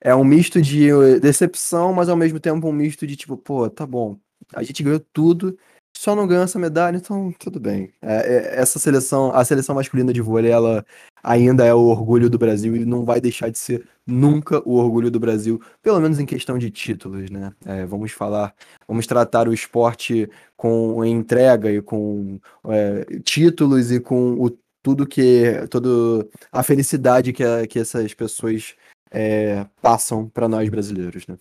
é 0.00 0.14
um 0.14 0.24
misto 0.24 0.60
de 0.62 0.90
decepção, 1.20 1.92
mas 1.92 2.08
ao 2.08 2.16
mesmo 2.16 2.40
tempo 2.40 2.68
um 2.68 2.72
misto 2.72 3.06
de 3.06 3.16
tipo, 3.16 3.36
pô, 3.36 3.68
tá 3.70 3.86
bom, 3.86 4.18
a 4.54 4.62
gente 4.62 4.82
ganhou 4.82 5.00
tudo, 5.12 5.56
só 5.96 6.14
não 6.14 6.26
ganhou 6.26 6.44
essa 6.44 6.58
medalha, 6.58 6.96
então 6.96 7.32
tudo 7.38 7.60
bem. 7.60 7.92
É, 8.00 8.14
é, 8.16 8.60
essa 8.60 8.78
seleção, 8.78 9.34
a 9.34 9.44
seleção 9.44 9.74
masculina 9.74 10.12
de 10.12 10.20
vôlei, 10.20 10.50
ela 10.50 10.84
ainda 11.22 11.64
é 11.66 11.74
o 11.74 11.80
orgulho 11.80 12.30
do 12.30 12.38
Brasil 12.38 12.74
e 12.74 12.84
não 12.86 13.04
vai 13.04 13.20
deixar 13.20 13.50
de 13.50 13.58
ser 13.58 13.86
nunca 14.06 14.62
o 14.66 14.76
orgulho 14.76 15.10
do 15.10 15.20
Brasil, 15.20 15.60
pelo 15.82 16.00
menos 16.00 16.18
em 16.18 16.26
questão 16.26 16.58
de 16.58 16.70
títulos, 16.70 17.30
né? 17.30 17.52
É, 17.66 17.84
vamos 17.84 18.12
falar, 18.12 18.54
vamos 18.88 19.06
tratar 19.06 19.46
o 19.48 19.52
esporte 19.52 20.28
com 20.56 21.04
entrega 21.04 21.70
e 21.70 21.82
com 21.82 22.40
é, 22.68 23.04
títulos 23.22 23.92
e 23.92 24.00
com 24.00 24.34
o, 24.34 24.50
tudo 24.82 25.06
que, 25.06 25.66
toda 25.70 26.26
a 26.50 26.62
felicidade 26.62 27.32
que, 27.32 27.44
a, 27.44 27.66
que 27.66 27.78
essas 27.78 28.14
pessoas 28.14 28.74
é, 29.10 29.66
passam 29.82 30.28
para 30.28 30.48
nós 30.48 30.68
brasileiros, 30.68 31.26
né? 31.26 31.36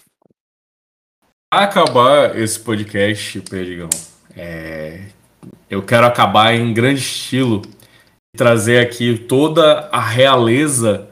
Acabar 1.51 2.37
esse 2.37 2.59
podcast, 2.59 3.41
Perdigão 3.41 3.89
é, 4.35 5.09
eu 5.69 5.85
quero 5.85 6.05
acabar 6.05 6.53
em 6.53 6.73
grande 6.73 7.01
estilo 7.01 7.61
e 8.33 8.37
trazer 8.37 8.79
aqui 8.79 9.17
toda 9.17 9.89
a 9.89 9.99
realeza 9.99 11.09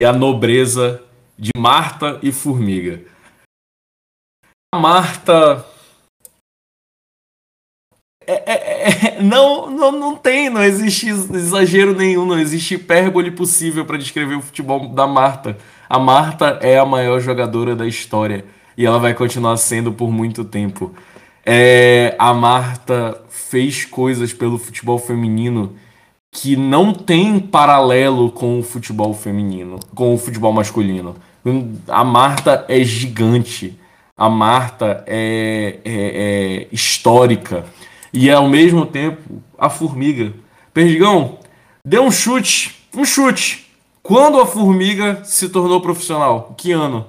e 0.00 0.04
a 0.04 0.12
nobreza 0.12 1.02
de 1.38 1.50
Marta 1.56 2.20
e 2.22 2.30
Formiga. 2.30 3.02
A 4.74 4.78
Marta 4.78 5.66
é, 8.26 8.42
é, 8.46 9.16
é, 9.18 9.22
não, 9.22 9.70
não, 9.70 9.92
não 9.92 10.16
tem, 10.16 10.50
não 10.50 10.62
existe 10.62 11.08
exagero 11.08 11.94
nenhum, 11.94 12.26
não 12.26 12.38
existe 12.38 12.74
hipérbole 12.74 13.30
possível 13.30 13.84
para 13.84 13.98
descrever 13.98 14.36
o 14.36 14.42
futebol 14.42 14.88
da 14.88 15.06
Marta. 15.06 15.56
A 15.88 15.98
Marta 15.98 16.58
é 16.62 16.78
a 16.78 16.86
maior 16.86 17.20
jogadora 17.20 17.76
da 17.76 17.86
história 17.86 18.44
e 18.76 18.86
ela 18.86 18.98
vai 18.98 19.14
continuar 19.14 19.56
sendo 19.56 19.92
por 19.92 20.10
muito 20.10 20.44
tempo. 20.44 20.94
É, 21.44 22.14
a 22.18 22.32
Marta 22.32 23.20
fez 23.28 23.84
coisas 23.84 24.32
pelo 24.32 24.58
futebol 24.58 24.98
feminino 24.98 25.74
que 26.30 26.56
não 26.56 26.94
tem 26.94 27.38
paralelo 27.38 28.30
com 28.30 28.58
o 28.58 28.62
futebol 28.62 29.12
feminino, 29.12 29.78
com 29.94 30.14
o 30.14 30.18
futebol 30.18 30.52
masculino. 30.52 31.14
A 31.88 32.02
Marta 32.02 32.64
é 32.68 32.82
gigante. 32.82 33.78
A 34.16 34.30
Marta 34.30 35.04
é, 35.06 35.78
é, 35.84 36.64
é 36.64 36.68
histórica. 36.72 37.66
E 38.12 38.30
ao 38.30 38.48
mesmo 38.48 38.84
tempo, 38.84 39.42
a 39.56 39.70
formiga. 39.70 40.34
Perdigão, 40.74 41.38
dê 41.84 41.98
um 41.98 42.10
chute. 42.10 42.86
Um 42.94 43.04
chute. 43.04 43.72
Quando 44.02 44.40
a 44.40 44.46
formiga 44.46 45.24
se 45.24 45.48
tornou 45.48 45.80
profissional? 45.80 46.54
Que 46.58 46.72
ano? 46.72 47.06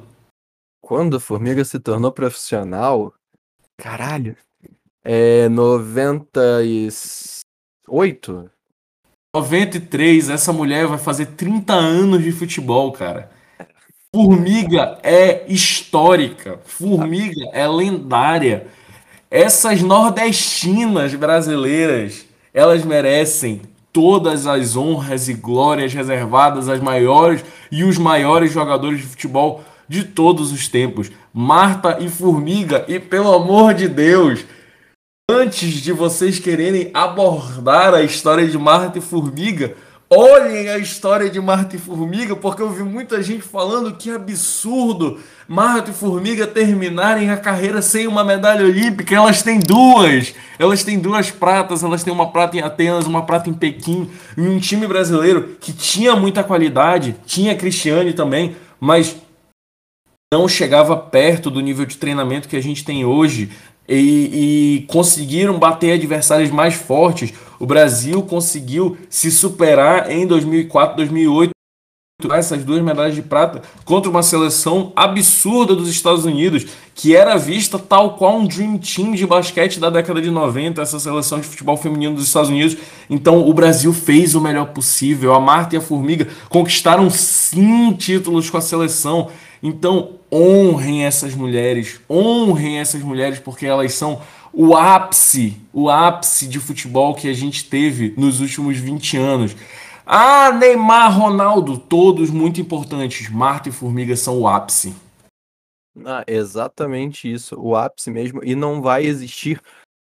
Quando 0.81 1.17
a 1.17 1.19
formiga 1.19 1.65
se 1.65 1.79
tornou 1.79 2.11
profissional? 2.11 3.13
Caralho. 3.77 4.37
É 5.03 5.49
98? 5.49 8.49
93, 9.35 10.29
essa 10.29 10.53
mulher 10.53 10.85
vai 10.87 10.99
fazer 10.99 11.25
30 11.25 11.73
anos 11.73 12.23
de 12.23 12.31
futebol, 12.31 12.91
cara. 12.91 13.31
Formiga 14.13 14.99
é 15.01 15.43
histórica. 15.51 16.59
Formiga 16.63 17.49
é 17.51 17.67
lendária. 17.67 18.67
Essas 19.35 19.81
nordestinas 19.81 21.15
brasileiras, 21.15 22.23
elas 22.53 22.85
merecem 22.85 23.63
todas 23.91 24.45
as 24.45 24.77
honras 24.77 25.27
e 25.27 25.33
glórias 25.33 25.91
reservadas 25.91 26.69
às 26.69 26.79
maiores 26.79 27.43
e 27.71 27.83
os 27.83 27.97
maiores 27.97 28.51
jogadores 28.51 28.99
de 28.99 29.07
futebol 29.07 29.63
de 29.89 30.03
todos 30.03 30.51
os 30.51 30.67
tempos. 30.67 31.11
Marta 31.33 31.97
e 31.99 32.09
Formiga, 32.09 32.85
e 32.87 32.99
pelo 32.99 33.33
amor 33.33 33.73
de 33.73 33.87
Deus, 33.87 34.45
antes 35.27 35.81
de 35.81 35.91
vocês 35.91 36.37
quererem 36.37 36.91
abordar 36.93 37.95
a 37.95 38.03
história 38.03 38.47
de 38.47 38.57
Marta 38.59 38.99
e 38.99 39.01
Formiga, 39.01 39.75
olhem 40.09 40.69
a 40.69 40.77
história 40.77 41.29
de 41.29 41.39
Marta 41.39 41.75
e 41.75 41.79
Formiga, 41.79 42.35
porque 42.35 42.61
eu 42.61 42.69
vi 42.69 42.83
muita 42.83 43.21
gente 43.21 43.41
falando 43.41 43.95
que 43.95 44.11
absurdo 44.11 45.19
Marta 45.47 45.91
e 45.91 45.93
Formiga 45.93 46.45
terminarem 46.45 47.29
a 47.29 47.37
carreira 47.37 47.81
sem 47.81 48.07
uma 48.07 48.23
medalha 48.23 48.65
olímpica. 48.65 49.15
Elas 49.15 49.41
têm 49.41 49.59
duas. 49.59 50.33
Elas 50.59 50.83
têm 50.83 50.99
duas 50.99 51.31
pratas. 51.31 51.83
Elas 51.83 52.03
têm 52.03 52.13
uma 52.13 52.31
prata 52.31 52.57
em 52.57 52.61
Atenas, 52.61 53.05
uma 53.05 53.25
prata 53.25 53.49
em 53.49 53.53
Pequim. 53.53 54.09
E 54.37 54.41
um 54.41 54.59
time 54.59 54.87
brasileiro 54.87 55.55
que 55.59 55.73
tinha 55.73 56.15
muita 56.15 56.43
qualidade, 56.43 57.15
tinha 57.25 57.55
Cristiane 57.55 58.13
também, 58.13 58.55
mas 58.79 59.15
não 60.33 60.47
chegava 60.47 60.97
perto 60.97 61.51
do 61.51 61.61
nível 61.61 61.85
de 61.85 61.97
treinamento 61.97 62.47
que 62.47 62.55
a 62.55 62.61
gente 62.61 62.83
tem 62.83 63.05
hoje 63.05 63.51
e, 63.87 63.95
e, 63.95 64.85
conseguiram 64.87 65.59
bater 65.59 65.93
adversários 65.93 66.51
mais 66.51 66.73
fortes. 66.73 67.33
O 67.59 67.65
Brasil 67.65 68.21
conseguiu 68.23 68.97
se 69.09 69.31
superar 69.31 70.09
em 70.11 70.25
2004, 70.25 70.97
2008, 70.97 71.53
essas 72.31 72.63
duas 72.63 72.81
medalhas 72.81 73.15
de 73.15 73.21
prata 73.21 73.61
contra 73.83 74.09
uma 74.09 74.23
seleção 74.23 74.93
absurda 74.95 75.75
dos 75.75 75.89
Estados 75.89 76.23
Unidos, 76.25 76.65
que 76.95 77.15
era 77.15 77.35
vista 77.35 77.77
tal 77.77 78.15
qual 78.15 78.37
um 78.37 78.45
Dream 78.45 78.77
Team 78.77 79.11
de 79.13 79.25
basquete 79.25 79.79
da 79.79 79.89
década 79.89 80.21
de 80.21 80.29
90, 80.29 80.81
essa 80.81 80.99
seleção 80.99 81.39
de 81.39 81.47
futebol 81.47 81.75
feminino 81.75 82.15
dos 82.15 82.27
Estados 82.27 82.49
Unidos. 82.49 82.77
Então 83.09 83.47
o 83.47 83.53
Brasil 83.53 83.91
fez 83.91 84.35
o 84.35 84.41
melhor 84.41 84.67
possível. 84.67 85.33
A 85.33 85.39
Marta 85.39 85.75
e 85.75 85.77
a 85.77 85.81
Formiga 85.81 86.27
conquistaram 86.49 87.09
sim 87.09 87.91
títulos 87.93 88.49
com 88.49 88.57
a 88.57 88.61
seleção. 88.61 89.29
Então, 89.65 90.19
honrem 90.29 91.05
essas 91.05 91.33
mulheres, 91.33 92.01
honrem 92.09 92.79
essas 92.79 93.01
mulheres 93.01 93.39
porque 93.39 93.65
elas 93.65 93.93
são 93.93 94.21
o 94.51 94.75
ápice, 94.75 95.57
o 95.71 95.89
ápice 95.89 96.47
de 96.47 96.59
futebol 96.59 97.15
que 97.15 97.29
a 97.29 97.33
gente 97.33 97.69
teve 97.69 98.13
nos 98.17 98.41
últimos 98.41 98.77
20 98.77 99.15
anos. 99.15 99.55
Ah, 100.05 100.51
Neymar, 100.51 101.17
Ronaldo, 101.17 101.77
todos 101.77 102.29
muito 102.29 102.59
importantes. 102.59 103.29
Marta 103.29 103.69
e 103.69 103.71
Formiga 103.71 104.17
são 104.17 104.37
o 104.41 104.49
ápice. 104.49 104.93
Ah, 106.05 106.25
exatamente 106.27 107.31
isso, 107.31 107.55
o 107.57 107.73
ápice 107.73 108.11
mesmo, 108.11 108.41
e 108.43 108.55
não 108.55 108.81
vai 108.81 109.05
existir 109.05 109.61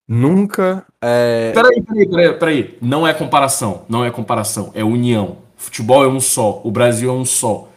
nunca. 0.07 0.87
É... 1.03 1.51
Peraí, 1.53 1.83
peraí, 1.83 2.09
peraí, 2.09 2.39
peraí. 2.39 2.79
Não 2.81 3.05
é 3.05 3.13
comparação, 3.13 3.83
não 3.89 4.05
é 4.05 4.13
comparação, 4.13 4.71
é 4.75 4.85
união. 4.85 5.39
Futebol 5.57 6.05
é 6.05 6.09
um 6.09 6.21
só, 6.21 6.61
o 6.63 6.71
Brasil 6.71 7.11
é 7.11 7.13
um 7.13 7.25
só 7.25 7.70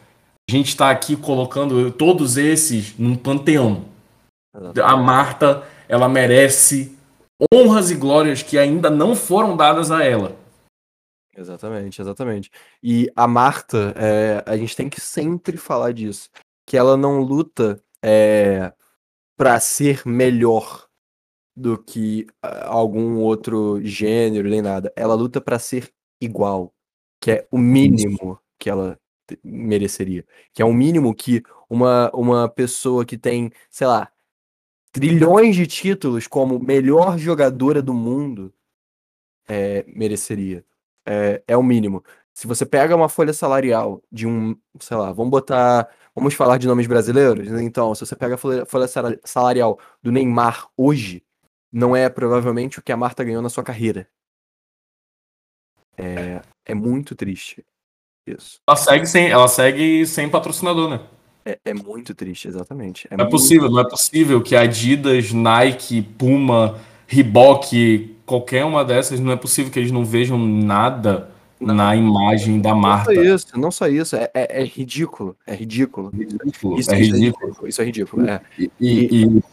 a 0.53 0.57
gente 0.57 0.69
está 0.69 0.91
aqui 0.91 1.15
colocando 1.17 1.91
todos 1.91 2.37
esses 2.37 2.95
num 2.97 3.15
panteão. 3.15 3.85
A 4.83 4.95
Marta, 4.95 5.67
ela 5.87 6.07
merece 6.07 6.95
honras 7.51 7.89
e 7.89 7.95
glórias 7.95 8.43
que 8.43 8.59
ainda 8.59 8.87
não 8.91 9.15
foram 9.15 9.57
dadas 9.57 9.89
a 9.89 10.03
ela. 10.03 10.37
Exatamente, 11.35 11.99
exatamente. 11.99 12.51
E 12.83 13.11
a 13.15 13.27
Marta, 13.27 13.95
é, 13.97 14.43
a 14.45 14.55
gente 14.55 14.75
tem 14.75 14.87
que 14.87 15.01
sempre 15.01 15.57
falar 15.57 15.91
disso, 15.91 16.29
que 16.67 16.77
ela 16.77 16.95
não 16.95 17.19
luta 17.19 17.83
é, 18.03 18.71
para 19.35 19.59
ser 19.59 20.03
melhor 20.05 20.87
do 21.55 21.79
que 21.79 22.27
algum 22.65 23.17
outro 23.17 23.81
gênero 23.83 24.47
nem 24.47 24.61
nada. 24.61 24.93
Ela 24.95 25.15
luta 25.15 25.41
para 25.41 25.57
ser 25.57 25.91
igual, 26.21 26.71
que 27.19 27.31
é 27.31 27.47
o 27.49 27.57
mínimo 27.57 28.39
que 28.59 28.69
ela 28.69 28.99
mereceria. 29.43 30.25
Que 30.53 30.61
é 30.61 30.65
o 30.65 30.73
mínimo 30.73 31.13
que 31.13 31.43
uma, 31.69 32.11
uma 32.13 32.49
pessoa 32.49 33.05
que 33.05 33.17
tem, 33.17 33.51
sei 33.69 33.87
lá, 33.87 34.11
trilhões 34.91 35.55
de 35.55 35.67
títulos 35.67 36.27
como 36.27 36.59
melhor 36.59 37.17
jogadora 37.17 37.81
do 37.81 37.93
mundo 37.93 38.53
é, 39.47 39.83
mereceria. 39.87 40.65
É, 41.05 41.43
é 41.47 41.57
o 41.57 41.63
mínimo. 41.63 42.03
Se 42.33 42.47
você 42.47 42.65
pega 42.65 42.95
uma 42.95 43.09
folha 43.09 43.33
salarial 43.33 44.01
de 44.11 44.27
um, 44.27 44.55
sei 44.79 44.97
lá, 44.97 45.11
vamos 45.11 45.31
botar. 45.31 45.89
Vamos 46.15 46.33
falar 46.35 46.57
de 46.57 46.67
nomes 46.67 46.87
brasileiros? 46.87 47.47
Então, 47.61 47.93
se 47.95 48.05
você 48.05 48.15
pega 48.15 48.35
a 48.35 48.37
folha, 48.37 48.65
folha 48.65 48.87
salarial 49.23 49.79
do 50.01 50.11
Neymar 50.11 50.69
hoje, 50.77 51.23
não 51.71 51.95
é 51.95 52.09
provavelmente 52.09 52.79
o 52.79 52.83
que 52.83 52.91
a 52.91 52.97
Marta 52.97 53.23
ganhou 53.23 53.41
na 53.41 53.49
sua 53.49 53.63
carreira. 53.63 54.07
É, 55.97 56.41
é 56.65 56.73
muito 56.73 57.15
triste. 57.15 57.65
Isso. 58.25 58.59
Ela 58.67 58.77
segue 58.77 59.05
sem, 59.05 59.29
ela 59.29 59.47
segue 59.47 60.05
sem 60.05 60.29
patrocinador, 60.29 60.89
né? 60.89 60.99
É, 61.45 61.59
é 61.65 61.73
muito 61.73 62.15
triste, 62.15 62.47
exatamente. 62.47 63.07
É 63.11 63.17
não 63.17 63.25
é 63.25 63.29
possível, 63.29 63.69
não 63.69 63.79
é 63.79 63.89
possível 63.89 64.41
que 64.41 64.55
Adidas, 64.55 65.33
Nike, 65.33 66.01
Puma, 66.01 66.79
Reebok, 67.05 68.15
qualquer 68.25 68.63
uma 68.63 68.85
dessas, 68.85 69.19
não 69.19 69.31
é 69.31 69.35
possível 69.35 69.71
que 69.71 69.77
eles 69.77 69.91
não 69.91 70.05
vejam 70.05 70.37
nada 70.37 71.29
não. 71.59 71.75
na 71.75 71.95
imagem 71.95 72.61
da 72.61 72.73
marca. 72.73 73.11
Não 73.13 73.23
só 73.23 73.35
isso, 73.35 73.59
não 73.59 73.71
só 73.71 73.87
isso, 73.87 74.15
é, 74.15 74.31
é, 74.33 74.61
é 74.61 74.63
ridículo, 74.63 75.35
é 75.45 75.53
ridículo. 75.53 76.09
ridículo 76.09 76.79
isso, 76.79 76.91
é, 76.91 76.99
isso 76.99 77.13
ridículo. 77.13 77.43
é 77.43 77.47
ridículo. 77.47 77.67
Isso 77.67 77.81
é 77.81 77.85
ridículo, 77.85 78.29
é. 78.29 78.41
E, 78.57 78.71
e, 78.79 79.25
e... 79.25 79.43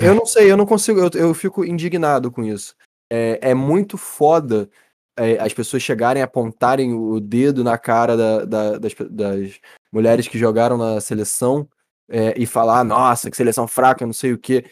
Eu 0.00 0.14
não 0.14 0.24
sei, 0.24 0.50
eu 0.50 0.56
não 0.56 0.66
consigo, 0.66 1.00
eu, 1.00 1.10
eu 1.14 1.34
fico 1.34 1.64
indignado 1.64 2.30
com 2.30 2.42
isso. 2.42 2.74
É, 3.12 3.50
é 3.50 3.54
muito 3.54 3.98
foda 3.98 4.70
é, 5.16 5.38
as 5.38 5.52
pessoas 5.52 5.82
chegarem 5.82 6.22
a 6.22 6.24
apontarem 6.24 6.94
o 6.94 7.20
dedo 7.20 7.62
na 7.62 7.76
cara 7.76 8.16
da, 8.16 8.44
da, 8.44 8.78
das, 8.78 8.94
das, 9.10 9.60
mulheres 9.92 10.26
que 10.26 10.38
jogaram 10.38 10.78
na 10.78 11.00
seleção 11.00 11.68
é, 12.08 12.34
e 12.36 12.46
falar, 12.46 12.82
nossa, 12.84 13.30
que 13.30 13.36
seleção 13.36 13.68
fraca, 13.68 14.06
não 14.06 14.12
sei 14.12 14.32
o 14.32 14.38
quê. 14.38 14.64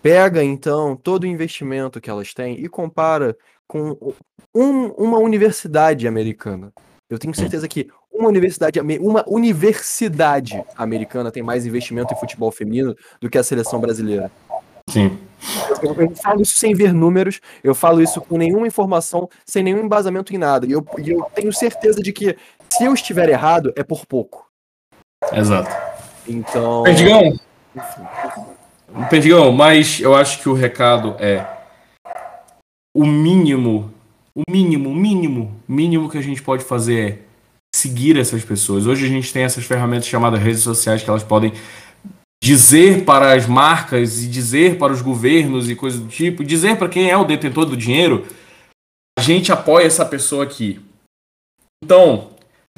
Pega 0.00 0.42
então 0.42 0.96
todo 0.96 1.24
o 1.24 1.26
investimento 1.26 2.00
que 2.00 2.10
elas 2.10 2.34
têm 2.34 2.58
e 2.58 2.68
compara 2.68 3.36
com 3.68 3.96
um, 4.54 4.86
uma 4.92 5.18
universidade 5.18 6.08
americana. 6.08 6.72
Eu 7.08 7.18
tenho 7.18 7.34
certeza 7.34 7.68
que 7.68 7.88
uma 8.10 8.28
universidade, 8.28 8.80
uma 8.80 9.24
universidade 9.28 10.62
americana 10.76 11.30
tem 11.30 11.42
mais 11.42 11.66
investimento 11.66 12.12
em 12.12 12.16
futebol 12.18 12.50
feminino 12.50 12.94
do 13.20 13.30
que 13.30 13.38
a 13.38 13.42
seleção 13.42 13.80
brasileira. 13.80 14.30
Sim. 14.92 15.18
Eu, 15.82 15.94
eu, 15.94 16.16
falo 16.16 16.42
isso 16.42 16.56
sem 16.56 16.74
ver 16.74 16.92
números, 16.92 17.40
eu 17.64 17.74
falo 17.74 18.00
isso 18.00 18.20
com 18.20 18.36
nenhuma 18.36 18.66
informação, 18.66 19.28
sem 19.44 19.62
nenhum 19.62 19.84
embasamento 19.84 20.34
em 20.34 20.38
nada. 20.38 20.66
E 20.66 20.72
eu, 20.72 20.86
eu 20.98 21.24
tenho 21.34 21.52
certeza 21.52 22.00
de 22.00 22.12
que 22.12 22.36
se 22.70 22.84
eu 22.84 22.94
estiver 22.94 23.28
errado, 23.28 23.72
é 23.74 23.82
por 23.82 24.06
pouco. 24.06 24.46
Exato. 25.32 25.70
Então. 26.28 26.82
Perdigão! 26.84 27.38
Perdigão, 29.08 29.52
mas 29.52 30.00
eu 30.00 30.14
acho 30.14 30.40
que 30.40 30.48
o 30.48 30.52
recado 30.54 31.16
é 31.18 31.46
o 32.94 33.06
mínimo, 33.06 33.92
o 34.34 34.42
mínimo, 34.50 34.90
o 34.90 34.94
mínimo, 34.94 35.62
mínimo 35.66 36.10
que 36.10 36.18
a 36.18 36.22
gente 36.22 36.42
pode 36.42 36.62
fazer 36.62 37.10
é 37.10 37.18
seguir 37.74 38.18
essas 38.18 38.44
pessoas. 38.44 38.86
Hoje 38.86 39.06
a 39.06 39.08
gente 39.08 39.32
tem 39.32 39.44
essas 39.44 39.64
ferramentas 39.64 40.06
chamadas 40.06 40.40
redes 40.40 40.62
sociais 40.62 41.02
que 41.02 41.08
elas 41.08 41.24
podem 41.24 41.52
dizer 42.42 43.04
para 43.04 43.34
as 43.34 43.46
marcas 43.46 44.24
e 44.24 44.26
dizer 44.26 44.76
para 44.76 44.92
os 44.92 45.00
governos 45.00 45.70
e 45.70 45.76
coisas 45.76 46.00
do 46.00 46.08
tipo, 46.08 46.42
dizer 46.42 46.76
para 46.76 46.88
quem 46.88 47.08
é 47.08 47.16
o 47.16 47.24
detentor 47.24 47.64
do 47.64 47.76
dinheiro, 47.76 48.26
a 49.16 49.22
gente 49.22 49.52
apoia 49.52 49.86
essa 49.86 50.04
pessoa 50.04 50.42
aqui. 50.42 50.80
Então, 51.84 52.30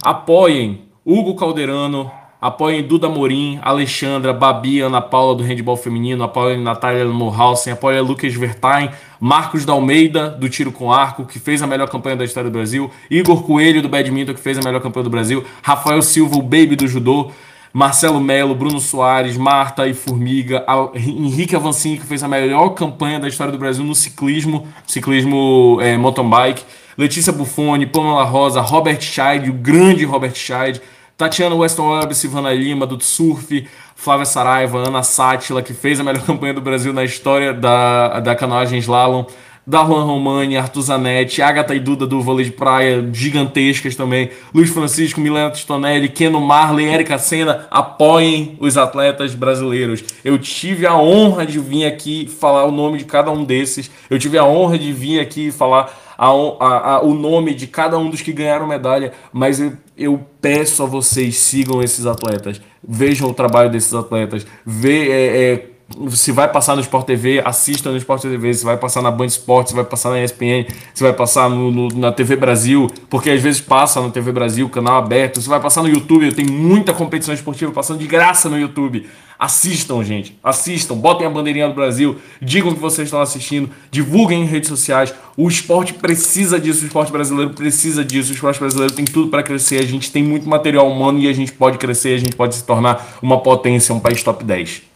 apoiem 0.03 0.83
Hugo 1.03 1.35
Calderano, 1.35 2.11
apoiem 2.39 2.87
Duda 2.87 3.09
Morim, 3.09 3.59
Alexandra, 3.63 4.35
Babi, 4.35 4.81
Ana 4.81 5.01
Paula 5.01 5.35
do 5.35 5.43
handball 5.43 5.79
feminino, 5.79 6.23
apoiem 6.23 6.63
Natália 6.63 7.07
Mohausen, 7.07 7.73
apoiem 7.73 8.03
Lucas 8.03 8.35
Vertain, 8.35 8.91
Marcos 9.19 9.65
da 9.65 9.73
Almeida 9.73 10.29
do 10.29 10.47
tiro 10.47 10.73
com 10.73 10.93
arco, 10.93 11.25
que 11.25 11.39
fez 11.39 11.63
a 11.63 11.67
melhor 11.67 11.89
campanha 11.89 12.17
da 12.17 12.25
história 12.27 12.51
do 12.51 12.59
Brasil, 12.59 12.91
Igor 13.11 13.43
Coelho 13.43 13.81
do 13.81 13.89
badminton, 13.89 14.35
que 14.35 14.41
fez 14.41 14.59
a 14.59 14.63
melhor 14.63 14.83
campanha 14.83 15.05
do 15.05 15.11
Brasil, 15.11 15.43
Rafael 15.63 16.03
Silva, 16.03 16.37
o 16.37 16.43
baby 16.43 16.77
do 16.77 16.87
judô, 16.87 17.33
Marcelo 17.77 18.21
Melo, 18.21 18.55
Bruno 18.55 18.79
Soares, 18.79 19.37
Marta 19.37 19.89
e 19.89 19.95
Formiga, 19.95 20.65
Henrique 20.95 21.57
Avancini, 21.57 21.99
que 21.99 22.07
fez 22.07 22.23
a 22.23 22.29
melhor 22.29 22.69
campanha 22.69 23.19
da 23.19 23.27
história 23.27 23.51
do 23.51 23.59
Brasil 23.59 23.85
no 23.85 23.97
ciclismo, 23.97 24.69
ciclismo 24.87 25.79
é, 25.81 25.97
mountain 25.97 26.31
bike, 26.31 26.63
Letícia 26.97 27.33
Buffoni, 27.33 27.85
Pamela 27.85 28.23
Rosa, 28.23 28.61
Robert 28.61 29.01
Scheid, 29.01 29.51
o 29.51 29.53
grande 29.53 30.05
Robert 30.05 30.37
Scheid, 30.37 30.81
Tatiana 31.17 31.57
Weston 31.57 31.99
Webb, 31.99 32.15
Silvana 32.15 32.55
Lima, 32.55 32.87
do 32.87 33.03
surf, 33.03 33.67
Flávia 33.97 34.25
Saraiva, 34.25 34.79
Ana 34.79 35.03
Sátila, 35.03 35.61
que 35.61 35.75
fez 35.75 35.99
a 35.99 36.05
melhor 36.05 36.23
campanha 36.27 36.55
do 36.55 36.61
Brasil 36.61 36.93
na 36.93 37.03
história 37.03 37.53
da, 37.53 38.21
da 38.21 38.37
canoagem 38.37 38.79
slalom, 38.79 39.25
Darlan 39.67 40.05
Romani, 40.05 40.57
Arthur 40.57 40.83
Zanetti, 40.83 41.41
Agatha 41.41 41.75
e 41.75 41.81
Duda 41.81 42.07
do 42.07 42.21
vôlei 42.21 42.45
de 42.45 42.53
praia, 42.53 43.09
gigantescas 43.13 43.97
também, 43.97 44.31
Luiz 44.53 44.71
Francisco, 44.71 45.21
Milena 45.21 45.51
Tistonelli, 45.51 46.09
Keno 46.09 46.41
Marley, 46.41 46.87
Erika 46.87 47.19
Senna, 47.19 47.67
apoiem 47.71 48.57
os 48.61 48.77
atletas 48.77 49.35
brasileiros. 49.35 50.05
Eu 50.23 50.39
tive 50.39 50.87
a 50.87 50.97
honra 50.97 51.47
de 51.47 51.59
vir 51.59 51.87
aqui 51.87 52.27
falar 52.27 52.65
o 52.65 52.71
nome 52.71 52.99
de 52.99 53.05
cada 53.05 53.31
um 53.31 53.43
desses, 53.43 53.91
eu 54.11 54.19
tive 54.19 54.37
a 54.37 54.45
honra 54.45 54.79
de 54.79 54.93
vir 54.93 55.21
aqui 55.21 55.51
falar 55.51 55.93
a, 56.19 56.29
a, 56.29 56.95
a, 56.95 57.03
o 57.03 57.15
nome 57.15 57.55
de 57.55 57.67
cada 57.67 57.99
um 57.99 58.09
dos 58.11 58.21
que 58.21 58.33
ganharam 58.33 58.67
medalha, 58.67 59.13
mas 59.33 59.61
eu, 59.61 59.73
eu 59.97 60.27
peço 60.41 60.83
a 60.83 60.87
vocês, 60.87 61.37
sigam 61.39 61.83
esses 61.83 62.07
atletas, 62.07 62.61
vejam 62.87 63.31
o 63.31 63.35
trabalho 63.35 63.71
desses 63.71 63.95
atletas, 63.95 64.47
vê, 64.65 65.11
é, 65.11 65.53
é, 65.53 65.71
se 66.11 66.33
vai 66.33 66.51
passar 66.51 66.75
no 66.75 66.81
Sport 66.81 67.07
TV, 67.07 67.43
assista 67.45 67.91
no 67.91 67.97
Sport 67.99 68.23
TV, 68.23 68.55
se 68.55 68.65
vai 68.65 68.77
passar 68.77 69.03
na 69.03 69.11
Band 69.11 69.27
Esportes, 69.27 69.71
se 69.71 69.77
vai 69.77 69.85
passar 69.85 70.11
na 70.11 70.23
ESPN, 70.23 70.67
se 70.95 71.03
vai 71.03 71.13
passar 71.13 71.49
no, 71.51 71.71
no, 71.71 71.89
na 71.89 72.11
TV 72.11 72.37
Brasil, 72.37 72.91
porque 73.11 73.31
às 73.31 73.43
vezes 73.43 73.61
passa 73.61 74.01
na 74.01 74.11
TV 74.11 74.33
Brasil, 74.33 74.69
canal 74.69 74.97
aberto, 74.97 75.41
se 75.41 75.49
vai 75.49 75.61
passar 75.61 75.83
no 75.83 75.89
YouTube, 75.89 76.33
tem 76.33 76.47
muita 76.47 76.95
competição 76.95 77.35
esportiva 77.35 77.71
passando 77.71 77.99
de 77.99 78.07
graça 78.07 78.49
no 78.49 78.59
YouTube. 78.59 79.07
Assistam, 79.39 80.03
gente, 80.03 80.39
assistam, 80.43 80.95
botem 80.97 81.27
a 81.27 81.31
bandeirinha 81.31 81.69
do 81.69 81.75
Brasil, 81.75 82.17
digam 82.41 82.73
que 82.73 82.81
vocês 82.81 83.09
estão 83.09 83.21
assistindo, 83.21 83.69
divulguem 83.91 84.43
em 84.43 84.47
redes 84.47 84.69
sociais. 84.69 85.13
O 85.37 85.49
esporte 85.49 85.93
precisa 85.93 86.59
disso, 86.59 86.83
o 86.85 86.87
esporte 86.87 87.13
brasileiro 87.13 87.51
precisa 87.53 88.05
disso, 88.05 88.31
o 88.31 88.35
esporte 88.35 88.59
brasileiro 88.59 88.95
tem 88.95 89.05
tudo 89.05 89.29
para 89.29 89.43
crescer, 89.43 89.81
a 89.81 89.87
gente 89.87 90.11
tem 90.11 90.23
muito 90.23 90.49
material 90.49 90.89
humano 90.91 91.19
e 91.19 91.29
a 91.29 91.33
gente 91.33 91.53
pode 91.53 91.79
crescer, 91.79 92.15
a 92.15 92.19
gente 92.19 92.35
pode 92.35 92.55
se 92.55 92.65
tornar 92.65 93.19
uma 93.21 93.39
potência, 93.41 93.95
um 93.95 94.01
país 94.01 94.23
top 94.23 94.43
10. 94.43 94.94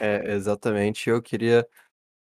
É, 0.00 0.32
exatamente. 0.32 1.10
Eu 1.10 1.20
queria, 1.20 1.66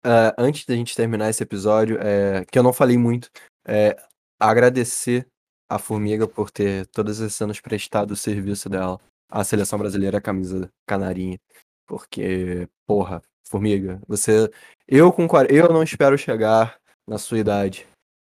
uh, 0.05 0.35
antes 0.37 0.65
da 0.65 0.75
gente 0.75 0.95
terminar 0.95 1.29
esse 1.29 1.41
episódio, 1.41 1.97
é, 2.01 2.43
que 2.45 2.59
eu 2.59 2.63
não 2.63 2.73
falei 2.73 2.97
muito, 2.97 3.31
é, 3.65 3.95
agradecer 4.37 5.25
a 5.69 5.79
Formiga 5.79 6.27
por 6.27 6.51
ter 6.51 6.87
todos 6.87 7.19
esses 7.21 7.41
anos 7.41 7.61
prestado 7.61 8.11
o 8.11 8.17
serviço 8.17 8.67
dela 8.69 8.99
à 9.29 9.43
seleção 9.43 9.79
brasileira, 9.79 10.19
camisa 10.19 10.69
canarinha. 10.85 11.39
Porque, 11.87 12.67
porra, 12.85 13.21
Formiga, 13.47 14.01
você. 14.07 14.49
Eu 14.87 15.11
com 15.13 15.27
eu 15.49 15.69
não 15.71 15.83
espero 15.83 16.17
chegar 16.17 16.79
na 17.07 17.17
sua 17.17 17.39
idade, 17.39 17.87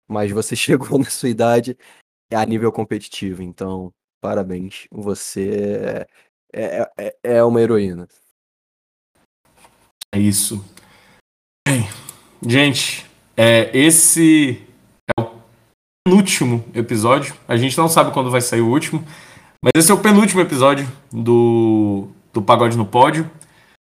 mas 0.06 0.30
você 0.30 0.54
chegou 0.56 0.98
na 0.98 1.10
sua 1.10 1.28
idade 1.30 1.76
a 2.32 2.44
nível 2.44 2.70
competitivo, 2.70 3.42
então 3.42 3.92
parabéns. 4.20 4.86
Você 4.92 6.06
é, 6.52 6.80
é, 6.82 6.92
é, 6.98 7.16
é 7.22 7.44
uma 7.44 7.60
heroína. 7.60 8.08
É 10.14 10.18
isso. 10.18 10.64
Bem, 11.66 11.86
gente, 12.46 13.04
é, 13.36 13.70
esse 13.76 14.62
é 15.16 15.20
o 15.20 15.30
penúltimo 16.04 16.64
episódio. 16.74 17.34
A 17.46 17.56
gente 17.56 17.76
não 17.76 17.88
sabe 17.88 18.10
quando 18.12 18.30
vai 18.30 18.40
sair 18.40 18.62
o 18.62 18.68
último, 18.68 19.04
mas 19.62 19.72
esse 19.76 19.90
é 19.90 19.94
o 19.94 20.00
penúltimo 20.00 20.40
episódio 20.40 20.90
do, 21.12 22.08
do 22.32 22.40
Pagode 22.40 22.76
no 22.76 22.86
Pódio. 22.86 23.30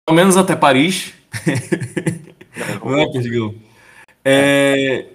Pelo 0.06 0.16
menos 0.16 0.36
até 0.36 0.56
Paris. 0.56 1.14
não 2.84 2.98
é, 2.98 3.12
Perdigão? 3.12 3.54
É, 4.24 5.06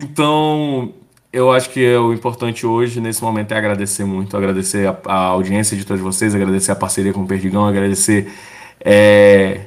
então, 0.00 0.94
eu 1.32 1.50
acho 1.50 1.70
que 1.70 1.84
é 1.84 1.98
o 1.98 2.12
importante 2.12 2.64
hoje, 2.64 3.00
nesse 3.00 3.22
momento, 3.22 3.52
é 3.52 3.58
agradecer 3.58 4.04
muito, 4.04 4.36
agradecer 4.36 4.86
a, 4.86 4.96
a 5.06 5.16
audiência 5.26 5.76
de 5.76 5.84
todos 5.84 6.00
vocês, 6.00 6.34
agradecer 6.34 6.70
a 6.70 6.76
parceria 6.76 7.12
com 7.12 7.22
o 7.22 7.26
Perdigão, 7.26 7.66
agradecer 7.66 8.32
é, 8.80 9.66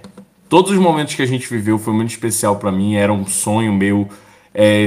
todos 0.49 0.71
os 0.71 0.77
momentos 0.79 1.13
que 1.13 1.21
a 1.21 1.25
gente 1.25 1.47
viveu 1.47 1.77
foi 1.77 1.93
muito 1.93 2.09
especial 2.09 2.57
para 2.57 2.71
mim, 2.71 2.95
era 2.95 3.13
um 3.13 3.25
sonho 3.25 3.71
meu 3.71 4.09
é, 4.53 4.85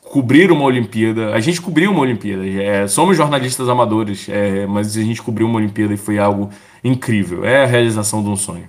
cobrir 0.00 0.50
uma 0.50 0.64
Olimpíada. 0.64 1.34
A 1.34 1.40
gente 1.40 1.60
cobriu 1.60 1.90
uma 1.90 2.00
Olimpíada, 2.00 2.46
é, 2.46 2.88
somos 2.88 3.16
jornalistas 3.16 3.68
amadores, 3.68 4.28
é, 4.28 4.66
mas 4.66 4.96
a 4.96 5.02
gente 5.02 5.22
cobriu 5.22 5.46
uma 5.46 5.58
Olimpíada 5.58 5.92
e 5.92 5.98
foi 5.98 6.18
algo 6.18 6.50
incrível. 6.82 7.44
É 7.44 7.62
a 7.62 7.66
realização 7.66 8.22
de 8.22 8.28
um 8.30 8.36
sonho. 8.36 8.68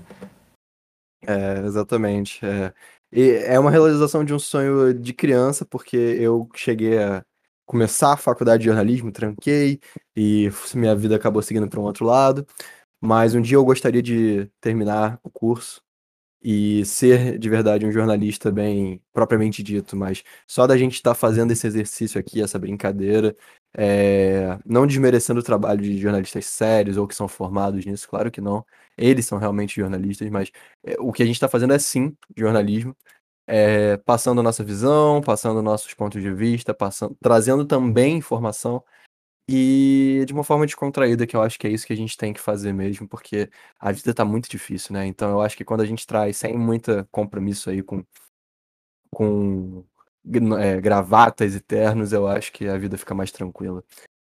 É, 1.25 1.59
exatamente. 1.65 2.45
É. 2.45 2.73
E 3.11 3.29
é 3.45 3.59
uma 3.59 3.71
realização 3.71 4.25
de 4.25 4.33
um 4.33 4.39
sonho 4.39 4.93
de 4.93 5.13
criança, 5.13 5.65
porque 5.65 5.95
eu 5.95 6.49
cheguei 6.55 6.97
a 6.97 7.23
começar 7.65 8.13
a 8.13 8.17
faculdade 8.17 8.61
de 8.61 8.67
jornalismo, 8.67 9.11
tranquei, 9.11 9.79
e 10.15 10.49
minha 10.75 10.95
vida 10.95 11.15
acabou 11.15 11.41
seguindo 11.41 11.69
para 11.69 11.79
um 11.79 11.83
outro 11.83 12.05
lado. 12.05 12.45
Mas 12.99 13.35
um 13.35 13.41
dia 13.41 13.57
eu 13.57 13.65
gostaria 13.65 14.01
de 14.01 14.49
terminar 14.61 15.19
o 15.23 15.29
curso 15.29 15.82
e 16.43 16.83
ser 16.85 17.39
de 17.39 17.49
verdade 17.49 17.85
um 17.85 17.91
jornalista 17.91 18.51
bem 18.51 19.01
propriamente 19.13 19.63
dito, 19.63 19.95
mas 19.95 20.23
só 20.45 20.67
da 20.67 20.77
gente 20.77 20.95
estar 20.95 21.11
tá 21.11 21.15
fazendo 21.15 21.51
esse 21.51 21.65
exercício 21.65 22.19
aqui, 22.19 22.41
essa 22.41 22.59
brincadeira, 22.59 23.35
é... 23.73 24.59
não 24.65 24.85
desmerecendo 24.85 25.39
o 25.39 25.43
trabalho 25.43 25.81
de 25.81 25.97
jornalistas 25.97 26.45
sérios 26.45 26.97
ou 26.97 27.07
que 27.07 27.15
são 27.15 27.27
formados 27.27 27.85
nisso, 27.85 28.09
claro 28.09 28.29
que 28.29 28.41
não, 28.41 28.65
eles 28.97 29.25
são 29.25 29.37
realmente 29.37 29.75
jornalistas, 29.79 30.29
mas 30.29 30.51
é, 30.85 30.95
o 30.99 31.13
que 31.13 31.23
a 31.23 31.25
gente 31.25 31.35
está 31.35 31.47
fazendo 31.47 31.73
é 31.73 31.79
sim 31.79 32.15
jornalismo, 32.35 32.95
é... 33.47 33.97
passando 33.97 34.39
a 34.41 34.43
nossa 34.43 34.63
visão, 34.63 35.21
passando 35.21 35.61
nossos 35.61 35.93
pontos 35.93 36.21
de 36.21 36.33
vista, 36.33 36.73
passando, 36.73 37.15
trazendo 37.21 37.65
também 37.65 38.17
informação 38.17 38.83
e 39.47 40.23
de 40.25 40.33
uma 40.33 40.43
forma 40.43 40.65
descontraída, 40.65 41.27
que 41.27 41.35
eu 41.35 41.41
acho 41.41 41.59
que 41.59 41.67
é 41.67 41.69
isso 41.69 41.85
que 41.85 41.93
a 41.93 41.97
gente 41.97 42.17
tem 42.17 42.33
que 42.33 42.39
fazer 42.39 42.73
mesmo, 42.73 43.07
porque 43.07 43.49
a 43.79 43.91
vida 43.91 44.13
tá 44.13 44.23
muito 44.23 44.49
difícil, 44.49 44.93
né? 44.93 45.05
Então 45.05 45.31
eu 45.31 45.41
acho 45.41 45.57
que 45.57 45.65
quando 45.65 45.81
a 45.81 45.85
gente 45.85 46.07
traz 46.07 46.37
sem 46.37 46.57
muita 46.57 47.05
compromisso 47.11 47.69
aí 47.69 47.83
com, 47.83 48.05
com 49.11 49.83
é, 50.59 50.79
gravatas 50.81 51.55
e 51.55 51.59
ternos, 51.59 52.13
eu 52.13 52.27
acho 52.27 52.51
que 52.53 52.67
a 52.67 52.77
vida 52.77 52.97
fica 52.97 53.13
mais 53.13 53.31
tranquila. 53.31 53.83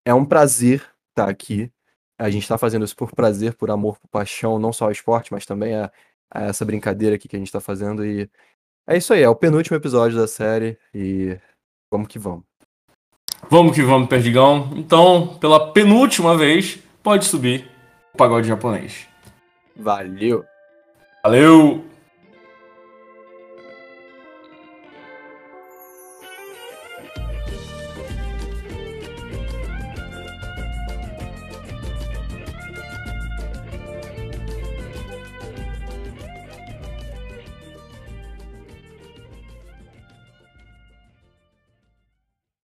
É 0.05 0.14
um 0.14 0.26
prazer 0.26 0.82
estar 1.10 1.26
tá 1.26 1.30
aqui. 1.30 1.72
A 2.20 2.30
gente 2.30 2.43
está 2.43 2.58
fazendo 2.58 2.86
isso 2.86 2.95
por 2.95 3.14
prazer, 3.14 3.55
por 3.55 3.72
amor, 3.72 3.99
por 3.99 4.08
paixão, 4.10 4.60
não 4.60 4.74
só 4.74 4.86
ao 4.86 4.91
esporte, 4.91 5.32
mas 5.32 5.45
também 5.45 5.76
a, 5.76 5.91
a 6.32 6.45
essa 6.45 6.66
brincadeira 6.66 7.16
aqui 7.16 7.28
que 7.28 7.36
a 7.36 7.39
gente 7.39 7.47
está 7.47 7.62
fazendo. 7.62 8.05
E 8.05 8.30
é 8.88 8.97
isso 8.97 9.14
aí, 9.14 9.22
é 9.24 9.30
o 9.30 9.36
penúltimo 9.36 9.78
episódio 9.78 10.18
da 10.18 10.28
série 10.28 10.78
e 10.93 11.39
vamos 11.91 12.08
que 12.08 12.20
vamos. 12.20 12.57
Vamos 13.49 13.75
que 13.75 13.81
vamos, 13.81 14.07
Perdigão. 14.09 14.71
Então, 14.75 15.38
pela 15.39 15.71
penúltima 15.71 16.35
vez, 16.35 16.79
pode 17.01 17.25
subir 17.25 17.69
o 18.13 18.17
pagode 18.17 18.47
japonês. 18.47 19.07
Valeu. 19.75 20.43
Valeu! 21.23 21.85